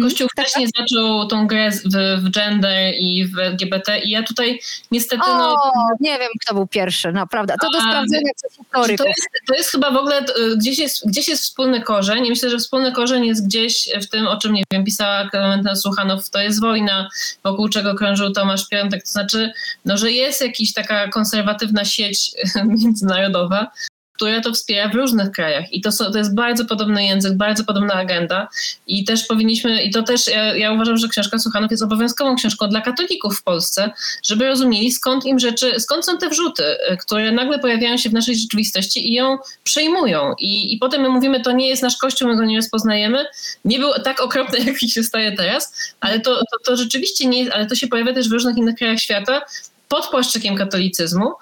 Kościół 0.02 0.28
Tak, 0.36 0.46
wcześniej 0.48 0.70
zaczął 0.78 1.28
tą 1.28 1.48
grę 1.48 1.72
w, 1.72 2.22
w 2.24 2.30
gender 2.32 2.94
i 3.00 3.28
w 3.28 3.40
LGBT 3.40 4.00
i 4.00 4.10
ja 4.10 4.24
tutaj 4.24 4.60
niestety... 4.92 5.24
no, 5.28 5.54
O, 5.54 5.72
nie 6.00 6.20
wiem, 6.20 6.30
kto 6.42 6.54
był 6.54 6.68
pierwszy, 6.68 7.12
naprawdę. 7.12 7.56
To 7.62 7.70
do 7.72 7.82
sprawdzenia 7.82 8.32
przez 8.36 8.58
To 8.58 8.64
historyków. 8.64 9.08
jest, 9.08 9.28
to 9.48 9.54
jest 9.56 9.72
chyba 9.72 9.92
w 9.92 9.96
ogóle, 9.96 10.22
y, 10.22 10.58
gdzieś 10.58 10.80
jest, 10.80 11.08
gdzieś 11.08 11.28
jest 11.28 11.44
wspólny 11.44 11.82
korzeń 11.82 12.26
i 12.26 12.30
myślę, 12.30 12.50
że 12.50 12.58
wspólny 12.58 12.92
korzeń 12.92 13.26
jest 13.26 13.46
gdzieś 13.46 13.90
w 14.02 14.10
tym, 14.10 14.28
o 14.28 14.38
czym, 14.38 14.54
nie 14.54 14.64
wiem, 14.72 14.84
pisała 14.86 15.30
Klementyna 15.30 15.76
Słuchanow, 15.76 16.30
to 16.30 16.40
jest 16.40 16.62
wojna, 16.62 17.10
wokół 17.44 17.70
czego 17.70 17.96
krążył 17.96 18.32
Tomasz 18.32 18.68
Piątek, 18.68 19.04
to 19.04 19.10
znaczy, 19.10 19.52
no, 19.86 19.98
że 19.98 20.12
jest 20.12 20.42
jakaś 20.42 20.74
taka 20.74 21.08
konserwatywna 21.08 21.86
sieć 21.86 22.32
międzynarodowa, 22.84 23.72
która 24.16 24.42
to 24.42 24.54
wspiera 24.54 24.90
w 24.90 24.96
różnych 24.96 25.32
krajach. 25.32 25.74
I 25.74 25.82
to, 25.82 25.92
są, 25.92 26.12
to 26.12 26.18
jest 26.18 26.36
bardzo 26.36 26.66
podobny 26.66 27.06
język, 27.06 27.34
bardzo 27.34 27.64
podobna 27.64 27.94
agenda. 27.94 28.48
I 28.88 29.06
też 29.06 29.24
powinniśmy, 29.24 29.84
i 29.84 29.92
to 29.92 30.04
też 30.04 30.28
ja, 30.28 30.56
ja 30.56 30.72
uważam, 30.72 30.98
że 30.98 31.08
książka 31.08 31.40
Suchanów 31.40 31.72
jest 31.72 31.84
obowiązkową 31.84 32.36
książką 32.36 32.68
dla 32.68 32.82
katolików 32.82 33.40
w 33.40 33.44
Polsce, 33.44 33.92
żeby 34.24 34.48
rozumieli 34.48 34.92
skąd 34.92 35.26
im 35.26 35.40
rzeczy, 35.40 35.80
skąd 35.80 36.06
są 36.06 36.18
te 36.18 36.30
wrzuty, 36.30 36.64
które 37.00 37.32
nagle 37.32 37.60
pojawiają 37.60 37.98
się 37.98 38.10
w 38.10 38.14
naszej 38.14 38.36
rzeczywistości 38.36 39.12
i 39.12 39.14
ją 39.14 39.38
przejmują. 39.64 40.34
I, 40.40 40.74
i 40.74 40.78
potem 40.78 41.02
my 41.02 41.10
mówimy, 41.10 41.42
to 41.42 41.52
nie 41.52 41.70
jest 41.70 41.84
nasz 41.84 41.98
kościół, 41.98 42.28
my 42.28 42.36
go 42.36 42.46
nie 42.46 42.56
rozpoznajemy. 42.56 43.26
Nie 43.66 43.80
był 43.80 43.94
tak 44.04 44.22
okropny, 44.22 44.60
jak 44.66 44.80
się 44.80 45.04
staje 45.04 45.32
teraz, 45.32 45.94
ale 46.00 46.20
to, 46.20 46.36
to, 46.36 46.58
to 46.66 46.78
rzeczywiście 46.78 47.28
nie 47.28 47.40
jest, 47.40 47.52
ale 47.52 47.66
to 47.66 47.76
się 47.76 47.88
pojawia 47.88 48.14
też 48.14 48.30
w 48.30 48.32
różnych 48.32 48.58
innych 48.58 48.76
krajach 48.76 49.00
świata 49.00 49.42
pod 49.88 50.08
płaszczykiem 50.08 50.56
katolicyzmu. 50.56 51.34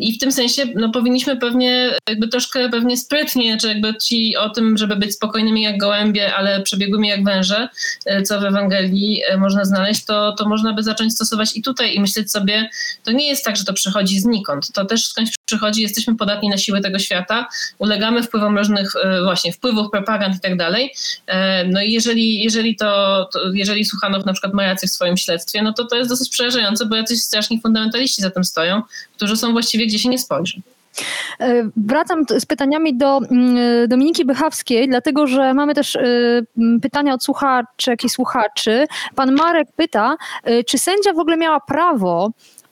I 0.00 0.12
w 0.12 0.18
tym 0.18 0.32
sensie 0.32 0.62
no, 0.74 0.90
powinniśmy 0.90 1.36
pewnie 1.36 1.90
jakby 2.08 2.28
troszkę 2.28 2.68
pewnie 2.68 2.96
sprytnie, 2.96 3.56
czy 3.56 3.68
jakby 3.68 3.94
ci 3.94 4.36
o 4.36 4.50
tym, 4.50 4.76
żeby 4.76 4.96
być 4.96 5.14
spokojnymi 5.14 5.62
jak 5.62 5.78
gołębie, 5.78 6.34
ale 6.34 6.62
przebiegłymi 6.62 7.08
jak 7.08 7.24
węże, 7.24 7.68
e, 8.06 8.22
co 8.22 8.40
w 8.40 8.44
Ewangelii 8.44 9.22
e, 9.28 9.36
można 9.36 9.64
znaleźć, 9.64 10.04
to, 10.04 10.32
to 10.32 10.48
można 10.48 10.72
by 10.72 10.82
zacząć 10.82 11.14
stosować 11.14 11.56
i 11.56 11.62
tutaj 11.62 11.94
i 11.94 12.00
myśleć 12.00 12.30
sobie, 12.30 12.70
to 13.04 13.12
nie 13.12 13.28
jest 13.28 13.44
tak, 13.44 13.56
że 13.56 13.64
to 13.64 13.72
przychodzi 13.72 14.20
znikąd. 14.20 14.72
To 14.72 14.84
też 14.84 15.06
skądś 15.06 15.37
przychodzi, 15.48 15.82
jesteśmy 15.82 16.16
podatni 16.16 16.48
na 16.48 16.56
siłę 16.56 16.80
tego 16.80 16.98
świata, 16.98 17.48
ulegamy 17.78 18.22
wpływom 18.22 18.58
różnych 18.58 18.96
e, 18.96 19.22
właśnie 19.22 19.52
wpływów, 19.52 19.90
propagand 19.90 20.36
i 20.36 20.40
tak 20.40 20.56
dalej. 20.56 20.94
No 21.66 21.82
i 21.82 21.92
jeżeli, 21.92 22.42
jeżeli 22.42 22.76
to, 22.76 23.28
to, 23.32 23.40
jeżeli 23.54 23.84
Suchanow 23.84 24.26
na 24.26 24.32
przykład 24.32 24.54
ma 24.54 24.66
rację 24.66 24.88
w 24.88 24.92
swoim 24.92 25.16
śledztwie, 25.16 25.62
no 25.62 25.72
to 25.72 25.84
to 25.84 25.96
jest 25.96 26.10
dosyć 26.10 26.30
przerażające, 26.30 26.86
bo 26.86 26.96
jacyś 26.96 27.22
straszni 27.22 27.60
fundamentaliści 27.60 28.22
za 28.22 28.30
tym 28.30 28.44
stoją, 28.44 28.82
którzy 29.16 29.36
są 29.36 29.52
właściwie 29.52 29.86
gdzie 29.86 29.98
się 29.98 30.08
nie 30.08 30.18
spojrzy. 30.18 30.62
E, 31.40 31.70
wracam 31.76 32.24
z 32.38 32.46
pytaniami 32.46 32.96
do 32.96 33.18
mm, 33.18 33.88
Dominiki 33.88 34.24
Bychawskiej, 34.24 34.88
dlatego 34.88 35.26
że 35.26 35.54
mamy 35.54 35.74
też 35.74 35.96
e, 35.96 36.02
pytania 36.82 37.14
od 37.14 37.24
słuchaczek 37.24 38.04
i 38.04 38.08
słuchaczy. 38.08 38.86
Pan 39.14 39.32
Marek 39.32 39.68
pyta, 39.76 40.16
e, 40.44 40.64
czy 40.64 40.78
sędzia 40.78 41.12
w 41.12 41.18
ogóle 41.18 41.36
miała 41.36 41.60
prawo, 41.60 42.30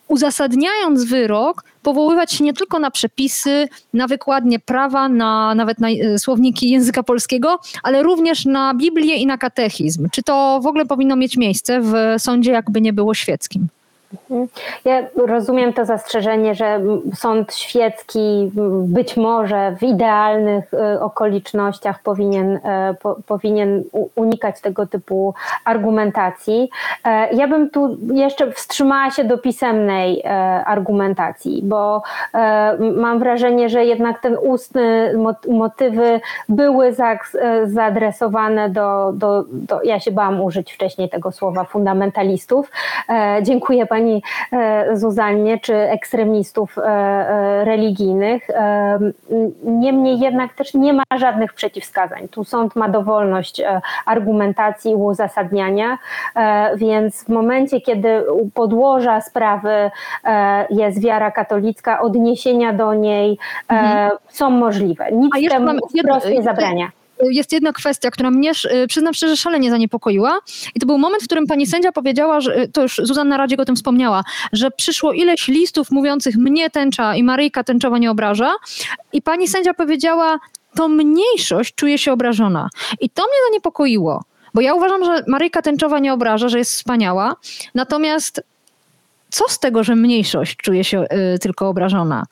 uzasadniając 0.09 1.04
wyrok, 1.04 1.64
powoływać 1.82 2.32
się 2.32 2.44
nie 2.44 2.52
tylko 2.52 2.78
na 2.78 2.90
przepisy, 2.90 3.68
na 3.94 4.07
wykładnie 4.07 4.59
prawa, 4.59 5.09
na 5.09 5.54
nawet 5.54 5.78
na 5.80 5.88
słowniki 6.18 6.70
języka 6.70 7.02
polskiego, 7.02 7.59
ale 7.82 8.02
również 8.02 8.44
na 8.44 8.74
Biblię 8.74 9.16
i 9.16 9.26
na 9.26 9.38
katechizm. 9.38 10.09
Czy 10.12 10.22
to 10.22 10.61
w 10.62 10.66
ogóle 10.66 10.86
powinno 10.86 11.16
mieć 11.16 11.36
miejsce 11.36 11.80
w 11.80 11.94
sądzie, 12.18 12.50
jakby 12.50 12.80
nie 12.80 12.92
było 12.92 13.14
świeckim? 13.14 13.68
Mhm. 14.12 14.48
Ja 14.84 15.02
rozumiem 15.16 15.72
to 15.72 15.84
zastrzeżenie, 15.84 16.54
że 16.54 16.80
sąd 17.14 17.54
świecki 17.54 18.50
być 18.84 19.16
może 19.16 19.76
w 19.78 19.82
idealnych 19.82 20.74
y, 20.74 21.00
okolicznościach 21.00 22.02
powinien, 22.02 22.61
e, 22.64 22.94
po, 23.02 23.16
powinien 23.26 23.84
unikać 24.14 24.61
tego 24.61 24.86
typu 24.86 25.34
argumentacji. 25.64 26.70
E, 27.04 27.34
ja 27.34 27.48
bym 27.48 27.70
tu 27.70 27.96
jeszcze 28.14 28.52
wstrzymała 28.52 29.11
się 29.11 29.24
do 29.24 29.38
pisemnej 29.38 30.22
e, 30.24 30.30
argumentacji, 30.64 31.62
bo 31.64 32.02
mam 32.96 33.18
wrażenie, 33.18 33.68
że 33.68 33.84
jednak 33.84 34.20
ten 34.20 34.36
ustny 34.42 35.14
motywy 35.48 36.20
były 36.48 36.94
zaadresowane 37.64 38.70
do, 38.70 39.12
do, 39.14 39.44
do 39.48 39.82
ja 39.82 40.00
się 40.00 40.11
bałam 40.11 40.40
użyć 40.40 40.72
wcześniej 40.72 41.09
tego 41.09 41.32
słowa 41.32 41.64
fundamentalistów. 41.64 42.70
Dziękuję 43.42 43.86
Pani 43.86 43.95
pani 43.97 44.22
e, 44.53 44.97
Zuzannie, 44.97 45.59
czy 45.59 45.74
ekstremistów 45.74 46.78
e, 46.78 46.82
e, 46.82 47.64
religijnych. 47.64 48.49
Niemniej 49.64 50.18
jednak 50.18 50.55
też 50.55 50.74
nie 50.74 50.92
ma 50.92 51.03
żadnych 51.16 51.53
przeciwwskazań. 51.53 52.28
Tu 52.28 52.44
sąd 52.44 52.76
ma 52.76 52.88
dowolność 52.88 53.62
argumentacji 54.07 54.90
i 54.90 54.94
uzasadniania, 54.94 55.99
więc 56.76 57.24
w 57.24 57.28
momencie, 57.28 57.80
kiedy 57.80 58.32
u 58.32 58.51
podłoża 58.51 59.20
sprawy 59.20 59.90
jest 60.70 61.03
wiara 61.03 61.30
katolicka, 61.30 62.01
odniesienia 62.01 62.72
do 62.72 62.94
niej 62.94 63.38
mhm. 63.68 64.11
są 64.28 64.51
możliwe. 64.51 65.12
Nic 65.12 65.51
temu 65.51 65.78
wprost 66.03 66.30
nie 66.30 66.42
zabrania 66.42 66.90
jest 67.23 67.53
jedna 67.53 67.73
kwestia, 67.73 68.11
która 68.11 68.31
mnie, 68.31 68.53
y, 68.85 68.87
przyznam 68.87 69.14
szczerze, 69.14 69.37
szalenie 69.37 69.71
zaniepokoiła. 69.71 70.39
I 70.75 70.81
to 70.81 70.87
był 70.87 70.99
moment, 70.99 71.23
w 71.23 71.27
którym 71.27 71.47
pani 71.47 71.67
sędzia 71.67 71.93
powiedziała, 71.93 72.41
że 72.41 72.62
y, 72.62 72.69
to 72.69 72.83
już 72.83 73.01
Zuzanna 73.03 73.37
Radziek 73.37 73.61
o 73.61 73.64
tym 73.64 73.77
wspomniała, 73.77 74.25
że 74.53 74.71
przyszło 74.71 75.12
ileś 75.12 75.49
listów 75.49 75.91
mówiących 75.91 76.37
mnie 76.37 76.71
tęcza 76.71 77.17
i 77.17 77.23
Maryjka 77.23 77.64
tęczowa 77.64 77.99
nie 77.99 78.11
obraża. 78.11 78.55
I 79.12 79.23
pani 79.23 79.49
sędzia 79.49 79.75
powiedziała, 79.75 80.39
to 80.75 80.89
mniejszość 80.89 81.75
czuje 81.75 81.99
się 81.99 82.12
obrażona. 82.12 82.69
I 83.01 83.11
to 83.11 83.23
mnie 83.23 83.39
zaniepokoiło. 83.51 84.25
Bo 84.55 84.61
ja 84.61 84.75
uważam, 84.75 85.05
że 85.05 85.25
Maryjka 85.27 85.62
tęczowa 85.62 85.99
nie 85.99 86.12
obraża, 86.12 86.49
że 86.49 86.59
jest 86.59 86.73
wspaniała. 86.73 87.37
Natomiast 87.75 88.43
co 89.31 89.45
z 89.49 89.59
tego, 89.59 89.85
że 89.85 89.97
mniejszość 89.97 90.57
czuje 90.57 90.85
się 90.85 91.05
y, 91.35 91.39
tylko 91.39 91.69
obrażona? 91.69 92.27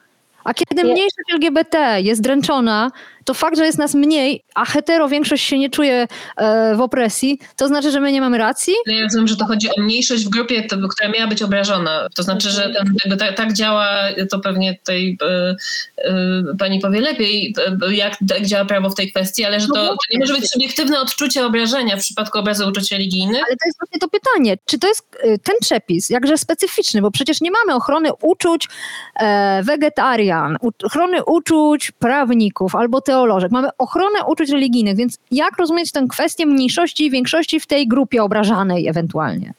A 0.45 0.55
kiedy 0.55 0.85
mniejszość 0.85 1.33
LGBT 1.33 2.01
jest 2.01 2.21
dręczona, 2.21 2.91
to 3.25 3.35
fakt, 3.35 3.57
że 3.57 3.67
jest 3.67 3.79
nas 3.79 3.95
mniej, 3.95 4.43
a 4.55 4.65
hetero 4.65 5.09
większość 5.09 5.45
się 5.45 5.59
nie 5.59 5.71
czuje 5.71 6.07
e, 6.37 6.77
w 6.77 6.81
opresji, 6.81 7.39
to 7.57 7.69
znaczy, 7.69 7.91
że 7.91 8.01
my 8.01 8.13
nie 8.13 8.21
mamy 8.21 8.39
racji? 8.39 8.75
Ja 8.87 9.03
rozumiem, 9.03 9.29
że 9.29 9.37
to 9.37 9.47
chodzi 9.47 9.69
o 9.69 9.83
mniejszość 9.83 10.25
w 10.25 10.29
grupie, 10.29 10.63
która 10.63 11.11
miała 11.11 11.27
być 11.27 11.43
obrażona. 11.43 12.09
To 12.17 12.23
znaczy, 12.23 12.51
że 12.51 12.75
ten, 13.05 13.19
tak, 13.19 13.37
tak, 13.37 13.53
działa, 13.53 13.87
to 14.31 14.39
pewnie 14.39 14.79
tutaj 14.79 15.17
e, 15.23 15.57
e, 15.99 16.43
pani 16.59 16.81
powie 16.81 17.01
lepiej, 17.01 17.55
e, 17.89 17.95
jak, 17.95 18.17
jak, 18.31 18.47
działa 18.47 18.65
prawo 18.65 18.91
w 18.91 18.95
tej 18.95 19.11
kwestii, 19.11 19.45
ale 19.45 19.61
że 19.61 19.67
to, 19.67 19.75
to, 19.75 19.97
nie 20.13 20.19
może 20.19 20.35
być 20.35 20.51
subiektywne 20.51 21.01
odczucie 21.01 21.47
obrażenia 21.47 21.97
w 21.97 22.01
przypadku 22.01 22.39
obrazu 22.39 22.69
uczuć 22.69 22.93
religijnych. 22.93 23.43
Ale 23.47 23.57
to 23.57 23.67
jest 23.67 23.79
właśnie 23.79 23.99
to 24.01 24.09
pytanie, 24.09 24.57
czy 24.65 24.79
to 24.79 24.89
jest 24.89 25.07
ten 25.23 25.55
przepis, 25.61 26.11
jakże 26.11 26.39
specyficzny, 26.39 27.03
bo 27.03 27.11
przecież 27.11 27.41
nie 27.41 27.51
mamy 27.51 27.75
ochrony 27.75 28.11
uczuć 28.23 28.69
e, 29.17 29.63
wegetarian, 29.63 30.57
ochrony 30.85 31.25
uczuć 31.25 31.91
prawników 31.91 32.75
albo 32.75 33.01
te 33.01 33.14
teolożek, 33.15 33.51
mamy 33.53 33.69
ochronę 33.79 34.19
uczuć 34.29 34.51
religijnych, 34.51 34.97
więc 34.97 35.19
jak 35.31 35.59
rozumieć 35.59 35.93
tę 35.93 36.07
kwestię 36.11 36.47
mniejszości 36.47 37.07
i 37.07 37.11
większości 37.11 37.61
w 37.61 37.67
tej 37.67 37.89
grupie 37.89 38.23
obrażanej 38.23 38.89
ewentualnie? 38.89 39.53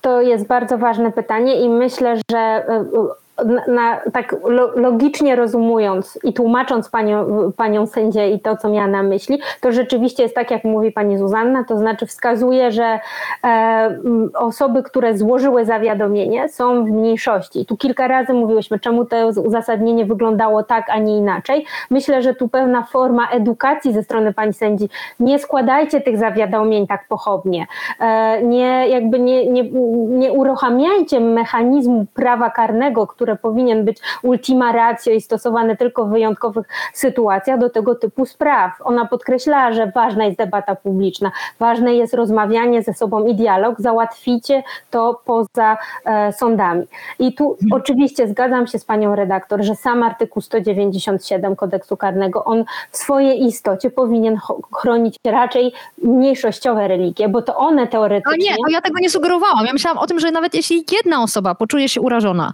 To 0.00 0.20
jest 0.20 0.46
bardzo 0.46 0.78
ważne 0.78 1.12
pytanie 1.12 1.60
i 1.60 1.68
myślę, 1.68 2.16
że 2.30 2.64
e, 3.40 3.70
na, 3.72 4.00
tak 4.12 4.36
logicznie 4.76 5.36
rozumując 5.36 6.18
i 6.24 6.32
tłumacząc 6.32 6.88
panią, 6.88 7.26
panią 7.56 7.86
sędzię 7.86 8.30
i 8.30 8.40
to, 8.40 8.56
co 8.56 8.68
miała 8.68 8.86
na 8.86 9.02
myśli, 9.02 9.40
to 9.60 9.72
rzeczywiście 9.72 10.22
jest 10.22 10.34
tak, 10.34 10.50
jak 10.50 10.64
mówi 10.64 10.92
pani 10.92 11.18
Zuzanna, 11.18 11.64
to 11.64 11.78
znaczy 11.78 12.06
wskazuje, 12.06 12.72
że 12.72 13.00
e, 13.44 13.98
osoby, 14.34 14.82
które 14.82 15.18
złożyły 15.18 15.64
zawiadomienie 15.64 16.48
są 16.48 16.84
w 16.84 16.90
mniejszości. 16.90 17.66
Tu 17.66 17.76
kilka 17.76 18.08
razy 18.08 18.32
mówiłyśmy, 18.32 18.78
czemu 18.78 19.04
to 19.04 19.28
uzasadnienie 19.28 20.04
wyglądało 20.04 20.62
tak, 20.62 20.90
a 20.90 20.98
nie 20.98 21.16
inaczej. 21.16 21.66
Myślę, 21.90 22.22
że 22.22 22.34
tu 22.34 22.48
pewna 22.48 22.82
forma 22.82 23.28
edukacji 23.28 23.92
ze 23.92 24.02
strony 24.02 24.34
pani 24.34 24.52
sędzi. 24.52 24.88
Nie 25.20 25.38
składajcie 25.38 26.00
tych 26.00 26.18
zawiadomień 26.18 26.86
tak 26.86 27.08
pochopnie. 27.08 27.66
E, 28.00 28.42
nie, 28.42 28.88
jakby 28.88 29.18
nie, 29.18 29.46
nie, 29.46 29.70
nie 30.08 30.32
uruchamiajcie 30.32 31.20
mechanizmu 31.20 32.06
prawa 32.14 32.50
karnego, 32.50 33.06
które 33.06 33.29
które 33.30 33.42
powinien 33.42 33.84
być 33.84 33.98
ultima 34.22 34.72
ratio 34.72 35.10
i 35.10 35.20
stosowany 35.20 35.76
tylko 35.76 36.04
w 36.04 36.10
wyjątkowych 36.10 36.66
sytuacjach 36.94 37.58
do 37.58 37.70
tego 37.70 37.94
typu 37.94 38.26
spraw. 38.26 38.72
Ona 38.84 39.06
podkreślała, 39.06 39.72
że 39.72 39.92
ważna 39.94 40.24
jest 40.24 40.38
debata 40.38 40.74
publiczna, 40.74 41.30
ważne 41.58 41.94
jest 41.94 42.14
rozmawianie 42.14 42.82
ze 42.82 42.94
sobą 42.94 43.26
i 43.26 43.34
dialog, 43.34 43.80
załatwicie 43.80 44.62
to 44.90 45.20
poza 45.24 45.76
e, 46.04 46.32
sądami. 46.32 46.86
I 47.18 47.34
tu 47.34 47.56
hmm. 47.60 47.80
oczywiście 47.80 48.28
zgadzam 48.28 48.66
się 48.66 48.78
z 48.78 48.84
panią 48.84 49.14
redaktor, 49.14 49.62
że 49.62 49.74
sam 49.74 50.02
artykuł 50.02 50.42
197 50.42 51.56
kodeksu 51.56 51.96
karnego, 51.96 52.44
on 52.44 52.64
w 52.90 52.96
swojej 52.96 53.44
istocie 53.44 53.90
powinien 53.90 54.38
chronić 54.74 55.16
raczej 55.24 55.72
mniejszościowe 56.02 56.88
religie, 56.88 57.28
bo 57.28 57.42
to 57.42 57.56
one 57.56 57.86
teoretycznie... 57.86 58.50
A 58.50 58.52
nie, 58.52 58.56
to 58.56 58.70
ja 58.70 58.80
tego 58.80 58.98
nie 59.00 59.10
sugerowałam. 59.10 59.66
Ja 59.66 59.72
myślałam 59.72 59.98
o 59.98 60.06
tym, 60.06 60.20
że 60.20 60.30
nawet 60.30 60.54
jeśli 60.54 60.84
jedna 60.92 61.22
osoba 61.22 61.54
poczuje 61.54 61.88
się 61.88 62.00
urażona, 62.00 62.52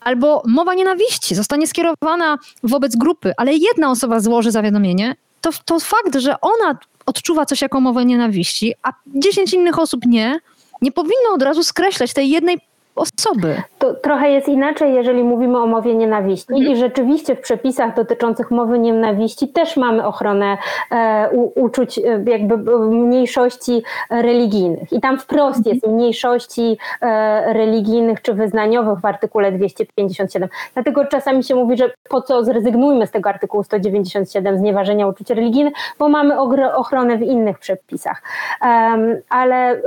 albo 0.00 0.42
mowa 0.46 0.74
nienawiści 0.74 1.34
zostanie 1.34 1.66
skierowana 1.66 2.38
wobec 2.62 2.96
grupy, 2.96 3.32
ale 3.36 3.52
jedna 3.54 3.90
osoba 3.90 4.20
złoży 4.20 4.50
zawiadomienie, 4.50 5.16
to, 5.40 5.50
to 5.64 5.80
fakt, 5.80 6.16
że 6.18 6.40
ona 6.40 6.78
odczuwa 7.06 7.46
coś 7.46 7.62
jako 7.62 7.80
mowę 7.80 8.04
nienawiści, 8.04 8.74
a 8.82 8.92
dziesięć 9.06 9.54
innych 9.54 9.78
osób 9.78 10.06
nie, 10.06 10.40
nie 10.82 10.92
powinno 10.92 11.30
od 11.34 11.42
razu 11.42 11.64
skreślać 11.64 12.12
tej 12.12 12.30
jednej 12.30 12.58
osoby. 12.94 13.62
To 13.78 13.94
trochę 13.94 14.30
jest 14.30 14.48
inaczej, 14.48 14.94
jeżeli 14.94 15.24
mówimy 15.24 15.58
o 15.58 15.66
mowie 15.66 15.94
nienawiści. 15.94 16.52
Mhm. 16.52 16.72
I 16.72 16.76
rzeczywiście 16.76 17.36
w 17.36 17.40
przepisach 17.40 17.94
dotyczących 17.94 18.50
mowy 18.50 18.78
nienawiści 18.78 19.48
też 19.48 19.76
mamy 19.76 20.06
ochronę 20.06 20.58
e, 20.90 21.30
u, 21.32 21.64
uczuć 21.64 21.98
e, 21.98 22.02
jakby 22.26 22.58
mniejszości 22.88 23.82
religijnych. 24.10 24.92
I 24.92 25.00
tam 25.00 25.18
wprost 25.18 25.66
jest 25.66 25.84
mhm. 25.84 25.94
mniejszości 25.94 26.78
e, 27.02 27.52
religijnych 27.52 28.22
czy 28.22 28.34
wyznaniowych 28.34 28.98
w 28.98 29.04
artykule 29.04 29.52
257. 29.52 30.48
Dlatego 30.74 31.04
czasami 31.04 31.44
się 31.44 31.54
mówi, 31.54 31.76
że 31.76 31.90
po 32.08 32.22
co 32.22 32.44
zrezygnujmy 32.44 33.06
z 33.06 33.10
tego 33.10 33.28
artykułu 33.28 33.62
197 33.62 34.58
znieważenia 34.58 35.06
uczuć 35.06 35.30
religijnych, 35.30 35.74
bo 35.98 36.08
mamy 36.08 36.40
ochronę 36.74 37.18
w 37.18 37.22
innych 37.22 37.58
przepisach. 37.58 38.22
Um, 38.62 39.16
ale 39.28 39.70
e, 39.70 39.80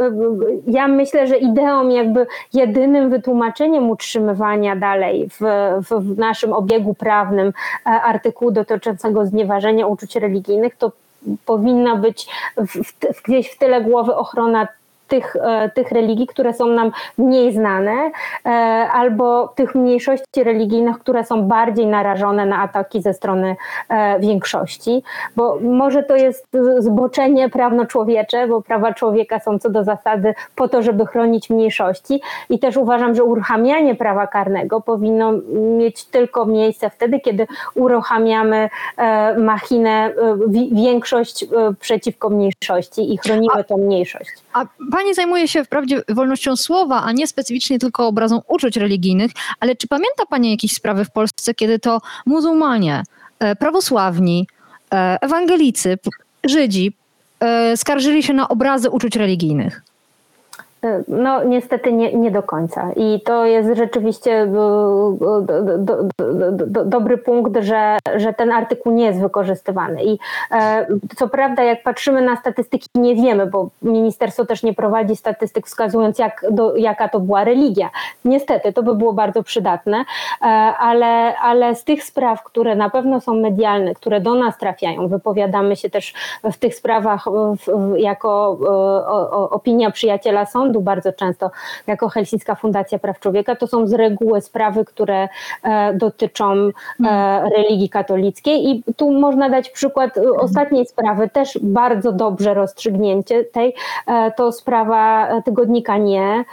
ja 0.68 0.88
myślę, 0.88 1.28
że 1.28 1.38
ideą 1.38 1.90
jakby 1.90 2.28
jedynym 2.54 3.10
wytłumaczeniem 3.10 3.81
utrzymywania 3.90 4.76
dalej 4.76 5.30
w, 5.30 5.40
w 5.82 6.18
naszym 6.18 6.54
obiegu 6.54 6.94
prawnym 6.94 7.48
e, 7.48 7.90
artykułu 7.90 8.52
dotyczącego 8.52 9.26
znieważenia 9.26 9.88
uczuć 9.88 10.16
religijnych, 10.16 10.76
to 10.76 10.92
powinna 11.46 11.96
być 11.96 12.28
w, 12.58 12.84
w, 12.84 13.22
gdzieś 13.24 13.52
w 13.52 13.58
tyle 13.58 13.82
głowy 13.82 14.16
ochrona 14.16 14.68
tych, 15.12 15.36
e, 15.36 15.70
tych 15.70 15.92
religii, 15.92 16.28
które 16.28 16.54
są 16.54 16.66
nam 16.66 16.92
mniej 17.18 17.54
znane, 17.54 18.12
e, 18.46 18.50
albo 18.94 19.48
tych 19.48 19.76
mniejszości 19.76 20.44
religijnych, 20.44 21.00
które 21.00 21.26
są 21.26 21.44
bardziej 21.44 21.88
narażone 21.88 22.46
na 22.46 22.62
ataki 22.62 23.02
ze 23.02 23.14
strony 23.14 23.56
e, 23.90 24.20
większości, 24.20 25.04
bo 25.36 25.60
może 25.62 26.04
to 26.04 26.16
jest 26.16 26.48
zboczenie 26.80 27.50
prawno-człowiecze, 27.50 28.48
bo 28.48 28.62
prawa 28.62 28.94
człowieka 28.94 29.40
są 29.40 29.60
co 29.60 29.70
do 29.70 29.84
zasady 29.84 30.34
po 30.56 30.68
to, 30.68 30.82
żeby 30.82 31.06
chronić 31.06 31.50
mniejszości 31.50 32.22
i 32.50 32.60
też 32.60 32.78
uważam, 32.78 33.16
że 33.16 33.24
uruchamianie 33.24 33.96
prawa 33.96 34.28
karnego 34.28 34.82
powinno 34.82 35.34
mieć 35.78 36.06
tylko 36.06 36.46
miejsce 36.46 36.90
wtedy, 36.90 37.20
kiedy 37.20 37.48
uruchamiamy 37.76 38.70
machinę 39.38 40.14
większość 40.72 41.46
przeciwko 41.80 42.30
mniejszości 42.30 43.14
i 43.14 43.18
chronimy 43.18 43.64
tę 43.64 43.78
mniejszość. 43.78 44.32
A 44.54 44.66
pani 44.92 45.14
zajmuje 45.14 45.48
się 45.48 45.64
wprawdzie 45.64 46.02
wolnością 46.10 46.56
słowa, 46.56 47.04
a 47.04 47.12
nie 47.12 47.28
specyficznie 47.28 47.80
tylko 47.80 48.08
obrazą 48.08 48.42
uczuć 48.48 48.78
religijnych, 48.78 49.32
ale 49.60 49.76
czy 49.76 49.88
pamięta 49.88 50.26
pani 50.30 50.52
jakieś 50.52 50.74
sprawy 50.74 51.06
w 51.06 51.12
Polsce, 51.12 51.54
kiedy 51.54 51.80
to 51.80 52.02
muzułmanie, 52.26 53.04
e, 53.40 53.56
prawosławni, 53.56 54.48
e, 54.94 55.18
ewangelicy, 55.22 55.98
Żydzi 56.44 56.94
e, 57.40 57.78
skarżyli 57.78 58.24
się 58.24 58.34
na 58.34 58.48
obrazy 58.48 58.90
uczuć 58.90 59.16
religijnych? 59.16 59.82
No, 61.08 61.44
niestety 61.44 61.94
nie, 61.94 62.14
nie 62.14 62.32
do 62.32 62.44
końca. 62.44 62.92
I 62.96 63.22
to 63.26 63.46
jest 63.46 63.78
rzeczywiście 63.78 64.48
do, 64.48 65.14
do, 65.78 66.04
do, 66.68 66.86
dobry 66.86 67.18
punkt, 67.18 67.64
że, 67.64 67.98
że 68.16 68.34
ten 68.34 68.52
artykuł 68.52 68.92
nie 68.92 69.06
jest 69.06 69.22
wykorzystywany. 69.22 70.04
I 70.04 70.20
e, 70.52 70.88
co 71.16 71.28
prawda, 71.28 71.64
jak 71.64 71.84
patrzymy 71.84 72.22
na 72.22 72.36
statystyki, 72.36 72.88
nie 72.96 73.16
wiemy, 73.16 73.48
bo 73.48 73.70
ministerstwo 73.82 74.46
też 74.46 74.64
nie 74.64 74.74
prowadzi 74.74 75.16
statystyk 75.16 75.68
wskazując, 75.68 76.20
jak, 76.20 76.46
jaka 76.76 77.10
to 77.10 77.20
była 77.20 77.44
religia. 77.44 77.90
Niestety, 78.26 78.74
to 78.74 78.84
by 78.84 78.96
było 78.96 79.14
bardzo 79.14 79.44
przydatne, 79.44 79.98
e, 80.42 80.46
ale, 80.78 81.38
ale 81.38 81.76
z 81.76 81.84
tych 81.84 82.04
spraw, 82.04 82.44
które 82.44 82.76
na 82.76 82.90
pewno 82.90 83.22
są 83.22 83.34
medialne, 83.34 83.94
które 83.94 84.22
do 84.22 84.36
nas 84.36 84.58
trafiają, 84.58 85.08
wypowiadamy 85.08 85.76
się 85.76 85.90
też 85.90 86.14
w 86.52 86.58
tych 86.58 86.76
sprawach 86.76 87.26
w, 87.26 87.58
w, 87.58 87.98
jako 87.98 88.58
e, 88.62 88.68
o, 89.08 89.50
opinia 89.50 89.92
przyjaciela 89.92 90.46
sądu, 90.46 90.71
sądu 90.72 90.82
bardzo 90.82 91.14
często 91.14 91.52
jako 91.88 92.10
Helsińska 92.10 92.56
Fundacja 92.56 93.00
Praw 93.00 93.20
Człowieka, 93.20 93.56
to 93.56 93.68
są 93.68 93.88
z 93.88 93.94
reguły 93.94 94.42
sprawy, 94.42 94.86
które 94.86 95.30
e, 95.64 95.94
dotyczą 95.94 96.54
e, 96.54 96.72
hmm. 97.04 97.52
religii 97.58 97.90
katolickiej. 97.90 98.70
I 98.70 98.84
tu 98.98 99.12
można 99.12 99.50
dać 99.50 99.70
przykład 99.70 100.18
e, 100.18 100.32
ostatniej 100.32 100.86
sprawy, 100.86 101.30
też 101.30 101.60
bardzo 101.62 102.12
dobrze 102.12 102.54
rozstrzygnięcie 102.54 103.44
tej, 103.44 103.76
to 104.36 104.52
sprawa 104.52 105.28
tygodnika 105.46 105.98
Nie 105.98 106.44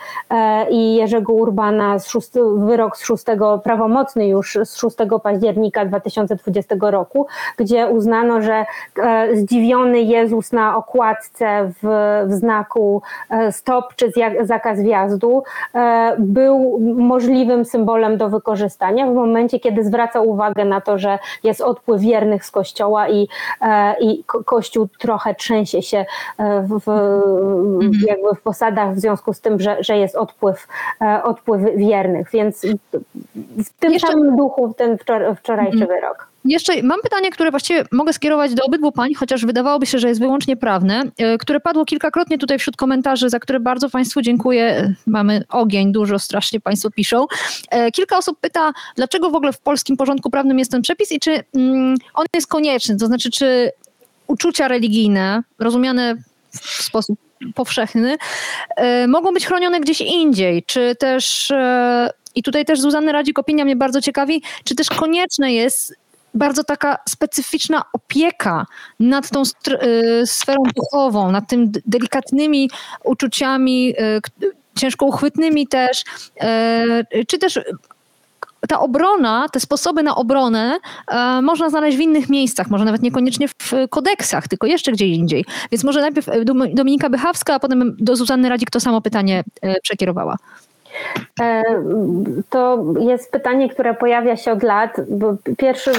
i 0.71 0.95
Jerzego 0.95 1.33
Urbana, 1.33 1.99
z 1.99 2.09
6, 2.09 2.31
wyrok 2.57 2.97
z 2.97 3.05
6, 3.05 3.25
prawomocny 3.65 4.29
już 4.29 4.59
z 4.65 4.77
6 4.77 4.97
października 5.23 5.85
2020 5.85 6.75
roku, 6.81 7.27
gdzie 7.57 7.87
uznano, 7.87 8.43
że 8.43 8.65
zdziwiony 9.35 10.01
Jezus 10.01 10.53
na 10.53 10.77
okładce 10.77 11.73
w, 11.83 11.89
w 12.27 12.33
znaku 12.33 13.03
stop 13.51 13.95
czy 13.97 14.08
zakaz 14.41 14.83
wjazdu 14.83 15.43
e, 15.75 16.17
był 16.19 16.81
możliwym 16.97 17.65
symbolem 17.65 18.17
do 18.17 18.29
wykorzystania 18.29 19.07
w 19.07 19.15
momencie, 19.15 19.61
kiedy 19.61 19.85
zwracał 19.85 20.29
uwagę 20.29 20.65
na 20.65 20.81
to, 20.81 20.99
że 20.99 21.19
jest 21.45 21.61
odpływ 21.61 22.01
wiernych 22.01 22.45
z 22.45 22.51
kościoła 22.51 23.09
i, 23.09 23.29
e, 23.61 23.95
i 24.01 24.25
kościół 24.25 24.89
trochę 24.99 25.35
trzęsie 25.35 25.83
się 25.83 25.99
e, 26.39 26.63
w, 26.63 26.89
mhm. 26.89 27.93
jakby 28.07 28.35
w 28.35 28.43
posadach 28.43 28.95
w 28.95 28.99
związku 28.99 29.33
z 29.33 29.41
tym, 29.41 29.61
że, 29.61 29.77
że 29.81 29.97
jest 29.97 30.17
odpływ, 30.17 30.69
odpływ 31.25 31.77
wiernych. 31.77 32.31
Więc 32.33 32.67
w 33.65 33.71
tym 33.81 33.93
Jeszcze... 33.93 34.09
samym 34.09 34.37
duchu 34.37 34.75
ten 34.77 34.99
wczorajszy 35.37 35.83
mhm. 35.83 35.87
wyrok. 35.89 36.29
Jeszcze 36.49 36.83
mam 36.83 37.01
pytanie, 37.01 37.31
które 37.31 37.51
właściwie 37.51 37.85
mogę 37.93 38.13
skierować 38.13 38.55
do 38.55 38.65
obydwu 38.65 38.93
pań, 38.93 39.15
chociaż 39.15 39.47
wydawałoby 39.47 39.87
się, 39.87 39.99
że 39.99 40.09
jest 40.09 40.21
wyłącznie 40.21 40.57
prawne, 40.57 41.05
e, 41.19 41.39
które 41.39 41.61
padło 41.61 41.85
kilkakrotnie 41.85 42.39
tutaj 42.39 42.59
wśród 42.59 42.77
komentarzy, 42.77 43.31
za 43.31 43.41
które 43.41 43.61
bardzo 43.61 43.91
Państwu 43.91 44.23
dziękuję. 44.23 44.95
Mamy 45.07 45.45
ogień, 45.49 45.93
dużo 45.93 46.19
strasznie 46.19 46.61
Państwo 46.61 46.91
piszą. 46.91 47.27
E, 47.71 47.91
kilka 47.91 48.19
osób 48.19 48.41
pyta, 48.41 48.73
dlaczego 48.97 49.31
w 49.31 49.35
ogóle 49.35 49.53
w 49.53 49.59
polskim 49.59 49.97
porządku 49.97 50.31
prawnym 50.31 50.59
jest 50.59 50.71
ten 50.71 50.83
przepis 50.83 51.13
i 51.13 51.21
czy 51.21 51.45
mm, 51.55 51.97
on 52.15 52.27
jest 52.35 52.47
konieczny, 52.47 52.97
to 52.97 53.07
znaczy, 53.07 53.31
czy 53.31 53.71
uczucia 54.27 54.69
religijne, 54.69 55.43
rozumiane 55.59 56.17
w 56.53 56.83
sposób 56.83 57.19
powszechny, 57.55 58.17
e, 58.77 59.07
mogą 59.07 59.33
być 59.33 59.47
chronione 59.47 59.81
gdzieś 59.81 60.01
indziej, 60.01 60.63
czy 60.63 60.97
też 60.99 61.53
i 62.35 62.43
tutaj 62.43 62.65
też 62.65 62.81
Zuzanny 62.81 63.13
Radzik 63.13 63.39
opinia 63.39 63.65
mnie 63.65 63.77
bardzo 63.77 64.01
ciekawi, 64.01 64.43
czy 64.65 64.75
też 64.75 64.89
konieczne 64.89 65.53
jest 65.53 65.95
bardzo 66.39 66.65
taka 66.65 66.99
specyficzna 67.09 67.83
opieka 67.93 68.67
nad 69.01 69.31
tą 69.31 69.43
y, 69.43 70.27
sferą 70.27 70.63
duchową, 70.77 71.33
nad 71.33 71.49
tym 71.49 71.73
delikatnymi 71.87 72.71
uczuciami, 73.05 73.95
y, 74.01 74.53
ciężko 74.77 75.07
uchwytnymi 75.07 75.67
też, 75.67 76.05
y, 77.13 77.27
czy 77.27 77.39
też 77.39 77.61
ta 78.69 78.81
obrona, 78.81 79.49
te 79.53 79.61
sposoby 79.61 80.03
na 80.03 80.15
obronę 80.15 80.79
można 81.43 81.71
znaleźć 81.71 81.97
w 81.97 82.01
innych 82.01 82.29
miejscach, 82.29 82.71
może 82.71 82.85
nawet 82.85 83.03
niekoniecznie 83.03 83.49
w 83.49 83.73
kodeksach, 83.91 84.49
tylko 84.49 84.67
jeszcze 84.67 84.93
gdzie 84.93 85.07
indziej. 85.07 85.45
Więc 85.73 85.85
może 85.85 86.01
najpierw 86.01 86.27
Dominika 86.75 87.11
Bychawska, 87.11 87.55
a 87.55 87.59
potem 87.59 87.97
do 87.99 88.17
Zuzanny 88.17 88.49
Radzik 88.49 88.71
to 88.71 88.81
samo 88.81 89.01
pytanie 89.01 89.45
przekierowała. 89.83 90.37
E, 91.41 91.63
to 92.51 92.85
jest 93.01 93.33
pytanie, 93.33 93.69
które 93.69 93.95
pojawia 93.95 94.37
się 94.37 94.53
od 94.53 94.63
lat. 94.63 94.97
Pierwszym 95.59 95.95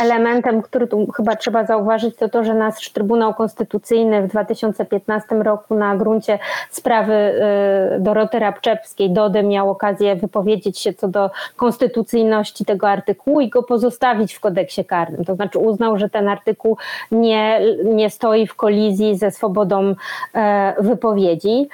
elementem, 0.00 0.62
który 0.62 0.86
tu 0.86 1.06
chyba 1.12 1.36
trzeba 1.36 1.64
zauważyć, 1.64 2.16
to 2.16 2.28
to, 2.28 2.44
że 2.44 2.54
nasz 2.54 2.90
Trybunał 2.90 3.34
Konstytucyjny 3.34 4.22
w 4.22 4.28
2015 4.28 5.34
roku 5.34 5.74
na 5.74 5.96
gruncie 5.96 6.38
sprawy 6.70 7.12
e, 7.12 7.96
Doroty 8.00 8.38
Rabczewskiej, 8.38 9.10
Dody, 9.10 9.42
miał 9.42 9.70
okazję 9.70 10.16
wypowiedzieć 10.16 10.78
się 10.78 10.92
co 10.92 11.08
do 11.08 11.30
konstytucyjności 11.56 12.64
tego 12.64 12.88
artykułu 12.88 13.40
i 13.40 13.48
go 13.48 13.62
pozostawić 13.62 14.34
w 14.34 14.40
kodeksie 14.40 14.84
karnym. 14.84 15.24
To 15.24 15.34
znaczy 15.34 15.58
uznał, 15.58 15.98
że 15.98 16.10
ten 16.10 16.28
artykuł 16.28 16.76
nie, 17.12 17.60
nie 17.84 18.10
stoi 18.10 18.46
w 18.46 18.54
kolizji 18.54 19.16
ze 19.16 19.30
swobodą 19.30 19.94
e, 20.34 20.74
wypowiedzi 20.78 21.68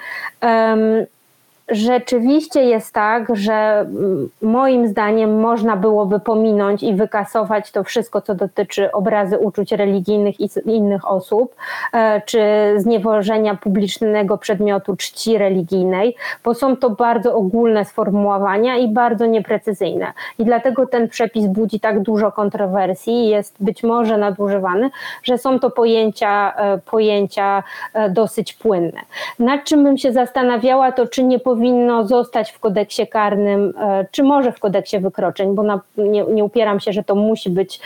rzeczywiście 1.69 2.63
jest 2.63 2.93
tak, 2.93 3.35
że 3.35 3.53
mm, 3.53 4.29
moim 4.41 4.87
zdaniem 4.87 5.39
można 5.39 5.75
byłoby 5.75 6.19
pominąć 6.19 6.83
i 6.83 6.95
wykasować 6.95 7.71
to 7.71 7.83
wszystko, 7.83 8.21
co 8.21 8.35
dotyczy 8.35 8.91
obrazy 8.91 9.37
uczuć 9.37 9.71
religijnych 9.71 10.39
i 10.39 10.49
innych 10.65 11.11
osób, 11.11 11.55
e, 11.93 12.21
czy 12.25 12.39
zniewożenia 12.77 13.55
publicznego 13.55 14.37
przedmiotu 14.37 14.95
czci 14.95 15.37
religijnej, 15.37 16.15
bo 16.43 16.53
są 16.53 16.77
to 16.77 16.89
bardzo 16.89 17.35
ogólne 17.35 17.85
sformułowania 17.85 18.77
i 18.77 18.87
bardzo 18.87 19.25
nieprecyzyjne. 19.25 20.13
I 20.39 20.45
dlatego 20.45 20.87
ten 20.87 21.09
przepis 21.09 21.47
budzi 21.47 21.79
tak 21.79 21.99
dużo 21.99 22.31
kontrowersji 22.31 23.13
i 23.13 23.29
jest 23.29 23.55
być 23.59 23.83
może 23.83 24.17
nadużywany, 24.17 24.89
że 25.23 25.37
są 25.37 25.59
to 25.59 25.71
pojęcia, 25.71 26.53
e, 26.57 26.77
pojęcia 26.77 27.63
e, 27.93 28.09
dosyć 28.09 28.53
płynne. 28.53 29.01
Nad 29.39 29.63
czym 29.63 29.83
bym 29.83 29.97
się 29.97 30.11
zastanawiała, 30.11 30.91
to 30.91 31.07
czy 31.07 31.23
nie 31.23 31.39
powinno 31.39 31.54
powinno 31.55 32.07
zostać 32.07 32.51
w 32.51 32.59
kodeksie 32.59 33.07
karnym, 33.07 33.73
czy 34.11 34.23
może 34.23 34.51
w 34.51 34.59
kodeksie 34.59 34.99
wykroczeń, 34.99 35.55
bo 35.55 35.63
na, 35.63 35.81
nie, 35.97 36.23
nie 36.23 36.43
upieram 36.43 36.79
się, 36.79 36.93
że 36.93 37.03
to 37.03 37.15
musi 37.15 37.49
być 37.49 37.79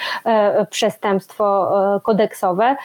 przestępstwo 0.70 1.72
kodeksowe, 2.04 2.76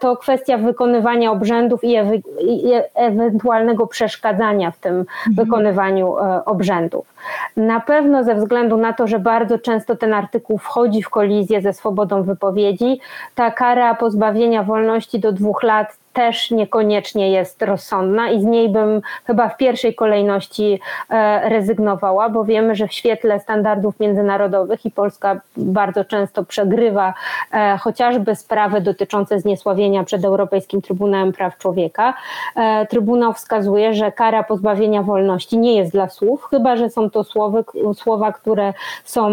to 0.00 0.16
kwestia 0.16 0.58
wykonywania 0.58 1.32
obrzędów 1.32 1.84
i, 1.84 1.92
i 2.40 2.72
ewentualnego 2.94 3.86
przeszkadzania 3.86 4.70
w 4.70 4.78
tym 4.78 4.94
mhm. 4.94 5.34
wykonywaniu 5.36 6.14
obrzędów. 6.44 7.14
Na 7.56 7.80
pewno 7.80 8.24
ze 8.24 8.34
względu 8.34 8.76
na 8.76 8.92
to, 8.92 9.06
że 9.06 9.18
bardzo 9.18 9.58
często 9.58 9.96
ten 9.96 10.14
artykuł 10.14 10.58
wchodzi 10.58 11.02
w 11.02 11.10
kolizję 11.10 11.60
ze 11.60 11.72
swobodą 11.72 12.22
wypowiedzi, 12.22 13.00
ta 13.34 13.50
kara 13.50 13.94
pozbawienia 13.94 14.62
wolności 14.62 15.20
do 15.20 15.32
dwóch 15.32 15.62
lat 15.62 15.96
też 16.18 16.50
niekoniecznie 16.50 17.30
jest 17.30 17.62
rozsądna 17.62 18.30
i 18.30 18.40
z 18.40 18.44
niej 18.44 18.68
bym 18.68 19.02
chyba 19.24 19.48
w 19.48 19.56
pierwszej 19.56 19.94
kolejności 19.94 20.80
e, 21.10 21.48
rezygnowała, 21.48 22.28
bo 22.28 22.44
wiemy, 22.44 22.74
że 22.74 22.88
w 22.88 22.92
świetle 22.92 23.40
standardów 23.40 24.00
międzynarodowych 24.00 24.86
i 24.86 24.90
Polska 24.90 25.40
bardzo 25.56 26.04
często 26.04 26.44
przegrywa 26.44 27.14
e, 27.52 27.78
chociażby 27.80 28.34
sprawy 28.36 28.80
dotyczące 28.80 29.40
zniesławienia 29.40 30.04
przed 30.04 30.24
Europejskim 30.24 30.82
Trybunałem 30.82 31.32
Praw 31.32 31.58
Człowieka. 31.58 32.14
E, 32.56 32.86
Trybunał 32.86 33.32
wskazuje, 33.32 33.94
że 33.94 34.12
kara 34.12 34.42
pozbawienia 34.42 35.02
wolności 35.02 35.58
nie 35.58 35.76
jest 35.76 35.92
dla 35.92 36.08
słów, 36.08 36.44
chyba 36.50 36.76
że 36.76 36.90
są 36.90 37.10
to 37.10 37.17
słowy, 37.24 37.64
słowa, 37.94 38.32
które 38.32 38.74
są 39.04 39.30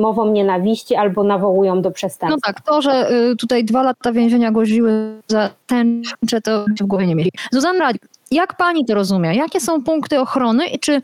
mową 0.00 0.32
nienawiści 0.32 0.94
albo 0.94 1.24
nawołują 1.24 1.82
do 1.82 1.90
przestępstwa. 1.90 2.48
No 2.48 2.54
tak, 2.54 2.60
to, 2.60 2.82
że 2.82 3.10
y, 3.12 3.36
tutaj 3.36 3.64
dwa 3.64 3.82
lata 3.82 4.12
więzienia 4.12 4.52
groziły 4.52 4.92
za 5.28 5.50
tęczę, 5.66 6.40
to 6.44 6.64
w 6.80 6.86
głowie 6.86 7.06
nie 7.06 7.14
mieli. 7.14 7.30
Zuzanna, 7.52 7.90
jak 8.30 8.56
pani 8.56 8.84
to 8.84 8.94
rozumie? 8.94 9.34
Jakie 9.34 9.60
są 9.60 9.84
punkty 9.84 10.20
ochrony 10.20 10.66
i 10.66 10.78
czy 10.78 11.02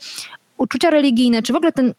uczucia 0.58 0.90
religijne, 0.90 1.42
czy 1.42 1.52
w 1.52 1.56
ogóle 1.56 1.72
ten 1.72 1.94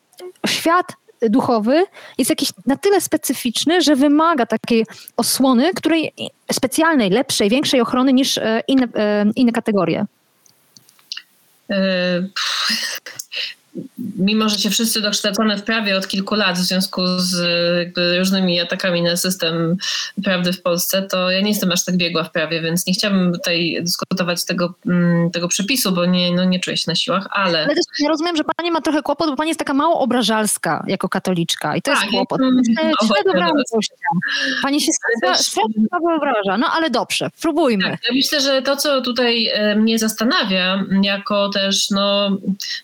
świat 0.47 0.85
duchowy 1.21 1.83
jest 2.17 2.29
jakiś 2.29 2.49
na 2.65 2.77
tyle 2.77 3.01
specyficzny, 3.01 3.81
że 3.81 3.95
wymaga 3.95 4.45
takiej 4.45 4.85
osłony, 5.17 5.73
której 5.73 6.13
specjalnej, 6.51 7.09
lepszej, 7.09 7.49
większej 7.49 7.81
ochrony 7.81 8.13
niż 8.13 8.37
e, 8.37 8.61
inne, 8.67 8.87
e, 8.95 9.25
inne 9.35 9.51
kategorie? 9.51 10.05
E, 13.78 13.82
mimo 14.17 14.49
że 14.49 14.59
się 14.59 14.70
wszyscy 14.70 15.01
dokształcone 15.01 15.57
w 15.57 15.63
prawie 15.63 15.97
od 15.97 16.07
kilku 16.07 16.36
lat 16.36 16.57
w 16.57 16.61
związku 16.61 17.01
z 17.17 17.36
różnymi 18.17 18.59
atakami 18.59 19.01
na 19.01 19.17
system 19.17 19.78
prawdy 20.24 20.53
w 20.53 20.61
Polsce, 20.61 21.01
to 21.01 21.32
ja 21.32 21.41
nie 21.41 21.49
jestem 21.49 21.72
aż 21.72 21.86
tak 21.86 21.97
biegła 21.97 22.24
w 22.24 22.32
prawie, 22.32 22.61
więc 22.61 22.88
nie 22.88 22.93
chciałabym 22.93 23.34
tutaj 23.34 23.78
dyskutować 23.82 24.45
tego, 24.45 24.74
mm, 24.86 25.32
tego 25.32 25.47
przepisu, 25.47 25.91
bo 25.91 26.05
nie, 26.05 26.36
no 26.36 26.45
nie 26.45 26.59
czuję 26.59 26.78
się 26.78 26.84
na 26.88 26.95
siłach, 26.95 27.28
ale... 27.32 27.63
Ale 27.63 27.76
też 27.76 27.86
ja 27.99 28.09
rozumiem, 28.09 28.38
że 28.38 28.43
pani 28.57 28.72
ma 28.72 28.82
trochę 28.82 29.01
kłopot, 29.01 29.30
bo 29.30 29.36
pani 29.36 29.49
jest 29.49 29.59
taka 29.59 29.74
mało 29.74 29.99
obrażalska 29.99 30.84
jako 30.88 31.09
katoliczka 31.09 31.76
i 31.76 31.82
to 31.82 31.91
tak, 31.91 32.01
jest 32.01 32.11
kłopot. 32.11 32.41
Pani 34.61 34.82
się 34.82 34.91
strasznie 35.17 35.63
obraża, 36.15 36.57
no 36.57 36.67
ale 36.74 36.89
dobrze, 36.89 37.30
próbujmy. 37.41 37.84
Tak, 37.84 37.99
ja 38.03 38.13
myślę, 38.13 38.41
że 38.41 38.61
to, 38.61 38.76
co 38.76 39.01
tutaj 39.01 39.47
e, 39.47 39.76
mnie 39.76 39.99
zastanawia, 39.99 40.84
jako 41.01 41.49
też, 41.49 41.89
no, 41.89 42.30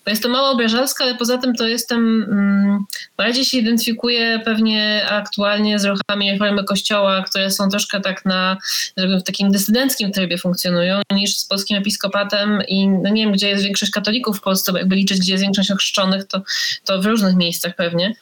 bo 0.06 0.10
jestem 0.10 0.32
mało 0.32 0.56
obrażalska, 0.76 1.04
ale 1.04 1.16
poza 1.16 1.38
tym 1.38 1.56
to 1.56 1.68
jestem, 1.68 2.24
mm, 2.24 2.86
bardziej 3.18 3.46
się 3.46 3.58
identyfikuję 3.58 4.42
pewnie 4.46 5.06
aktualnie 5.10 5.80
z 5.80 5.86
ruchami 5.86 6.32
reformy 6.32 6.64
kościoła, 6.64 7.24
które 7.24 7.52
są 7.52 7.70
troszkę 7.70 8.02
tak 8.02 8.26
na, 8.26 8.58
w 8.98 9.24
takim 9.24 9.52
dysydenckim 9.52 10.12
trybie 10.12 10.38
funkcjonują, 10.38 11.02
niż 11.12 11.38
z 11.38 11.46
polskim 11.46 11.78
episkopatem 11.78 12.62
i 12.68 12.88
no 12.88 13.10
nie 13.10 13.24
wiem, 13.24 13.34
gdzie 13.34 13.50
jest 13.50 13.64
większość 13.64 13.92
katolików 13.92 14.38
w 14.38 14.42
Polsce, 14.42 14.72
bo 14.72 14.78
jakby 14.78 14.96
liczyć, 14.96 15.20
gdzie 15.20 15.32
jest 15.32 15.44
większość 15.44 15.72
ochrzczonych, 15.72 16.28
to, 16.28 16.42
to 16.86 17.02
w 17.02 17.06
różnych 17.06 17.36
miejscach 17.36 17.76
pewnie 17.76 18.16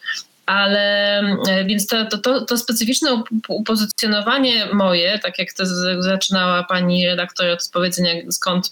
ale 0.45 1.19
e, 1.47 1.65
więc 1.65 1.87
to, 1.87 2.05
to, 2.05 2.45
to, 2.45 2.57
specyficzne 2.57 3.23
upozycjonowanie 3.47 4.65
moje, 4.73 5.19
tak 5.19 5.39
jak 5.39 5.53
to 5.53 5.63
zaczynała 5.99 6.63
pani 6.63 7.07
redaktor 7.07 7.49
od 7.49 7.69
powiedzenia 7.73 8.13
skąd 8.31 8.67
y, 8.67 8.71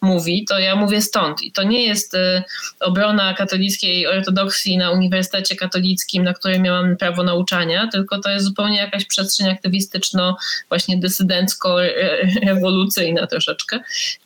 mówi, 0.00 0.44
to 0.48 0.58
ja 0.58 0.76
mówię 0.76 1.02
stąd. 1.02 1.42
I 1.42 1.52
to 1.52 1.62
nie 1.62 1.86
jest 1.86 2.14
y, 2.14 2.42
obrona 2.80 3.34
katolickiej 3.34 4.06
ortodoksji 4.06 4.78
na 4.78 4.90
Uniwersytecie 4.90 5.56
Katolickim, 5.56 6.24
na 6.24 6.34
której 6.34 6.60
miałam 6.60 6.96
prawo 6.96 7.22
nauczania, 7.22 7.88
tylko 7.92 8.20
to 8.20 8.30
jest 8.30 8.44
zupełnie 8.44 8.78
jakaś 8.78 9.04
przestrzeń 9.04 9.48
aktywistyczno, 9.48 10.36
właśnie 10.68 10.98
dysydencko-rewolucyjna 10.98 13.26
troszeczkę. 13.26 13.80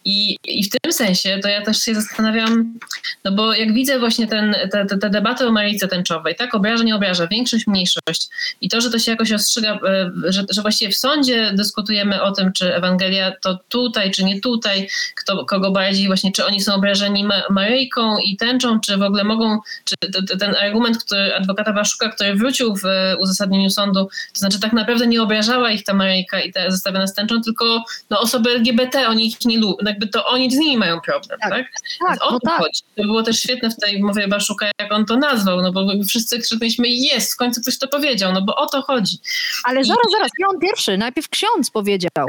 I, 0.05 0.37
I 0.45 0.65
w 0.65 0.71
tym 0.71 0.93
sensie 0.93 1.39
to 1.43 1.49
ja 1.49 1.63
też 1.63 1.79
się 1.79 1.95
zastanawiam, 1.95 2.79
no 3.25 3.33
bo 3.33 3.55
jak 3.55 3.75
widzę 3.75 3.99
właśnie 3.99 4.27
ten, 4.27 4.57
te, 4.73 4.87
te, 4.87 5.11
te 5.11 5.47
o 5.47 5.53
Maryjce 5.53 5.89
Tęczowej, 5.89 6.35
tak, 6.35 6.56
obraża, 6.57 6.85
nie 6.85 6.95
obraża, 6.95 7.27
większość, 7.27 7.67
mniejszość. 7.67 8.29
I 8.61 8.69
to, 8.69 8.81
że 8.81 8.91
to 8.91 8.99
się 8.99 9.11
jakoś 9.11 9.33
ostrzyga, 9.33 9.79
e, 9.89 10.11
że, 10.33 10.45
że 10.51 10.63
właściwie 10.63 10.93
w 10.93 10.97
sądzie 10.97 11.53
dyskutujemy 11.55 12.23
o 12.23 12.33
tym, 12.33 12.53
czy 12.53 12.75
Ewangelia 12.75 13.33
to 13.43 13.59
tutaj, 13.69 14.11
czy 14.11 14.25
nie 14.25 14.41
tutaj, 14.41 14.89
kto, 15.15 15.45
kogo 15.45 15.71
bardziej 15.71 16.07
właśnie, 16.07 16.33
czy 16.33 16.47
oni 16.47 16.61
są 16.61 16.75
obrażeni 16.75 17.29
Maryjką 17.51 18.19
i 18.19 18.37
tęczą, 18.37 18.81
czy 18.81 18.97
w 18.97 19.03
ogóle 19.03 19.25
mogą, 19.25 19.59
czy 19.85 19.95
ten 20.39 20.57
argument, 20.57 21.05
który 21.05 21.35
adwokata 21.35 21.73
Waszuka, 21.73 22.09
który 22.09 22.35
wrócił 22.35 22.77
w 22.77 22.83
uzasadnieniu 23.19 23.71
sądu, 23.71 24.09
to 24.33 24.39
znaczy 24.39 24.61
tak 24.61 24.73
naprawdę 24.73 25.07
nie 25.07 25.23
obrażała 25.23 25.71
ich 25.71 25.85
ta 25.85 25.95
Maryjka 25.95 26.41
i 26.41 26.53
ta 26.53 26.71
zestawiona 26.71 27.07
z 27.07 27.15
tęczą, 27.15 27.43
tylko 27.43 27.85
no, 28.11 28.21
osoby 28.21 28.51
LGBT, 28.51 29.09
oni 29.09 29.27
ich 29.27 29.45
nie 29.45 29.59
lubią, 29.59 29.77
jakby 29.87 30.07
to 30.07 30.27
oni 30.27 30.51
z 30.51 30.59
nimi 30.59 30.77
mają 30.77 31.01
problem, 31.01 31.39
tak? 31.41 31.51
tak? 31.51 31.67
tak 32.09 32.25
o 32.25 32.33
to 32.33 32.39
tak. 32.41 32.59
chodzi. 32.59 32.81
To 32.97 33.03
było 33.03 33.23
też 33.23 33.41
świetne 33.41 33.71
w 33.71 33.77
tej 33.77 34.03
mowie 34.03 34.29
Baszuka, 34.29 34.67
jak 34.81 34.93
on 34.93 35.05
to 35.05 35.17
nazwał, 35.17 35.63
no 35.63 35.73
bo 35.73 35.87
wszyscy 36.09 36.39
krzyknęliśmy 36.47 36.89
jest, 36.89 37.33
w 37.33 37.37
końcu 37.37 37.61
ktoś 37.61 37.79
to 37.79 37.89
powiedział, 37.89 38.33
no 38.33 38.43
bo 38.43 38.57
o 38.57 38.67
to 38.67 38.83
chodzi. 38.83 39.19
Ale 39.65 39.85
zaraz, 39.85 40.09
I... 40.09 40.13
zaraz, 40.13 40.31
nie 40.39 40.47
on 40.47 40.59
pierwszy, 40.61 40.99
najpierw 40.99 41.29
ksiądz 41.29 41.71
powiedział. 41.71 42.27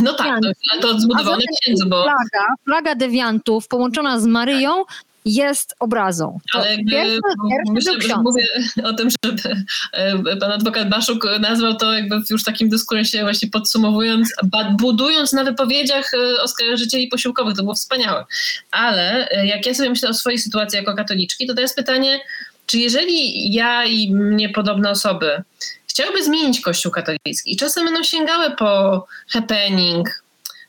No 0.00 0.12
tak, 0.12 0.40
to, 0.72 0.80
to 0.80 1.00
zbudowane 1.00 1.42
księdzu, 1.62 1.88
bo... 1.88 2.02
Flaga, 2.02 2.46
flaga 2.64 2.94
dewiantów 2.94 3.68
połączona 3.68 4.20
z 4.20 4.26
Maryją 4.26 4.84
jest 5.26 5.74
obrazą. 5.80 6.38
To 6.52 6.58
Ale 6.58 6.70
jakby, 6.70 6.90
pierwszy, 6.90 7.20
pierwszy 7.50 7.92
myślę, 7.92 8.16
mówię 8.22 8.46
o 8.84 8.92
tym, 8.92 9.08
żeby 9.24 9.56
e, 9.92 10.36
pan 10.36 10.52
adwokat 10.52 10.88
Baszuk 10.88 11.26
nazwał 11.40 11.76
to 11.76 11.92
jakby 11.92 12.20
już 12.30 12.44
takim 12.44 12.68
dyskursie 12.68 13.22
właśnie 13.22 13.50
podsumowując, 13.50 14.32
budując 14.78 15.32
na 15.32 15.44
wypowiedziach 15.44 16.14
e, 16.14 16.42
oskarżycieli 16.42 17.08
posiłkowych, 17.08 17.56
to 17.56 17.62
było 17.62 17.74
wspaniałe. 17.74 18.24
Ale 18.70 19.28
e, 19.30 19.46
jak 19.46 19.66
ja 19.66 19.74
sobie 19.74 19.90
myślę 19.90 20.08
o 20.08 20.14
swojej 20.14 20.38
sytuacji 20.38 20.76
jako 20.76 20.94
katoliczki, 20.94 21.46
to 21.46 21.54
to 21.54 21.60
jest 21.60 21.76
pytanie, 21.76 22.20
czy 22.66 22.78
jeżeli 22.78 23.52
ja 23.52 23.84
i 23.84 24.14
mnie 24.14 24.48
podobne 24.48 24.90
osoby 24.90 25.42
chciałyby 25.86 26.24
zmienić 26.24 26.60
Kościół 26.60 26.92
katolicki? 26.92 27.52
I 27.52 27.56
czasem 27.56 27.84
będą 27.84 28.02
sięgały 28.02 28.56
po 28.56 29.06
happening, 29.28 30.22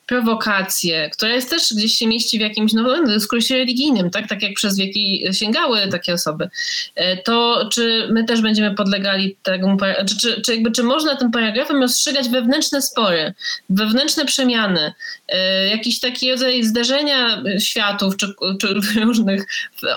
prowokację, 0.08 1.10
która 1.10 1.32
jest 1.32 1.50
też 1.50 1.74
gdzieś 1.74 1.98
się 1.98 2.08
mieści 2.08 2.38
w 2.38 2.42
jakimś 2.42 2.74
nowym 2.74 3.06
dyskursie 3.06 3.56
religijnym, 3.56 4.10
tak, 4.10 4.28
tak 4.28 4.44
jak 4.44 4.54
przez 4.54 4.78
wieki 4.78 5.24
sięgały 5.32 5.88
takie 5.92 6.14
osoby, 6.14 6.50
e, 6.96 7.18
to 7.18 7.70
czy 7.74 8.08
my 8.12 8.24
też 8.24 8.42
będziemy 8.42 8.76
podlegali 8.76 9.36
temu, 9.44 9.78
czy, 10.08 10.18
czy, 10.18 10.42
czy, 10.42 10.54
jakby, 10.54 10.72
czy 10.72 10.84
można 10.84 11.16
tym 11.16 11.32
paragrafem 11.32 11.82
rozstrzygać 11.82 12.30
wewnętrzne 12.30 12.82
spory, 12.82 13.34
wewnętrzne 13.70 14.26
przemiany, 14.26 14.94
e, 15.28 15.68
jakiś 15.68 16.00
taki 16.00 16.32
rodzaj 16.32 16.64
zderzenia 16.64 17.44
światów, 17.60 18.18
czy, 18.18 18.34
czy 18.62 18.80
różnych 19.02 19.46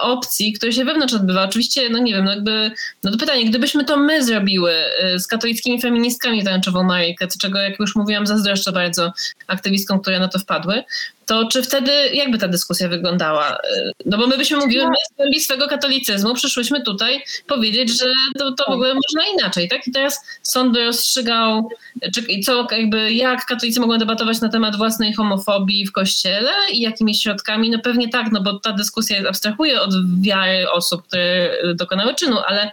opcji, 0.01 0.53
które 0.53 0.73
się 0.73 0.85
wewnątrz 0.85 1.15
odbywa. 1.15 1.45
Oczywiście, 1.45 1.91
no 1.91 1.99
nie 1.99 2.13
wiem, 2.13 2.25
no 2.25 2.31
jakby, 2.31 2.71
no 3.03 3.11
to 3.11 3.19
pytanie, 3.19 3.45
gdybyśmy 3.45 3.85
to 3.85 3.97
my 3.97 4.25
zrobiły 4.25 4.73
e, 4.73 5.19
z 5.19 5.27
katolickimi 5.27 5.81
feministkami 5.81 6.45
tęczową 6.45 6.83
Maryjkę, 6.83 7.27
czego, 7.41 7.59
jak 7.59 7.81
już 7.81 7.97
mówiłam, 7.97 8.27
zazdroszczę 8.27 8.73
bardzo 8.73 9.13
aktywistkom, 9.47 10.00
które 10.01 10.19
na 10.19 10.29
to 10.29 10.39
wpadły, 10.39 10.85
to 11.27 11.49
czy 11.53 11.63
wtedy 11.63 11.93
jakby 12.13 12.39
ta 12.39 12.49
dyskusja 12.49 12.89
wyglądała? 12.89 13.59
No 14.07 14.19
bo 14.19 14.27
my 14.27 14.39
byśmy 14.39 14.57
mówili, 14.57 14.87
my 14.87 14.95
z 15.13 15.17
głębi 15.17 15.41
swego 15.41 15.69
katolicyzmu 15.69 16.35
przyszłyśmy 16.35 16.83
tutaj 16.83 17.23
powiedzieć, 17.47 17.99
że 17.99 18.07
to, 18.39 18.53
to 18.53 18.65
w 18.65 18.75
ogóle 18.75 18.95
można 18.95 19.23
inaczej, 19.35 19.69
tak? 19.69 19.87
I 19.87 19.93
teraz 19.93 20.25
sąd 20.43 20.73
by 20.73 20.85
rozstrzygał, 20.85 21.69
czy, 22.15 22.23
co, 22.45 22.67
jakby, 22.71 23.13
jak 23.13 23.47
katolicy 23.47 23.81
mogą 23.81 23.99
debatować 23.99 24.41
na 24.41 24.49
temat 24.49 24.77
własnej 24.77 25.15
homofobii 25.15 25.87
w 25.87 25.93
kościele 25.93 26.53
i 26.73 26.81
jakimi 26.81 27.15
środkami? 27.15 27.71
No 27.71 27.79
pewnie 27.79 28.09
tak, 28.09 28.33
no 28.33 28.41
bo 28.43 28.59
ta 28.59 28.73
dyskusja 28.73 29.29
abstrahuje 29.29 29.81
od 29.81 30.21
wiary 30.21 30.71
osób, 30.71 31.07
które 31.07 31.51
dokonały 31.75 32.15
czynu, 32.15 32.39
ale 32.47 32.71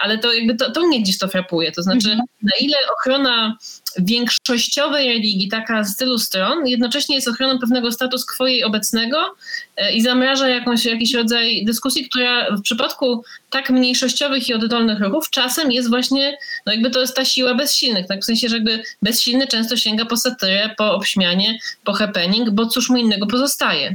ale 0.00 0.18
to 0.18 0.32
jakby 0.32 0.54
to, 0.54 0.70
to 0.70 0.86
mnie 0.86 1.02
gdzieś 1.02 1.18
to 1.18 1.28
frapuje. 1.28 1.72
To 1.72 1.82
znaczy, 1.82 2.10
mhm. 2.10 2.26
na 2.42 2.52
ile 2.60 2.76
ochrona 2.98 3.56
większościowej 3.98 5.08
religii, 5.08 5.48
taka 5.48 5.84
z 5.84 5.96
tylu 5.96 6.18
stron, 6.18 6.66
jednocześnie 6.66 7.14
jest 7.14 7.28
ochroną 7.28 7.58
pewnego 7.58 7.92
status 7.92 8.26
quo 8.26 8.46
jej 8.46 8.64
obecnego 8.64 9.34
e, 9.76 9.92
i 9.92 10.02
zamraża 10.02 10.48
jakąś, 10.48 10.84
jakiś 10.84 11.14
rodzaj 11.14 11.64
dyskusji, 11.64 12.08
która 12.08 12.56
w 12.56 12.62
przypadku 12.62 13.24
tak 13.50 13.70
mniejszościowych 13.70 14.48
i 14.48 14.54
oddolnych 14.54 15.00
ruchów 15.00 15.30
czasem 15.30 15.72
jest 15.72 15.88
właśnie, 15.88 16.38
no 16.66 16.72
jakby 16.72 16.90
to 16.90 17.00
jest 17.00 17.16
ta 17.16 17.24
siła 17.24 17.54
bezsilnych, 17.54 18.06
tak? 18.06 18.20
w 18.20 18.24
sensie, 18.24 18.48
że 18.48 18.56
jakby 18.56 18.82
bezsilny 19.02 19.46
często 19.46 19.76
sięga 19.76 20.04
po 20.04 20.16
satyrę, 20.16 20.74
po 20.76 20.94
obśmianie, 20.94 21.58
po 21.84 21.92
happening, 21.92 22.50
bo 22.50 22.66
cóż 22.66 22.90
mu 22.90 22.96
innego 22.96 23.26
pozostaje. 23.26 23.92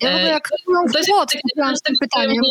Ja 0.00 0.12
w 0.12 0.14
ogóle 0.14 0.30
jak 0.30 0.48
to 0.48 0.98
jest, 0.98 1.08
jest, 1.70 1.84
tym 1.84 1.94
pytaniem 2.00 2.42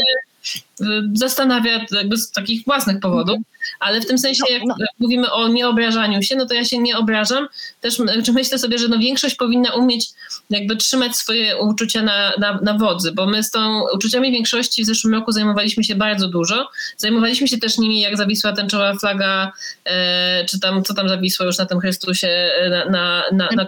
zastanawia 1.14 1.86
jakby 1.92 2.18
z 2.18 2.32
takich 2.32 2.66
własnych 2.66 3.00
powodów, 3.00 3.38
ale 3.80 4.02
w 4.02 4.06
tym 4.06 4.18
sensie 4.18 4.44
jak 4.50 4.64
no, 4.66 4.76
no. 4.80 4.86
mówimy 5.00 5.32
o 5.32 5.48
nieobrażaniu 5.48 6.22
się, 6.24 6.36
no 6.36 6.46
to 6.46 6.54
ja 6.54 6.66
się 6.66 6.78
nie 6.78 6.98
obrażam. 6.98 7.48
Też 7.82 8.02
myślę 8.34 8.60
sobie, 8.60 8.78
że 8.78 8.88
no 8.88 9.00
większość 9.00 9.36
powinna 9.36 9.74
umieć 9.74 10.10
jakby 10.50 10.76
trzymać 10.76 11.16
swoje 11.16 11.58
uczucia 11.58 12.04
na, 12.04 12.34
na, 12.40 12.60
na 12.62 12.74
wodzy, 12.74 13.12
bo 13.12 13.26
my 13.26 13.44
z 13.44 13.52
tą 13.52 13.84
uczuciami 13.96 14.32
większości 14.32 14.84
w 14.84 14.86
zeszłym 14.86 15.14
roku 15.14 15.32
zajmowaliśmy 15.32 15.84
się 15.84 15.96
bardzo 15.96 16.28
dużo. 16.28 16.70
Zajmowaliśmy 16.98 17.48
się 17.48 17.58
też 17.58 17.78
nimi, 17.78 18.02
jak 18.02 18.18
zawisła 18.18 18.54
tęczowa 18.54 18.94
flaga, 18.94 19.52
e, 19.86 20.46
czy 20.46 20.60
tam, 20.60 20.84
co 20.84 20.94
tam 20.94 21.10
zawisło 21.10 21.46
już 21.46 21.58
na 21.58 21.66
tym 21.66 21.80
Chrystusie, 21.80 22.28
e, 22.28 22.70
na, 22.70 22.86
na, 22.86 23.24
na, 23.32 23.50
na, 23.56 23.66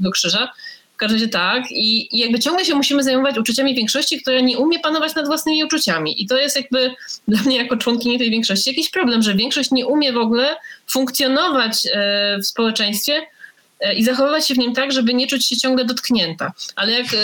na 0.00 0.10
krzyża. 0.10 0.52
W 0.96 0.98
każdym 0.98 1.18
razie 1.18 1.28
tak. 1.28 1.70
I, 1.70 2.16
I, 2.16 2.18
jakby 2.18 2.38
ciągle 2.38 2.64
się 2.64 2.74
musimy 2.74 3.02
zajmować 3.02 3.38
uczuciami 3.38 3.74
większości, 3.74 4.20
która 4.20 4.40
nie 4.40 4.58
umie 4.58 4.78
panować 4.78 5.14
nad 5.14 5.26
własnymi 5.26 5.64
uczuciami. 5.64 6.22
I 6.22 6.26
to 6.26 6.36
jest 6.36 6.56
jakby 6.56 6.94
dla 7.28 7.42
mnie 7.42 7.56
jako 7.56 7.76
członkini 7.76 8.18
tej 8.18 8.30
większości 8.30 8.70
jakiś 8.70 8.90
problem, 8.90 9.22
że 9.22 9.34
większość 9.34 9.70
nie 9.70 9.86
umie 9.86 10.12
w 10.12 10.16
ogóle 10.16 10.56
funkcjonować 10.90 11.86
e, 11.92 12.38
w 12.38 12.46
społeczeństwie 12.46 13.26
e, 13.80 13.94
i 13.94 14.04
zachowywać 14.04 14.48
się 14.48 14.54
w 14.54 14.58
nim 14.58 14.74
tak, 14.74 14.92
żeby 14.92 15.14
nie 15.14 15.26
czuć 15.26 15.46
się 15.46 15.56
ciągle 15.56 15.84
dotknięta. 15.84 16.52
Ale 16.76 16.92
jak, 16.92 17.06
e, 17.06 17.16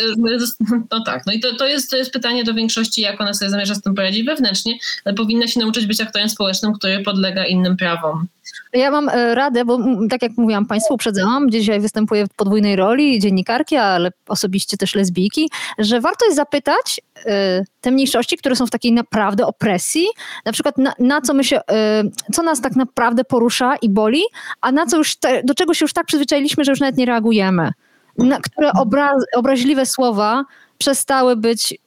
no 0.90 1.04
tak, 1.04 1.22
no 1.26 1.32
i 1.32 1.40
to, 1.40 1.56
to, 1.56 1.66
jest, 1.66 1.90
to 1.90 1.96
jest 1.96 2.10
pytanie 2.10 2.44
do 2.44 2.54
większości, 2.54 3.00
jak 3.00 3.20
ona 3.20 3.34
sobie 3.34 3.50
zamierza 3.50 3.74
z 3.74 3.82
tym 3.82 3.94
poradzić 3.94 4.26
wewnętrznie, 4.26 4.78
ale 5.04 5.14
powinna 5.14 5.46
się 5.46 5.60
nauczyć 5.60 5.86
być 5.86 6.00
aktorem 6.00 6.28
społecznym, 6.28 6.72
który 6.72 7.00
podlega 7.00 7.46
innym 7.46 7.76
prawom. 7.76 8.26
Ja 8.72 8.90
mam 8.90 9.08
e, 9.08 9.34
radę, 9.34 9.64
bo 9.64 9.78
tak 10.10 10.22
jak 10.22 10.32
mówiłam 10.36 10.66
Państwu, 10.66 10.94
uprzedzałam, 10.94 11.50
dzisiaj 11.50 11.80
występuję 11.80 12.26
w 12.26 12.34
podwójnej 12.34 12.76
roli 12.76 13.18
dziennikarki, 13.18 13.76
ale 13.76 14.10
osobiście 14.28 14.76
też 14.76 14.94
lesbijki, 14.94 15.50
że 15.78 16.00
warto 16.00 16.24
jest 16.24 16.36
zapytać 16.36 17.00
e, 17.26 17.64
te 17.80 17.90
mniejszości, 17.90 18.36
które 18.36 18.56
są 18.56 18.66
w 18.66 18.70
takiej 18.70 18.92
naprawdę 18.92 19.46
opresji, 19.46 20.06
na 20.44 20.52
przykład 20.52 20.78
na, 20.78 20.92
na 20.98 21.20
co 21.20 21.34
my 21.34 21.44
się, 21.44 21.60
e, 21.70 22.02
co 22.32 22.42
nas 22.42 22.60
tak 22.60 22.76
naprawdę 22.76 23.24
porusza 23.24 23.76
i 23.76 23.88
boli, 23.88 24.22
a 24.60 24.72
na 24.72 24.86
co 24.86 24.96
już, 24.96 25.16
te, 25.16 25.42
do 25.44 25.54
czego 25.54 25.74
się 25.74 25.84
już 25.84 25.92
tak 25.92 26.06
przyzwyczailiśmy, 26.06 26.64
że 26.64 26.72
już 26.72 26.80
nawet 26.80 26.96
nie 26.96 27.06
reagujemy. 27.06 27.70
Na 28.18 28.40
które 28.40 28.72
obraz, 28.72 29.24
obraźliwe 29.34 29.86
słowa 29.86 30.44
przestały 30.78 31.36
być, 31.36 31.78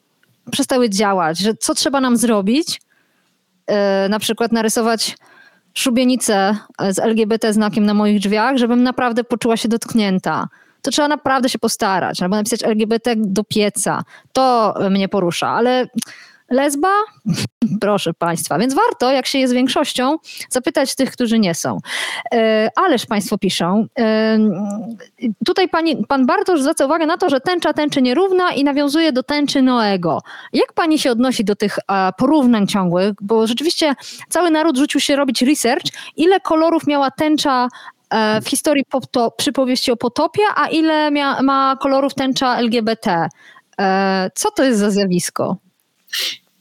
przestały 0.52 0.90
działać, 0.90 1.40
że 1.40 1.54
co 1.54 1.74
trzeba 1.74 2.02
nam 2.02 2.18
zrobić, 2.18 2.82
na 4.10 4.20
przykład 4.20 4.52
narysować 4.52 5.16
szubienicę 5.78 6.58
z 6.90 7.00
LGBT 7.00 7.54
znakiem 7.54 7.86
na 7.86 7.94
moich 7.94 8.20
drzwiach, 8.20 8.58
żebym 8.58 8.84
naprawdę 8.84 9.24
poczuła 9.24 9.58
się 9.58 9.70
dotknięta. 9.70 10.48
To 10.82 10.92
trzeba 10.92 11.08
naprawdę 11.08 11.50
się 11.50 11.60
postarać, 11.60 12.22
albo 12.22 12.36
napisać 12.36 12.64
LGBT 12.64 13.14
do 13.18 13.44
pieca. 13.44 14.04
To 14.34 14.74
mnie 14.90 15.10
porusza, 15.10 15.50
ale 15.50 15.88
lesba? 16.52 16.90
Proszę 17.82 18.14
Państwa. 18.14 18.60
Więc 18.60 18.74
warto, 18.74 19.12
jak 19.12 19.26
się 19.28 19.40
jest 19.40 19.54
większością, 19.54 20.18
zapytać 20.50 20.96
tych, 20.96 21.12
którzy 21.12 21.40
nie 21.40 21.56
są. 21.56 21.78
E, 22.34 22.70
ależ 22.76 23.06
Państwo 23.06 23.38
piszą. 23.38 23.86
E, 24.00 24.38
tutaj 25.46 25.70
pani, 25.70 26.06
Pan 26.08 26.26
Bartosz 26.26 26.62
zwraca 26.62 26.86
uwagę 26.86 27.06
na 27.06 27.18
to, 27.18 27.30
że 27.30 27.40
tęcza 27.40 27.74
tęczy 27.74 28.02
nierówna 28.02 28.52
i 28.52 28.64
nawiązuje 28.64 29.12
do 29.12 29.24
tęczy 29.24 29.62
Noego. 29.62 30.22
Jak 30.54 30.74
Pani 30.74 31.00
się 31.00 31.12
odnosi 31.12 31.46
do 31.46 31.56
tych 31.56 31.78
porównań 32.18 32.68
ciągłych? 32.68 33.14
Bo 33.22 33.48
rzeczywiście 33.48 33.94
cały 34.30 34.52
naród 34.52 34.78
rzucił 34.78 35.00
się 35.00 35.16
robić 35.16 35.42
research, 35.42 35.86
ile 36.16 36.40
kolorów 36.40 36.88
miała 36.88 37.12
tęcza 37.12 37.68
e, 38.10 38.42
w 38.42 38.50
historii 38.50 38.84
to, 39.12 39.32
przypowieści 39.32 39.92
o 39.92 39.98
potopie, 39.98 40.44
a 40.56 40.68
ile 40.68 41.12
ma 41.42 41.78
kolorów 41.82 42.14
tęcza 42.14 42.58
LGBT. 42.58 43.28
Co 44.36 44.52
to 44.52 44.64
jest 44.64 44.80
za 44.80 44.90
zjawisko? 44.92 45.58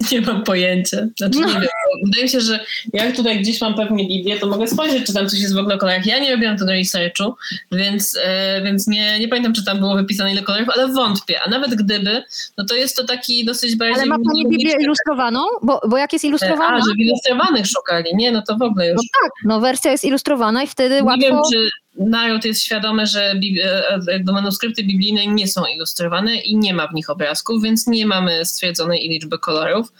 Nie 0.12 0.20
mam 0.20 0.44
pojęcia. 0.44 1.06
Znaczy 1.16 1.38
nie 1.38 1.46
wiem. 1.46 1.68
Wydaje 2.04 2.22
mi 2.22 2.28
się, 2.28 2.40
że 2.40 2.64
jak 2.92 3.16
tutaj 3.16 3.40
gdzieś 3.40 3.60
mam 3.60 3.74
pewnie 3.74 4.08
Biblię, 4.08 4.38
to 4.40 4.46
mogę 4.46 4.68
spojrzeć, 4.68 5.06
czy 5.06 5.14
tam 5.14 5.28
coś 5.28 5.40
jest 5.40 5.54
w 5.54 5.58
ogóle 5.58 5.74
o 5.74 5.78
kolorach. 5.78 6.06
Ja 6.06 6.18
nie 6.18 6.32
robiłam 6.32 6.56
tego 6.56 6.70
researchu, 6.70 7.34
więc, 7.72 8.18
e, 8.24 8.62
więc 8.62 8.86
nie, 8.86 9.18
nie 9.18 9.28
pamiętam, 9.28 9.52
czy 9.52 9.64
tam 9.64 9.78
było 9.78 9.94
wypisane 9.94 10.32
ile 10.32 10.42
kolorów, 10.42 10.68
ale 10.74 10.88
wątpię. 10.88 11.40
A 11.42 11.50
nawet 11.50 11.74
gdyby, 11.74 12.22
no 12.58 12.64
to 12.64 12.74
jest 12.74 12.96
to 12.96 13.04
taki 13.04 13.44
dosyć 13.44 13.76
bardziej... 13.76 13.96
Ale 13.96 14.06
ma 14.06 14.16
Pani 14.16 14.48
Biblię 14.48 14.74
ilustrowaną? 14.80 15.46
Bo, 15.62 15.80
bo 15.88 15.98
jak 15.98 16.12
jest 16.12 16.24
ilustrowana... 16.24 16.76
A, 16.76 16.78
że 16.78 16.92
ilustrowanych 16.98 17.66
szukali. 17.66 18.10
Nie, 18.14 18.32
no 18.32 18.42
to 18.42 18.56
w 18.56 18.62
ogóle 18.62 18.88
już... 18.88 18.96
No 18.96 19.02
tak, 19.22 19.32
no 19.44 19.60
wersja 19.60 19.90
jest 19.90 20.04
ilustrowana 20.04 20.62
i 20.62 20.66
wtedy 20.66 20.94
nie 20.94 21.04
łatwo... 21.04 21.20
Nie 21.20 21.28
wiem, 21.28 21.40
czy 21.52 21.70
naród 21.96 22.44
jest 22.44 22.62
świadomy, 22.62 23.06
że 23.06 23.30
e, 23.30 23.40
jakby 24.12 24.32
manuskrypty 24.32 24.84
biblijne 24.84 25.26
nie 25.26 25.48
są 25.48 25.64
ilustrowane 25.64 26.36
i 26.36 26.56
nie 26.56 26.74
ma 26.74 26.88
w 26.88 26.94
nich 26.94 27.10
obrazków, 27.10 27.62
więc 27.62 27.86
nie 27.86 28.06
mamy 28.06 28.44
stwierdzonej 28.44 29.08
liczby 29.08 29.38
kolorów. 29.38 29.92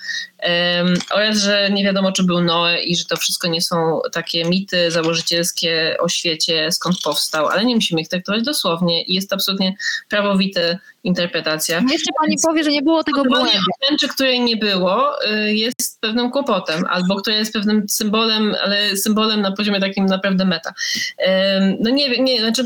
Um, 0.78 0.94
oraz, 1.10 1.38
że 1.38 1.70
nie 1.70 1.84
wiadomo, 1.84 2.12
czy 2.12 2.22
był 2.22 2.40
Noe 2.40 2.82
i 2.82 2.96
że 2.96 3.04
to 3.04 3.16
wszystko 3.16 3.48
nie 3.48 3.62
są 3.62 4.00
takie 4.12 4.44
mity 4.44 4.90
założycielskie 4.90 5.96
o 6.00 6.08
świecie, 6.08 6.72
skąd 6.72 6.96
powstał, 7.04 7.48
ale 7.48 7.64
nie 7.64 7.74
musimy 7.74 8.00
ich 8.00 8.08
traktować 8.08 8.42
dosłownie 8.42 9.02
i 9.02 9.14
jest 9.14 9.30
to 9.30 9.34
absolutnie 9.34 9.74
prawowite 10.08 10.78
interpretacja. 11.04 11.80
No 11.80 11.92
jeszcze 11.92 12.12
pani 12.20 12.36
powie, 12.42 12.64
że 12.64 12.70
nie 12.70 12.82
było 12.82 13.04
tego 13.04 13.24
błędu. 13.24 13.48
Tęczy, 13.88 14.08
której 14.08 14.40
nie 14.40 14.56
było, 14.56 15.24
y, 15.30 15.54
jest 15.54 16.00
pewnym 16.00 16.30
kłopotem, 16.30 16.84
albo 16.90 17.16
która 17.16 17.36
jest 17.36 17.52
pewnym 17.52 17.88
symbolem, 17.88 18.54
ale 18.64 18.96
symbolem 18.96 19.40
na 19.40 19.52
poziomie 19.52 19.80
takim 19.80 20.06
naprawdę 20.06 20.44
meta. 20.44 20.74
No 21.80 21.90
nie, 21.90 22.22
nie 22.22 22.40
znaczy 22.40 22.64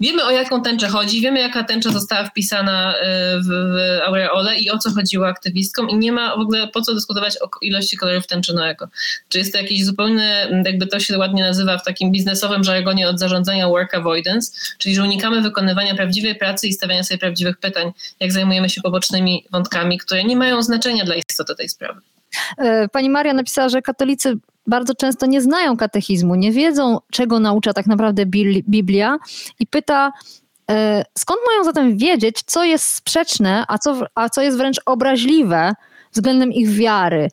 wiemy 0.00 0.24
o 0.24 0.30
jaką 0.30 0.62
tęczę 0.62 0.88
chodzi, 0.88 1.20
wiemy 1.20 1.40
jaka 1.40 1.64
tęcza 1.64 1.90
została 1.90 2.24
wpisana 2.24 2.94
y, 2.94 3.00
w, 3.40 3.46
w 3.46 4.00
aureole 4.06 4.58
i 4.58 4.70
o 4.70 4.78
co 4.78 4.90
chodziło 4.90 5.28
aktywistkom 5.28 5.90
i 5.90 5.94
nie 5.94 6.12
ma 6.12 6.36
w 6.36 6.40
ogóle 6.40 6.68
po 6.68 6.82
co 6.82 6.94
dyskutować 6.94 7.42
o 7.42 7.48
ilości 7.62 7.96
kolorów 7.96 8.26
tęczy 8.26 8.54
Noego. 8.54 8.88
Czy 9.28 9.38
jest 9.38 9.52
to 9.52 9.58
jakiś 9.58 9.84
zupełny, 9.84 10.62
jakby 10.64 10.86
to 10.86 11.00
się 11.00 11.18
ładnie 11.18 11.42
nazywa 11.42 11.78
w 11.78 11.84
takim 11.84 12.12
biznesowym 12.12 12.64
żargonie 12.64 13.08
od 13.08 13.18
zarządzania 13.18 13.68
work 13.68 13.94
avoidance, 13.94 14.52
czyli 14.78 14.94
że 14.94 15.02
unikamy 15.02 15.42
wykonywania 15.42 15.94
prawdziwej 15.94 16.34
pracy 16.34 16.68
i 16.68 16.72
stawiania 16.72 17.04
sobie 17.04 17.18
prawdziwych 17.18 17.58
pytań, 17.58 17.92
jak 18.20 18.32
zajmujemy 18.32 18.70
się 18.70 18.80
pobocznymi 18.80 19.44
wątkami, 19.52 19.98
które 19.98 20.24
nie 20.24 20.36
mają 20.36 20.62
znaczenia 20.62 21.04
dla 21.04 21.14
istoty 21.14 21.54
tej 21.54 21.68
sprawy. 21.68 22.00
E, 22.58 22.88
pani 22.88 23.10
Maria 23.10 23.32
napisała, 23.32 23.68
że 23.68 23.82
katolicy 23.82 24.38
bardzo 24.66 24.94
często 24.94 25.26
nie 25.26 25.40
znają 25.42 25.76
katechizmu, 25.76 26.34
nie 26.34 26.52
wiedzą, 26.52 26.98
czego 27.10 27.40
naucza 27.40 27.72
tak 27.72 27.86
naprawdę 27.86 28.26
Biblia 28.68 29.18
i 29.60 29.66
pyta, 29.66 30.12
e, 30.70 31.04
skąd 31.18 31.40
mają 31.46 31.64
zatem 31.64 31.96
wiedzieć, 31.96 32.42
co 32.46 32.64
jest 32.64 32.84
sprzeczne, 32.84 33.64
a 33.68 33.78
co, 33.78 34.00
a 34.14 34.28
co 34.28 34.42
jest 34.42 34.56
wręcz 34.56 34.80
obraźliwe 34.86 35.72
względem 36.12 36.52
ich 36.52 36.70
wiary? 36.70 37.28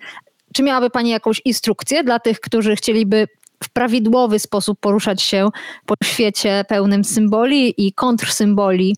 Czy 0.53 0.63
miałaby 0.63 0.89
Pani 0.89 1.09
jakąś 1.09 1.41
instrukcję 1.45 2.03
dla 2.03 2.19
tych, 2.19 2.39
którzy 2.39 2.75
chcieliby 2.75 3.27
w 3.63 3.69
prawidłowy 3.69 4.39
sposób 4.39 4.79
poruszać 4.79 5.21
się 5.21 5.49
po 5.85 5.95
świecie 6.03 6.65
pełnym 6.67 7.03
symboli 7.03 7.87
i 7.87 7.93
kontrsymboli, 7.93 8.95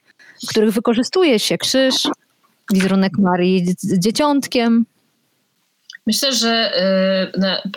których 0.49 0.73
wykorzystuje 0.73 1.39
się 1.39 1.57
krzyż, 1.57 1.95
wizerunek 2.73 3.17
Marii 3.17 3.65
z 3.77 3.99
dzieciątkiem? 3.99 4.85
Myślę, 6.07 6.33
że 6.33 6.71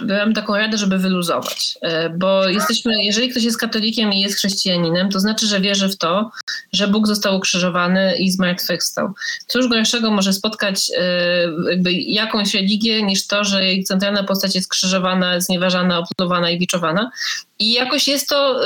dałem 0.03 0.35
taką 0.35 0.57
radę, 0.57 0.79
żeby 0.79 0.99
wyluzować, 0.99 1.79
y, 2.07 2.11
bo 2.11 2.49
jesteśmy, 2.49 3.05
jeżeli 3.05 3.29
ktoś 3.29 3.43
jest 3.43 3.59
katolikiem 3.59 4.13
i 4.13 4.21
jest 4.21 4.37
chrześcijaninem, 4.37 5.11
to 5.11 5.21
znaczy, 5.21 5.47
że 5.47 5.61
wierzy 5.61 5.89
w 5.89 5.97
to, 5.97 6.31
że 6.73 6.89
Bóg 6.89 7.07
został 7.07 7.37
ukrzyżowany 7.37 8.17
i 8.19 8.31
zmartwychwstał. 8.31 9.15
Cóż 9.47 9.69
gorszego 9.69 10.11
może 10.11 10.33
spotkać 10.33 10.91
y, 10.91 11.71
jakby 11.71 11.93
jakąś 11.93 12.55
religię 12.55 13.03
niż 13.03 13.27
to, 13.27 13.45
że 13.45 13.65
jej 13.65 13.85
centralna 13.85 14.25
postać 14.25 14.55
jest 14.55 14.71
krzyżowana, 14.71 15.41
znieważana, 15.41 15.99
opluwana 15.99 16.51
i 16.51 16.59
biczowana. 16.59 17.11
I 17.59 17.73
jakoś 17.73 18.09
jest 18.09 18.29
to, 18.29 18.61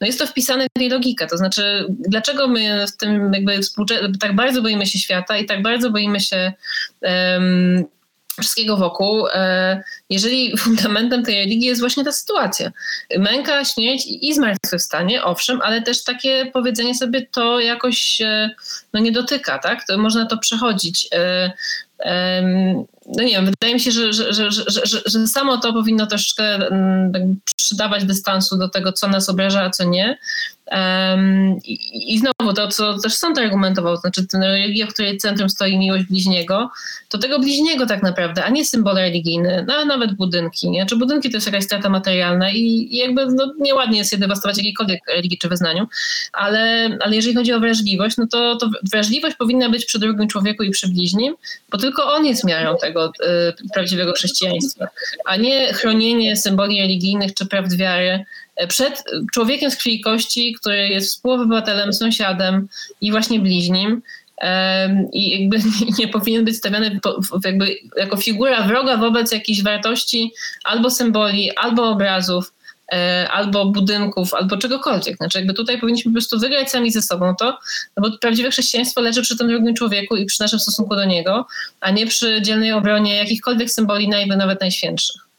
no 0.00 0.06
jest 0.06 0.18
to 0.18 0.26
wpisane 0.26 0.66
w 0.78 0.80
jej 0.80 0.90
logikę. 0.90 1.26
To 1.26 1.36
znaczy, 1.36 1.86
dlaczego 1.88 2.48
my 2.48 2.86
w 2.86 2.96
tym 2.96 3.32
jakby 3.32 3.60
tak 4.20 4.36
bardzo 4.36 4.62
boimy 4.62 4.86
się 4.86 4.98
świata 4.98 5.38
i 5.38 5.46
tak 5.46 5.62
bardzo 5.62 5.90
boimy 5.90 6.20
się 6.20 6.52
um, 7.02 7.84
wszystkiego 8.40 8.76
wokół, 8.76 9.26
e, 9.28 9.82
jeżeli 10.10 10.58
fundamentem 10.58 11.22
tej 11.22 11.34
religii 11.34 11.66
jest 11.66 11.80
właśnie 11.80 12.04
ta 12.04 12.12
sytuacja. 12.12 12.72
Męka, 13.18 13.64
śmierć 13.64 14.06
i 14.06 14.34
zmartwychwstanie, 14.34 15.24
owszem, 15.24 15.60
ale 15.62 15.82
też 15.82 16.04
takie 16.04 16.50
powiedzenie 16.52 16.94
sobie 16.94 17.26
to 17.26 17.60
jakoś 17.60 18.22
no, 18.92 19.00
nie 19.00 19.12
dotyka, 19.12 19.58
tak? 19.58 19.86
To 19.86 19.98
można 19.98 20.26
to 20.26 20.38
przechodzić. 20.38 21.08
No 23.16 23.22
nie 23.22 23.30
wiem, 23.30 23.44
wydaje 23.44 23.74
mi 23.74 23.80
się, 23.80 23.90
że, 23.90 24.12
że, 24.12 24.32
że, 24.32 24.50
że, 24.50 25.00
że, 25.06 25.26
samo 25.26 25.58
to 25.58 25.72
powinno 25.72 26.06
troszeczkę 26.06 26.58
przydawać 27.56 28.04
dystansu 28.04 28.58
do 28.58 28.68
tego, 28.68 28.92
co 28.92 29.08
nas 29.08 29.28
obraża, 29.28 29.62
a 29.62 29.70
co 29.70 29.84
nie. 29.84 30.18
Um, 30.72 31.58
i, 31.64 32.14
I 32.14 32.18
znowu 32.18 32.54
to, 32.54 32.68
co 32.68 32.98
też 32.98 33.14
sąd 33.14 33.38
argumentował, 33.38 33.94
to 33.94 34.00
znaczy 34.00 34.26
ten 34.26 34.42
religia, 34.42 34.86
w 34.86 34.92
której 34.92 35.18
centrum 35.18 35.50
stoi 35.50 35.78
miłość 35.78 36.04
bliźniego, 36.04 36.70
to 37.08 37.18
tego 37.18 37.38
bliźniego 37.38 37.86
tak 37.86 38.02
naprawdę, 38.02 38.44
a 38.44 38.50
nie 38.50 38.64
symbol 38.64 38.94
religijny, 38.94 39.64
no, 39.68 39.74
a 39.74 39.84
nawet 39.84 40.12
budynki. 40.12 40.70
Nie? 40.70 40.86
Czy 40.86 40.96
budynki 40.96 41.30
to 41.30 41.36
jest 41.36 41.46
jakaś 41.46 41.64
strata 41.64 41.88
materialna 41.88 42.50
i, 42.50 42.88
i 42.90 42.96
jakby 42.96 43.26
no, 43.26 43.54
nieładnie 43.58 43.98
jest 43.98 44.12
je 44.12 44.18
dewastować 44.18 44.56
jakiejkolwiek 44.56 45.00
religii 45.08 45.38
czy 45.38 45.48
wyznaniu, 45.48 45.86
ale, 46.32 46.88
ale 47.00 47.16
jeżeli 47.16 47.34
chodzi 47.34 47.52
o 47.52 47.60
wrażliwość, 47.60 48.16
no 48.16 48.26
to, 48.26 48.56
to 48.56 48.70
wrażliwość 48.92 49.36
powinna 49.36 49.68
być 49.68 49.84
przy 49.84 49.98
drugim 49.98 50.28
człowieku 50.28 50.62
i 50.62 50.70
przy 50.70 50.88
bliźnim, 50.88 51.34
bo 51.70 51.78
tylko 51.78 52.12
on 52.12 52.26
jest 52.26 52.44
miarą 52.44 52.76
tego 52.80 52.99
y, 53.06 53.72
prawdziwego 53.74 54.12
chrześcijaństwa, 54.12 54.88
a 55.24 55.36
nie 55.36 55.72
chronienie 55.72 56.36
symboli 56.36 56.80
religijnych 56.80 57.34
czy 57.34 57.46
prawd 57.46 57.76
wiary 57.76 58.24
przed 58.68 59.04
człowiekiem 59.32 59.70
z 59.70 59.76
krwi 59.76 59.94
i 59.94 60.00
kości, 60.00 60.54
który 60.60 60.88
jest 60.88 61.08
współobywatelem, 61.08 61.92
sąsiadem 61.92 62.68
i 63.00 63.10
właśnie 63.10 63.40
bliźnim. 63.40 64.02
I 65.12 65.40
jakby 65.40 65.58
nie 65.98 66.08
powinien 66.08 66.44
być 66.44 66.56
stawiany 66.56 67.00
jakby 67.44 67.76
jako 67.96 68.16
figura 68.16 68.62
wroga 68.62 68.96
wobec 68.96 69.32
jakichś 69.32 69.62
wartości 69.62 70.32
albo 70.64 70.90
symboli, 70.90 71.50
albo 71.56 71.88
obrazów, 71.88 72.44
e, 72.46 72.59
albo 73.30 73.64
budynków, 73.66 74.34
albo 74.34 74.56
czegokolwiek. 74.56 75.16
Znaczy 75.16 75.38
jakby 75.38 75.54
tutaj 75.54 75.80
powinniśmy 75.80 76.10
po 76.10 76.14
prostu 76.14 76.38
wygrać 76.38 76.70
sami 76.70 76.90
ze 76.90 77.02
sobą 77.02 77.34
to, 77.38 77.58
no 77.96 78.08
bo 78.08 78.18
prawdziwe 78.18 78.50
chrześcijaństwo 78.50 79.00
leży 79.00 79.22
przy 79.22 79.38
tym 79.38 79.48
drugim 79.48 79.74
człowieku 79.74 80.16
i 80.16 80.26
przy 80.26 80.42
naszym 80.42 80.60
stosunku 80.60 80.96
do 80.96 81.04
niego, 81.04 81.46
a 81.80 81.90
nie 81.90 82.06
przy 82.06 82.42
dzielnej 82.42 82.72
obronie 82.72 83.16
jakichkolwiek 83.16 83.70
symboli, 83.70 84.08
nawet 84.08 84.60
najświętszych. 84.60 85.30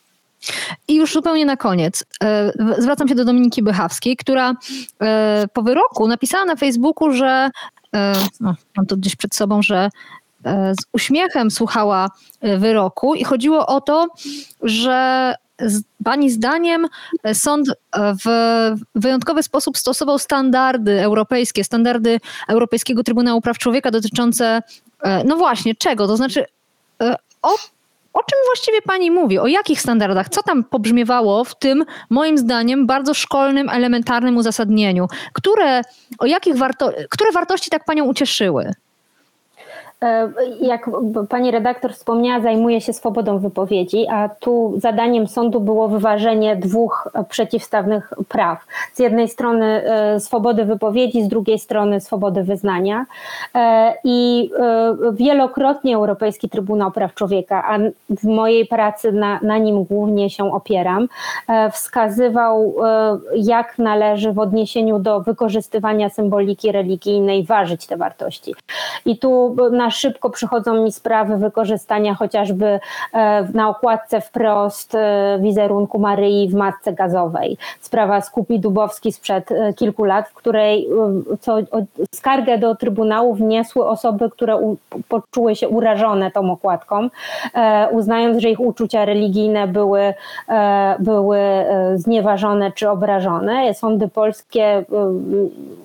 I 0.88 0.96
już 0.96 1.14
zupełnie 1.14 1.46
na 1.46 1.58
koniec 1.58 2.04
e, 2.24 2.52
zwracam 2.78 3.08
się 3.08 3.16
do 3.16 3.26
Dominiki 3.26 3.64
Bychawskiej, 3.64 4.18
która 4.18 4.54
e, 5.02 5.46
po 5.54 5.62
wyroku 5.62 6.08
napisała 6.08 6.46
na 6.46 6.56
Facebooku, 6.56 7.12
że 7.12 7.50
e, 7.96 8.14
no, 8.40 8.56
mam 8.78 8.86
to 8.86 8.98
gdzieś 8.98 9.16
przed 9.16 9.36
sobą, 9.36 9.62
że 9.62 9.90
z 10.80 10.86
uśmiechem 10.92 11.52
słuchała 11.52 12.10
wyroku 12.42 13.16
i 13.16 13.24
chodziło 13.24 13.68
o 13.68 13.82
to, 13.82 14.08
że 14.64 15.36
Pani 16.04 16.30
zdaniem 16.30 16.88
sąd 17.34 17.68
w 18.26 18.28
wyjątkowy 18.96 19.44
sposób 19.44 19.78
stosował 19.78 20.20
standardy 20.20 21.02
europejskie, 21.02 21.64
standardy 21.64 22.20
Europejskiego 22.48 23.04
Trybunału 23.04 23.42
Praw 23.42 23.58
Człowieka 23.58 23.92
dotyczące, 23.92 24.62
no 25.26 25.36
właśnie, 25.38 25.76
czego? 25.76 26.08
To 26.08 26.18
znaczy 26.18 26.46
o 27.42 27.50
o 28.14 28.24
czym 28.24 28.40
właściwie 28.46 28.82
pani 28.82 29.12
mówi? 29.12 29.40
O 29.40 29.48
jakich 29.48 29.82
standardach? 29.82 30.30
Co 30.30 30.44
tam 30.44 30.64
pobrzmiewało 30.64 31.44
w 31.44 31.60
tym, 31.60 31.86
moim 32.10 32.38
zdaniem, 32.38 32.88
bardzo 32.88 33.14
szkolnym, 33.14 33.70
elementarnym 33.70 34.38
uzasadnieniu? 34.38 35.08
Które, 35.34 35.82
o 36.20 36.26
jakich 36.26 36.58
warto, 36.58 36.92
które 37.10 37.32
wartości 37.32 37.70
tak 37.70 37.86
panią 37.86 38.06
ucieszyły? 38.06 38.74
E, 40.04 40.32
jak 40.62 40.90
pani 41.30 41.52
redaktor 41.52 41.94
wspomniała, 41.94 42.42
zajmuje 42.42 42.82
się 42.82 42.94
swobodą 42.94 43.40
wypowiedzi, 43.40 44.08
a 44.08 44.30
tu 44.30 44.74
zadaniem 44.78 45.28
sądu 45.28 45.60
było 45.60 45.88
wyważenie 45.88 46.56
dwóch 46.56 47.08
przeciwstawnych 47.30 48.14
praw. 48.28 48.66
Z 48.94 49.00
jednej 49.00 49.30
strony 49.30 49.66
e, 49.66 50.20
swobody 50.20 50.66
wypowiedzi, 50.66 51.24
z 51.24 51.28
drugiej 51.28 51.60
strony 51.60 52.02
swobody 52.02 52.44
wyznania. 52.44 53.06
E, 53.56 53.94
I 54.04 54.52
wielokrotnie 55.14 55.96
Europejski 55.96 56.50
Trybunał 56.50 56.92
Praw 56.92 57.14
Człowieka, 57.14 57.64
a 57.68 57.78
w 58.10 58.24
mojej 58.24 58.66
pracy 58.66 59.12
na, 59.12 59.40
na 59.44 59.58
nim 59.58 59.84
głównie 59.84 60.30
się 60.30 60.54
opieram, 60.54 61.08
wskazywał, 61.72 62.76
jak 63.36 63.78
należy 63.78 64.34
w 64.34 64.40
odniesieniu 64.40 65.00
do 65.00 65.20
wykorzystywania 65.20 66.10
symboliki 66.10 66.72
religijnej 66.72 67.44
ważyć 67.44 67.88
te 67.88 67.98
wartości. 67.98 68.56
I 69.06 69.18
tu 69.18 69.56
nasz 69.72 69.91
szybko 69.92 70.30
przychodzą 70.30 70.84
mi 70.84 70.92
sprawy 70.92 71.38
wykorzystania 71.38 72.16
chociażby 72.16 72.80
e, 73.14 73.48
na 73.54 73.70
okładce 73.70 74.22
wprost 74.22 74.96
e, 74.96 75.38
wizerunku 75.42 76.00
Maryi 76.00 76.50
w 76.50 76.54
matce 76.54 76.94
gazowej. 76.94 77.58
Sprawa 77.82 78.22
Skupi 78.22 78.60
Dubowski 78.60 79.12
sprzed 79.12 79.52
e, 79.52 79.74
kilku 79.74 80.04
lat, 80.04 80.30
w 80.30 80.34
której 80.34 80.88
co, 81.40 81.58
skargę 82.16 82.58
do 82.58 82.76
Trybunału 82.76 83.34
wniosły 83.34 83.88
osoby, 83.88 84.30
które 84.30 84.58
u, 84.58 84.78
poczuły 85.10 85.56
się 85.56 85.70
urażone 85.70 86.32
tą 86.32 86.52
okładką, 86.52 87.10
uznając, 87.92 88.38
że 88.38 88.50
ich 88.50 88.60
uczucia 88.60 89.06
religijne 89.06 89.68
były, 89.68 90.14
były 91.00 91.40
znieważone 91.96 92.72
czy 92.72 92.90
obrażone. 92.90 93.74
Sądy 93.74 94.08
polskie 94.08 94.86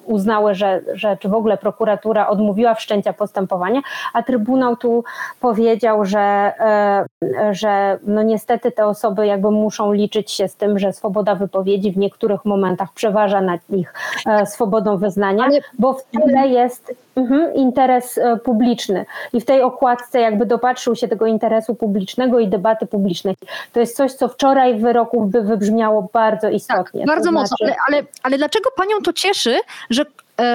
uznały, 0.07 0.55
że, 0.55 0.81
że 0.95 1.17
czy 1.17 1.29
w 1.29 1.35
ogóle 1.35 1.57
prokuratura 1.57 2.29
odmówiła 2.29 2.75
wszczęcia 2.75 3.13
postępowania, 3.13 3.81
a 4.12 4.22
Trybunał 4.22 4.76
tu 4.76 5.05
powiedział, 5.40 6.05
że, 6.05 6.53
e, 6.61 7.55
że 7.55 7.99
no 8.03 8.22
niestety 8.22 8.72
te 8.72 8.86
osoby 8.86 9.26
jakby 9.26 9.51
muszą 9.51 9.92
liczyć 9.92 10.30
się 10.30 10.49
z 10.49 10.57
tym, 10.57 10.78
że 10.78 10.92
swoboda 10.92 11.34
wypowiedzi 11.34 11.92
w 11.92 11.99
niektórych 11.99 12.44
momentach 12.44 12.92
przeważa 12.94 13.40
nad 13.40 13.61
ich 13.70 13.94
e, 14.26 14.47
swobodą 14.47 14.97
wyznania, 14.97 15.49
bo 15.78 15.92
w 15.92 16.05
tyle 16.05 16.49
jest 16.49 16.94
mhm, 17.16 17.55
interes 17.55 18.18
e, 18.18 18.36
publiczny 18.36 19.07
i 19.32 19.40
w 19.40 19.44
tej 19.44 19.62
okładce 19.62 20.20
jakby 20.20 20.47
dopatrzył 20.47 20.97
się 20.97 21.09
tego 21.09 21.26
interesu 21.26 21.74
publicznego 21.74 22.40
i 22.40 22.49
debaty 22.49 22.86
publicznej. 22.86 23.36
To 23.72 23.80
jest 23.80 23.97
coś, 23.97 24.12
co 24.12 24.28
wczoraj 24.28 24.78
w 24.78 24.82
wyroku 24.82 25.26
by 25.26 25.42
wybrzmiało 25.42 26.09
bardzo 26.12 26.49
istotnie. 26.49 27.01
Tak, 27.01 27.09
bardzo 27.09 27.30
znaczy... 27.30 27.34
mocno, 27.34 27.57
ale, 27.66 27.76
ale, 27.88 28.07
ale 28.22 28.38
dlaczego 28.38 28.70
panią 28.76 28.97
to 29.05 29.12
cieszy, 29.12 29.61
że 29.90 30.05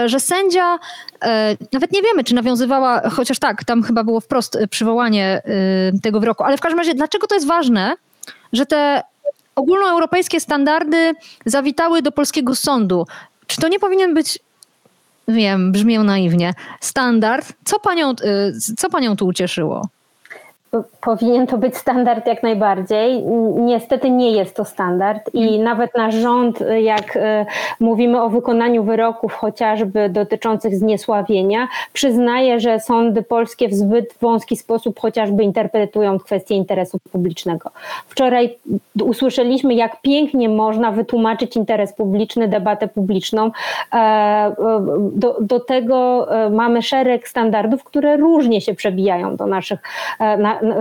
że 0.05 0.19
sędzia, 0.19 0.79
e, 1.23 1.57
nawet 1.73 1.91
nie 1.91 2.01
wiemy, 2.01 2.23
czy 2.23 2.36
nawiązywała, 2.36 3.09
chociaż 3.09 3.39
tak, 3.39 3.63
tam 3.63 3.84
chyba 3.84 4.03
było 4.03 4.19
wprost 4.19 4.55
e, 4.55 4.67
przywołanie 4.67 5.41
tego 6.03 6.19
wyroku, 6.19 6.43
ale 6.43 6.57
w 6.57 6.61
każdym 6.61 6.79
razie, 6.79 6.93
dlaczego 6.93 7.27
to 7.27 7.36
jest 7.36 7.47
ważne, 7.47 7.95
że 8.53 8.65
te 8.65 9.03
ogólnoeuropejskie 9.55 10.39
standardy 10.39 11.13
zawitały 11.45 12.01
do 12.01 12.11
polskiego 12.11 12.55
sądu? 12.55 13.07
Czy 13.47 13.61
to 13.61 13.67
nie 13.67 13.79
powinien 13.79 14.13
być, 14.13 14.39
wiem, 15.27 15.71
brzmię 15.71 15.99
naiwnie, 15.99 16.53
standard? 16.79 17.53
Co 17.65 17.79
panią, 17.79 18.15
co 18.77 18.89
panią 18.89 19.15
tu 19.15 19.27
ucieszyło? 19.27 19.88
Powinien 21.01 21.47
to 21.47 21.57
być 21.57 21.78
standard 21.78 22.28
jak 22.28 22.43
najbardziej. 22.43 23.24
Niestety 23.55 24.09
nie 24.09 24.32
jest 24.32 24.55
to 24.55 24.65
standard 24.65 25.30
i 25.34 25.43
hmm. 25.43 25.63
nawet 25.63 25.95
nasz 25.95 26.15
rząd, 26.15 26.59
jak 26.82 27.17
e, 27.17 27.45
mówimy 27.80 28.22
o 28.22 28.30
wykonaniu 28.30 28.84
wyroków 28.84 29.34
chociażby 29.34 30.09
dotyczących 30.09 30.76
zniesławienia, 30.76 31.67
przyznaje, 31.93 32.59
że 32.59 32.80
sądy 32.80 33.24
polskie 33.24 33.67
w 33.67 33.74
zbyt 33.74 34.15
wąski 34.22 34.57
sposób 34.57 34.99
chociażby 34.99 35.43
interpretują 35.43 36.19
kwestię 36.19 36.55
interesu 36.55 36.99
publicznego. 37.11 37.69
Wczoraj 38.07 38.57
usłyszeliśmy, 39.03 39.74
jak 39.74 40.01
pięknie 40.01 40.49
można 40.49 40.91
wytłumaczyć 40.91 41.55
interes 41.55 41.93
publiczny, 41.93 42.47
debatę 42.47 42.88
publiczną. 42.88 43.51
E, 43.93 43.97
e, 43.97 44.53
do, 45.13 45.38
do 45.41 45.59
tego 45.59 46.28
mamy 46.51 46.82
szereg 46.82 47.28
standardów, 47.28 47.84
które 47.84 48.17
różnie 48.17 48.61
się 48.61 48.74
przebijają 48.74 49.36
do 49.36 49.45
naszych, 49.45 49.80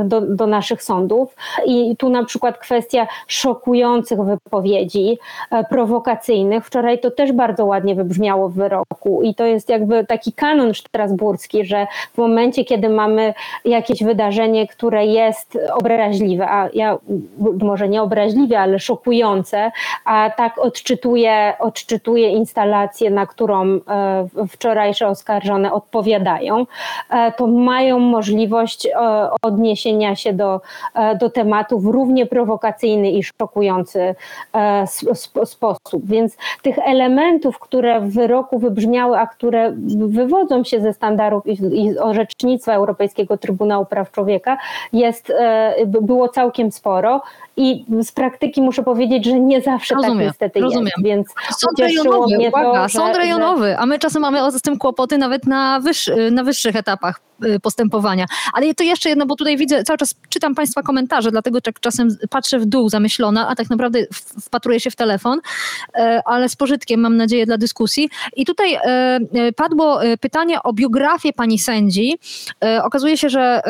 do, 0.05 0.21
do 0.21 0.47
naszych 0.47 0.83
sądów. 0.83 1.37
I 1.67 1.97
tu 1.97 2.09
na 2.09 2.25
przykład 2.25 2.59
kwestia 2.59 3.07
szokujących 3.27 4.19
wypowiedzi, 4.21 5.19
e, 5.51 5.65
prowokacyjnych. 5.65 6.67
Wczoraj 6.67 6.99
to 6.99 7.11
też 7.11 7.33
bardzo 7.33 7.65
ładnie 7.67 7.95
wybrzmiało 7.95 8.49
w 8.49 8.55
wyroku 8.55 9.23
i 9.23 9.35
to 9.35 9.45
jest 9.45 9.69
jakby 9.69 10.07
taki 10.07 10.33
kanon 10.33 10.75
strasburski, 10.75 11.65
że 11.65 11.87
w 12.15 12.19
momencie, 12.19 12.65
kiedy 12.65 12.89
mamy 12.89 13.35
jakieś 13.65 14.05
wydarzenie, 14.05 14.67
które 14.67 15.07
jest 15.07 15.59
obraźliwe, 15.73 16.49
a 16.49 16.69
ja 16.75 16.99
może 17.63 17.89
nie 17.89 18.03
obraźliwe, 18.03 18.59
ale 18.59 18.79
szokujące, 18.79 19.73
a 20.05 20.31
tak 20.37 20.59
odczytuję, 20.59 21.55
odczytuję 21.59 22.29
instalację, 22.29 23.11
na 23.11 23.27
którą 23.27 23.65
e, 23.65 23.81
wczorajsze 24.49 25.09
oskarżone 25.09 25.73
odpowiadają, 25.73 26.67
e, 27.11 27.33
to 27.33 27.47
mają 27.47 27.99
możliwość 27.99 28.89
odniesienia 29.71 30.17
się 30.17 30.33
do, 30.33 30.61
e, 30.95 31.17
do 31.17 31.31
tematów 31.31 31.83
w 31.83 31.87
równie 31.87 32.27
prowokacyjny 32.27 33.11
i 33.11 33.23
szokujący 33.23 34.15
e, 34.55 34.87
sposób. 35.45 36.07
Więc 36.07 36.37
tych 36.63 36.79
elementów, 36.79 37.59
które 37.59 38.01
w 38.01 38.13
wyroku 38.15 38.59
wybrzmiały, 38.59 39.19
a 39.19 39.27
które 39.27 39.73
wywodzą 39.97 40.65
się 40.65 40.81
ze 40.81 40.93
standardów 40.93 41.47
i, 41.47 41.85
i 41.85 41.99
orzecznictwa 41.99 42.75
Europejskiego 42.75 43.39
Trybunału 43.39 43.87
Praw 43.87 44.11
Człowieka, 44.11 44.59
jest, 44.93 45.31
e, 45.31 45.75
było 45.87 46.29
całkiem 46.29 46.73
sporo. 46.73 47.23
I 47.61 47.85
z 48.03 48.13
praktyki 48.13 48.63
muszę 48.63 48.83
powiedzieć, 48.83 49.25
że 49.25 49.41
nie 49.41 49.63
zawsze 49.63 49.95
tak 49.95 50.03
rozumiem, 50.03 50.19
tak 50.19 50.27
niestety 50.27 50.61
rozumiem. 50.61 50.85
jest. 50.87 51.03
Więc 51.05 51.29
sąd 51.59 51.79
rejonowy, 51.79 52.37
uwaga, 52.49 52.83
to, 52.83 52.89
że, 52.89 52.99
sąd 52.99 53.17
rejonowy, 53.17 53.79
a 53.79 53.87
my 53.87 53.99
czasem 53.99 54.23
mamy 54.23 54.53
z 54.53 54.63
tym 54.63 54.79
kłopoty 54.79 55.19
nawet 55.19 55.47
na, 55.47 55.81
wyższy, 55.81 56.31
na 56.31 56.45
wyższych 56.45 56.77
etapach 56.77 57.21
y, 57.45 57.61
postępowania. 57.61 58.27
Ale 58.53 58.75
to 58.75 58.85
jeszcze 58.85 59.09
jedno, 59.09 59.27
bo 59.27 59.37
tutaj 59.37 59.57
widzę, 59.57 59.85
cały 59.85 59.97
czas 59.97 60.15
czytam 60.29 60.55
Państwa 60.55 60.83
komentarze, 60.83 61.31
dlatego 61.31 61.61
tak 61.61 61.81
czasem 61.81 62.09
patrzę 62.31 62.59
w 62.59 62.67
dół 62.67 62.89
zamyślona, 62.89 63.49
a 63.49 63.55
tak 63.55 63.71
naprawdę 63.71 63.99
wpatruję 64.43 64.81
się 64.81 64.91
w 64.91 64.97
telefon, 64.97 65.41
e, 65.95 66.23
ale 66.25 66.49
z 66.49 66.57
pożytkiem 66.57 67.01
mam 67.01 67.17
nadzieję 67.17 67.47
dla 67.47 67.59
dyskusji. 67.59 68.11
I 68.37 68.47
tutaj 68.47 68.75
e, 68.75 68.81
e, 68.85 69.53
padło 69.53 70.01
pytanie 70.21 70.63
o 70.63 70.73
biografię 70.73 71.33
pani 71.33 71.59
sędzi. 71.59 72.19
Okazuje 72.83 73.17
się, 73.17 73.29
że 73.29 73.63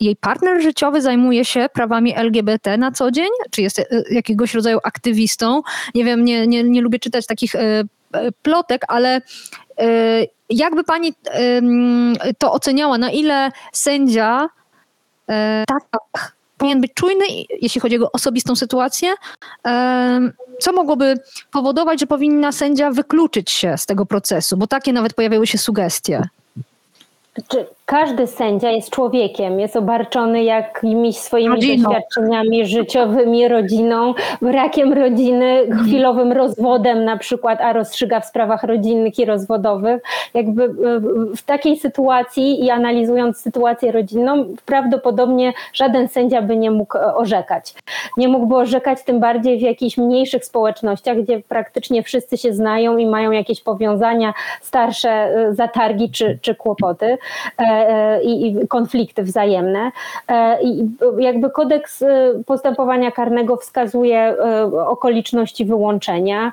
jej 0.00 0.16
partner 0.16 0.62
życiowy 0.62 1.02
zajmuje 1.02 1.44
się 1.44 1.68
prawami 1.72 2.16
LGBT 2.16 2.76
na 2.76 2.92
co 2.92 3.10
dzień? 3.10 3.28
Czy 3.50 3.62
jest 3.62 3.82
jakiegoś 4.10 4.54
rodzaju 4.54 4.78
aktywistą? 4.82 5.62
Nie 5.94 6.04
wiem, 6.04 6.24
nie, 6.24 6.46
nie, 6.46 6.64
nie 6.64 6.82
lubię 6.82 6.98
czytać 6.98 7.26
takich 7.26 7.52
plotek, 8.42 8.82
ale 8.88 9.20
jakby 10.50 10.84
pani 10.84 11.14
to 12.38 12.52
oceniała, 12.52 12.98
na 12.98 13.10
ile 13.10 13.50
sędzia 13.72 14.48
tak 15.66 16.34
powinien 16.58 16.80
być 16.80 16.94
czujny, 16.94 17.24
jeśli 17.60 17.80
chodzi 17.80 17.94
o 17.94 17.98
jego 17.98 18.12
osobistą 18.12 18.56
sytuację? 18.56 19.14
Co 20.60 20.72
mogłoby 20.72 21.14
powodować, 21.52 22.00
że 22.00 22.06
powinna 22.06 22.52
sędzia 22.52 22.90
wykluczyć 22.90 23.50
się 23.50 23.78
z 23.78 23.86
tego 23.86 24.06
procesu? 24.06 24.56
Bo 24.56 24.66
takie 24.66 24.92
nawet 24.92 25.14
pojawiały 25.14 25.46
się 25.46 25.58
sugestie. 25.58 26.22
Czy 27.48 27.66
każdy 27.86 28.26
sędzia 28.26 28.70
jest 28.70 28.90
człowiekiem, 28.90 29.60
jest 29.60 29.76
obarczony 29.76 30.44
jakimiś 30.44 31.16
swoimi 31.16 31.54
rodziną. 31.54 31.90
doświadczeniami 31.90 32.66
życiowymi, 32.66 33.48
rodziną, 33.48 34.14
brakiem 34.42 34.92
rodziny, 34.92 35.46
mhm. 35.46 35.86
chwilowym 35.86 36.32
rozwodem 36.32 37.04
na 37.04 37.16
przykład, 37.16 37.60
a 37.60 37.72
rozstrzyga 37.72 38.20
w 38.20 38.26
sprawach 38.26 38.62
rodzinnych 38.62 39.18
i 39.18 39.24
rozwodowych. 39.24 40.02
Jakby 40.34 40.64
e, 40.64 40.68
w 41.36 41.42
takiej 41.42 41.76
sytuacji 41.76 42.64
i 42.64 42.70
analizując 42.70 43.38
sytuację 43.40 43.92
rodzinną, 43.92 44.44
prawdopodobnie 44.64 45.52
żaden 45.72 46.08
sędzia 46.08 46.42
by 46.42 46.56
nie 46.56 46.70
mógł 46.70 46.98
e, 46.98 47.14
orzekać. 47.14 47.74
Nie 48.16 48.28
mógłby 48.28 48.56
orzekać 48.56 49.04
tym 49.04 49.20
bardziej 49.20 49.58
w 49.58 49.62
jakichś 49.62 49.96
mniejszych 49.96 50.44
społecznościach, 50.44 51.16
gdzie 51.22 51.40
praktycznie 51.48 52.02
wszyscy 52.02 52.38
się 52.38 52.54
znają 52.54 52.96
i 52.96 53.06
mają 53.06 53.30
jakieś 53.30 53.60
powiązania, 53.60 54.34
starsze 54.60 55.10
e, 55.10 55.54
zatargi 55.54 56.10
czy, 56.10 56.38
czy 56.42 56.54
kłopoty. 56.54 57.18
E, 57.76 58.22
i 58.22 58.68
konflikty 58.68 59.22
wzajemne. 59.22 59.92
E, 60.28 60.62
I 60.62 60.88
jakby 61.18 61.50
kodeks 61.50 62.02
e, 62.02 62.32
postępowania 62.46 63.10
karnego 63.10 63.56
wskazuje 63.56 64.36
okoliczności 64.86 65.64
wyłączenia 65.64 66.52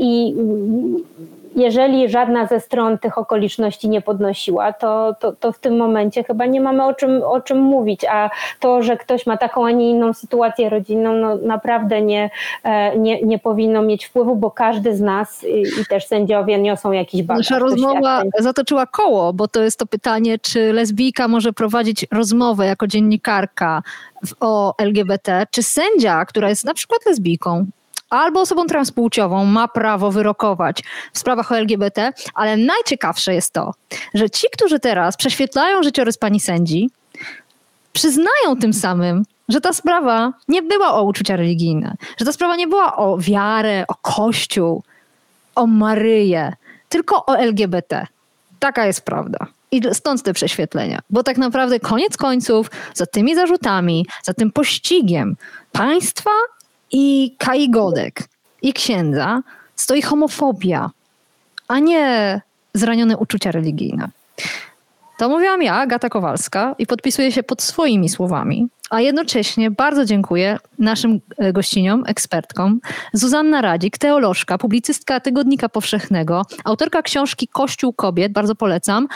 i 0.00 0.34
jeżeli 1.58 2.08
żadna 2.08 2.46
ze 2.46 2.60
stron 2.60 2.98
tych 2.98 3.18
okoliczności 3.18 3.88
nie 3.88 4.00
podnosiła, 4.00 4.72
to, 4.72 5.14
to, 5.20 5.32
to, 5.32 5.52
w 5.52 5.58
tym 5.58 5.76
momencie 5.76 6.24
chyba 6.24 6.46
nie 6.46 6.60
mamy 6.60 6.84
o 6.84 6.94
czym, 6.94 7.22
o 7.22 7.40
czym 7.40 7.58
mówić, 7.58 8.04
a 8.04 8.30
to, 8.60 8.82
że 8.82 8.96
ktoś 8.96 9.26
ma 9.26 9.36
taką, 9.36 9.66
a 9.66 9.70
nie 9.70 9.90
inną 9.90 10.12
sytuację 10.12 10.68
rodzinną, 10.68 11.12
no 11.14 11.36
naprawdę 11.36 12.02
nie, 12.02 12.30
e, 12.62 12.98
nie, 12.98 13.22
nie 13.22 13.38
powinno 13.38 13.82
mieć 13.82 14.06
wpływu, 14.06 14.36
bo 14.36 14.50
każdy 14.50 14.96
z 14.96 15.00
nas 15.00 15.44
i, 15.44 15.62
i 15.80 15.86
też 15.88 16.06
sędziowie 16.06 16.58
niosą 16.58 16.92
jakiś 16.92 17.22
bagaż. 17.22 17.50
Nasza 17.50 17.58
rozmowa 17.58 18.22
zatoczyła 18.38 18.86
koło, 18.86 19.32
bo 19.32 19.48
to 19.48 19.62
jest 19.62 19.78
to 19.78 19.86
pytanie, 19.86 20.38
czy 20.38 20.72
lesbijka 20.72 21.28
może 21.28 21.52
prowadzić 21.52 22.06
rozmowę 22.12 22.66
jako 22.66 22.86
dziennikarka 22.86 23.82
o 24.40 24.74
LGBT, 24.78 25.46
czy 25.50 25.62
sędzia, 25.62 26.24
która 26.24 26.48
jest 26.48 26.64
na 26.64 26.74
przykład 26.74 27.06
lesbijką, 27.06 27.66
albo 28.10 28.40
osobą 28.40 28.66
transpłciową 28.66 29.44
ma 29.44 29.68
prawo 29.68 30.10
wyrokować 30.10 30.82
w 31.12 31.18
sprawach 31.18 31.52
o 31.52 31.56
LGBT, 31.56 32.12
ale 32.34 32.56
najciekawsze 32.56 33.34
jest 33.34 33.52
to, 33.52 33.74
że 34.14 34.30
ci, 34.30 34.46
którzy 34.52 34.80
teraz 34.80 35.16
prześwietlają 35.16 35.82
życiorys 35.82 36.18
pani 36.18 36.40
sędzi, 36.40 36.90
przyznają 37.92 38.56
tym 38.60 38.72
samym, 38.72 39.22
że 39.48 39.60
ta 39.60 39.72
sprawa 39.72 40.32
nie 40.48 40.62
była 40.62 40.94
o 40.94 41.02
uczucia 41.02 41.36
religijne, 41.36 41.94
że 42.18 42.24
ta 42.24 42.32
sprawa 42.32 42.56
nie 42.56 42.66
była 42.66 42.96
o 42.96 43.18
wiarę, 43.18 43.84
o 43.88 43.94
Kościół, 43.94 44.82
o 45.54 45.66
Maryję, 45.66 46.52
tylko 46.88 47.26
o 47.26 47.38
LGBT. 47.38 48.06
Taka 48.58 48.86
jest 48.86 49.00
prawda. 49.00 49.46
I 49.70 49.82
stąd 49.92 50.22
te 50.22 50.32
prześwietlenia. 50.32 51.00
Bo 51.10 51.22
tak 51.22 51.38
naprawdę 51.38 51.80
koniec 51.80 52.16
końców 52.16 52.70
za 52.94 53.06
tymi 53.06 53.34
zarzutami, 53.34 54.06
za 54.22 54.34
tym 54.34 54.52
pościgiem 54.52 55.36
państwa 55.72 56.30
i 56.92 57.34
Kai 57.38 57.70
Godek 57.70 58.28
i 58.62 58.72
księdza 58.72 59.42
stoi 59.76 60.02
homofobia, 60.02 60.90
a 61.68 61.78
nie 61.78 62.40
zranione 62.74 63.16
uczucia 63.16 63.50
religijne. 63.50 64.08
To 65.18 65.28
mówiłam 65.28 65.62
ja, 65.62 65.86
Gata 65.86 66.08
Kowalska, 66.08 66.74
i 66.78 66.86
podpisuję 66.86 67.32
się 67.32 67.42
pod 67.42 67.62
swoimi 67.62 68.08
słowami, 68.08 68.68
a 68.90 69.00
jednocześnie 69.00 69.70
bardzo 69.70 70.04
dziękuję 70.04 70.58
naszym 70.78 71.20
e, 71.38 71.52
gościniom, 71.52 72.04
ekspertkom. 72.06 72.80
Zuzanna 73.12 73.62
Radzik, 73.62 73.98
teolożka, 73.98 74.58
publicystka 74.58 75.20
Tygodnika 75.20 75.68
Powszechnego, 75.68 76.42
autorka 76.64 77.02
książki 77.02 77.48
Kościół 77.48 77.92
Kobiet, 77.92 78.32
bardzo 78.32 78.54
polecam. 78.54 79.08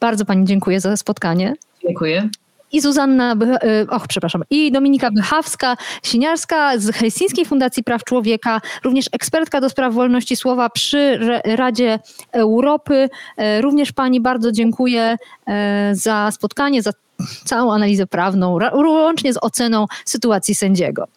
Bardzo 0.00 0.24
Pani 0.24 0.44
dziękuję 0.44 0.80
za 0.80 0.96
spotkanie. 0.96 1.54
Dziękuję 1.82 2.30
i 2.72 2.80
Zuzanna, 2.80 3.36
y, 3.64 3.86
och, 3.90 4.08
przepraszam, 4.08 4.42
i 4.50 4.72
Dominika 4.72 5.10
Bychawska, 5.10 5.76
siniarska 6.02 6.78
z 6.78 6.90
Helsińskiej 6.90 7.44
Fundacji 7.44 7.84
Praw 7.84 8.04
Człowieka, 8.04 8.60
również 8.84 9.06
ekspertka 9.12 9.60
do 9.60 9.70
spraw 9.70 9.94
wolności 9.94 10.36
słowa 10.36 10.70
przy 10.70 11.18
Radzie 11.44 11.98
Europy. 12.32 13.08
E, 13.36 13.60
również 13.60 13.92
Pani 13.92 14.20
bardzo 14.20 14.52
dziękuję 14.52 15.16
e, 15.46 15.90
za 15.94 16.30
spotkanie, 16.30 16.82
za 16.82 16.90
całą 17.44 17.72
analizę 17.72 18.06
prawną, 18.06 18.58
łącznie 18.74 19.32
z 19.32 19.38
oceną 19.42 19.86
sytuacji 20.04 20.54
sędziego. 20.54 21.08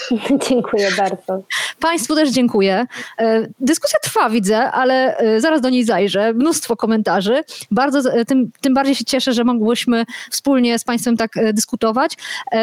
Dziękuję 0.48 0.88
bardzo. 0.96 1.42
Państwu 1.80 2.14
też 2.14 2.30
dziękuję. 2.30 2.86
E, 3.18 3.46
dyskusja 3.60 3.98
trwa, 4.02 4.30
widzę, 4.30 4.70
ale 4.70 5.16
e, 5.16 5.40
zaraz 5.40 5.60
do 5.60 5.70
niej 5.70 5.84
zajrzę. 5.84 6.32
Mnóstwo 6.32 6.76
komentarzy. 6.76 7.44
Bardzo, 7.70 8.12
e, 8.12 8.24
tym, 8.24 8.50
tym 8.60 8.74
bardziej 8.74 8.94
się 8.94 9.04
cieszę, 9.04 9.32
że 9.32 9.44
mogłyśmy 9.44 10.04
wspólnie 10.30 10.78
z 10.78 10.84
Państwem 10.84 11.16
tak 11.16 11.30
dyskutować. 11.52 12.12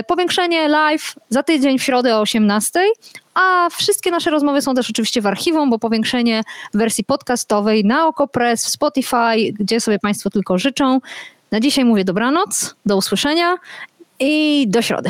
Powiększenie 0.08 0.68
live 0.68 1.16
za 1.30 1.44
tydzień 1.44 1.80
w 1.80 1.84
środę 1.84 2.16
o 2.16 2.20
18. 2.20 2.80
A 3.34 3.70
wszystkie 3.70 4.12
nasze 4.12 4.32
rozmowy 4.32 4.62
są 4.62 4.76
też 4.76 4.90
oczywiście 4.90 5.22
w 5.22 5.28
archiwum, 5.28 5.70
bo 5.70 5.80
powiększenie 5.80 6.44
w 6.74 6.78
wersji 6.78 7.04
podcastowej 7.04 7.86
na 7.86 8.08
OkoPress, 8.08 8.66
w 8.66 8.70
Spotify, 8.70 9.54
gdzie 9.60 9.80
sobie 9.80 10.00
Państwo 10.00 10.30
tylko 10.30 10.58
życzą. 10.58 11.00
Na 11.52 11.60
dzisiaj 11.60 11.86
mówię 11.86 12.06
dobranoc, 12.06 12.76
do 12.86 12.98
usłyszenia 12.98 13.58
i 14.20 14.66
do 14.68 14.82
środy. 14.82 15.10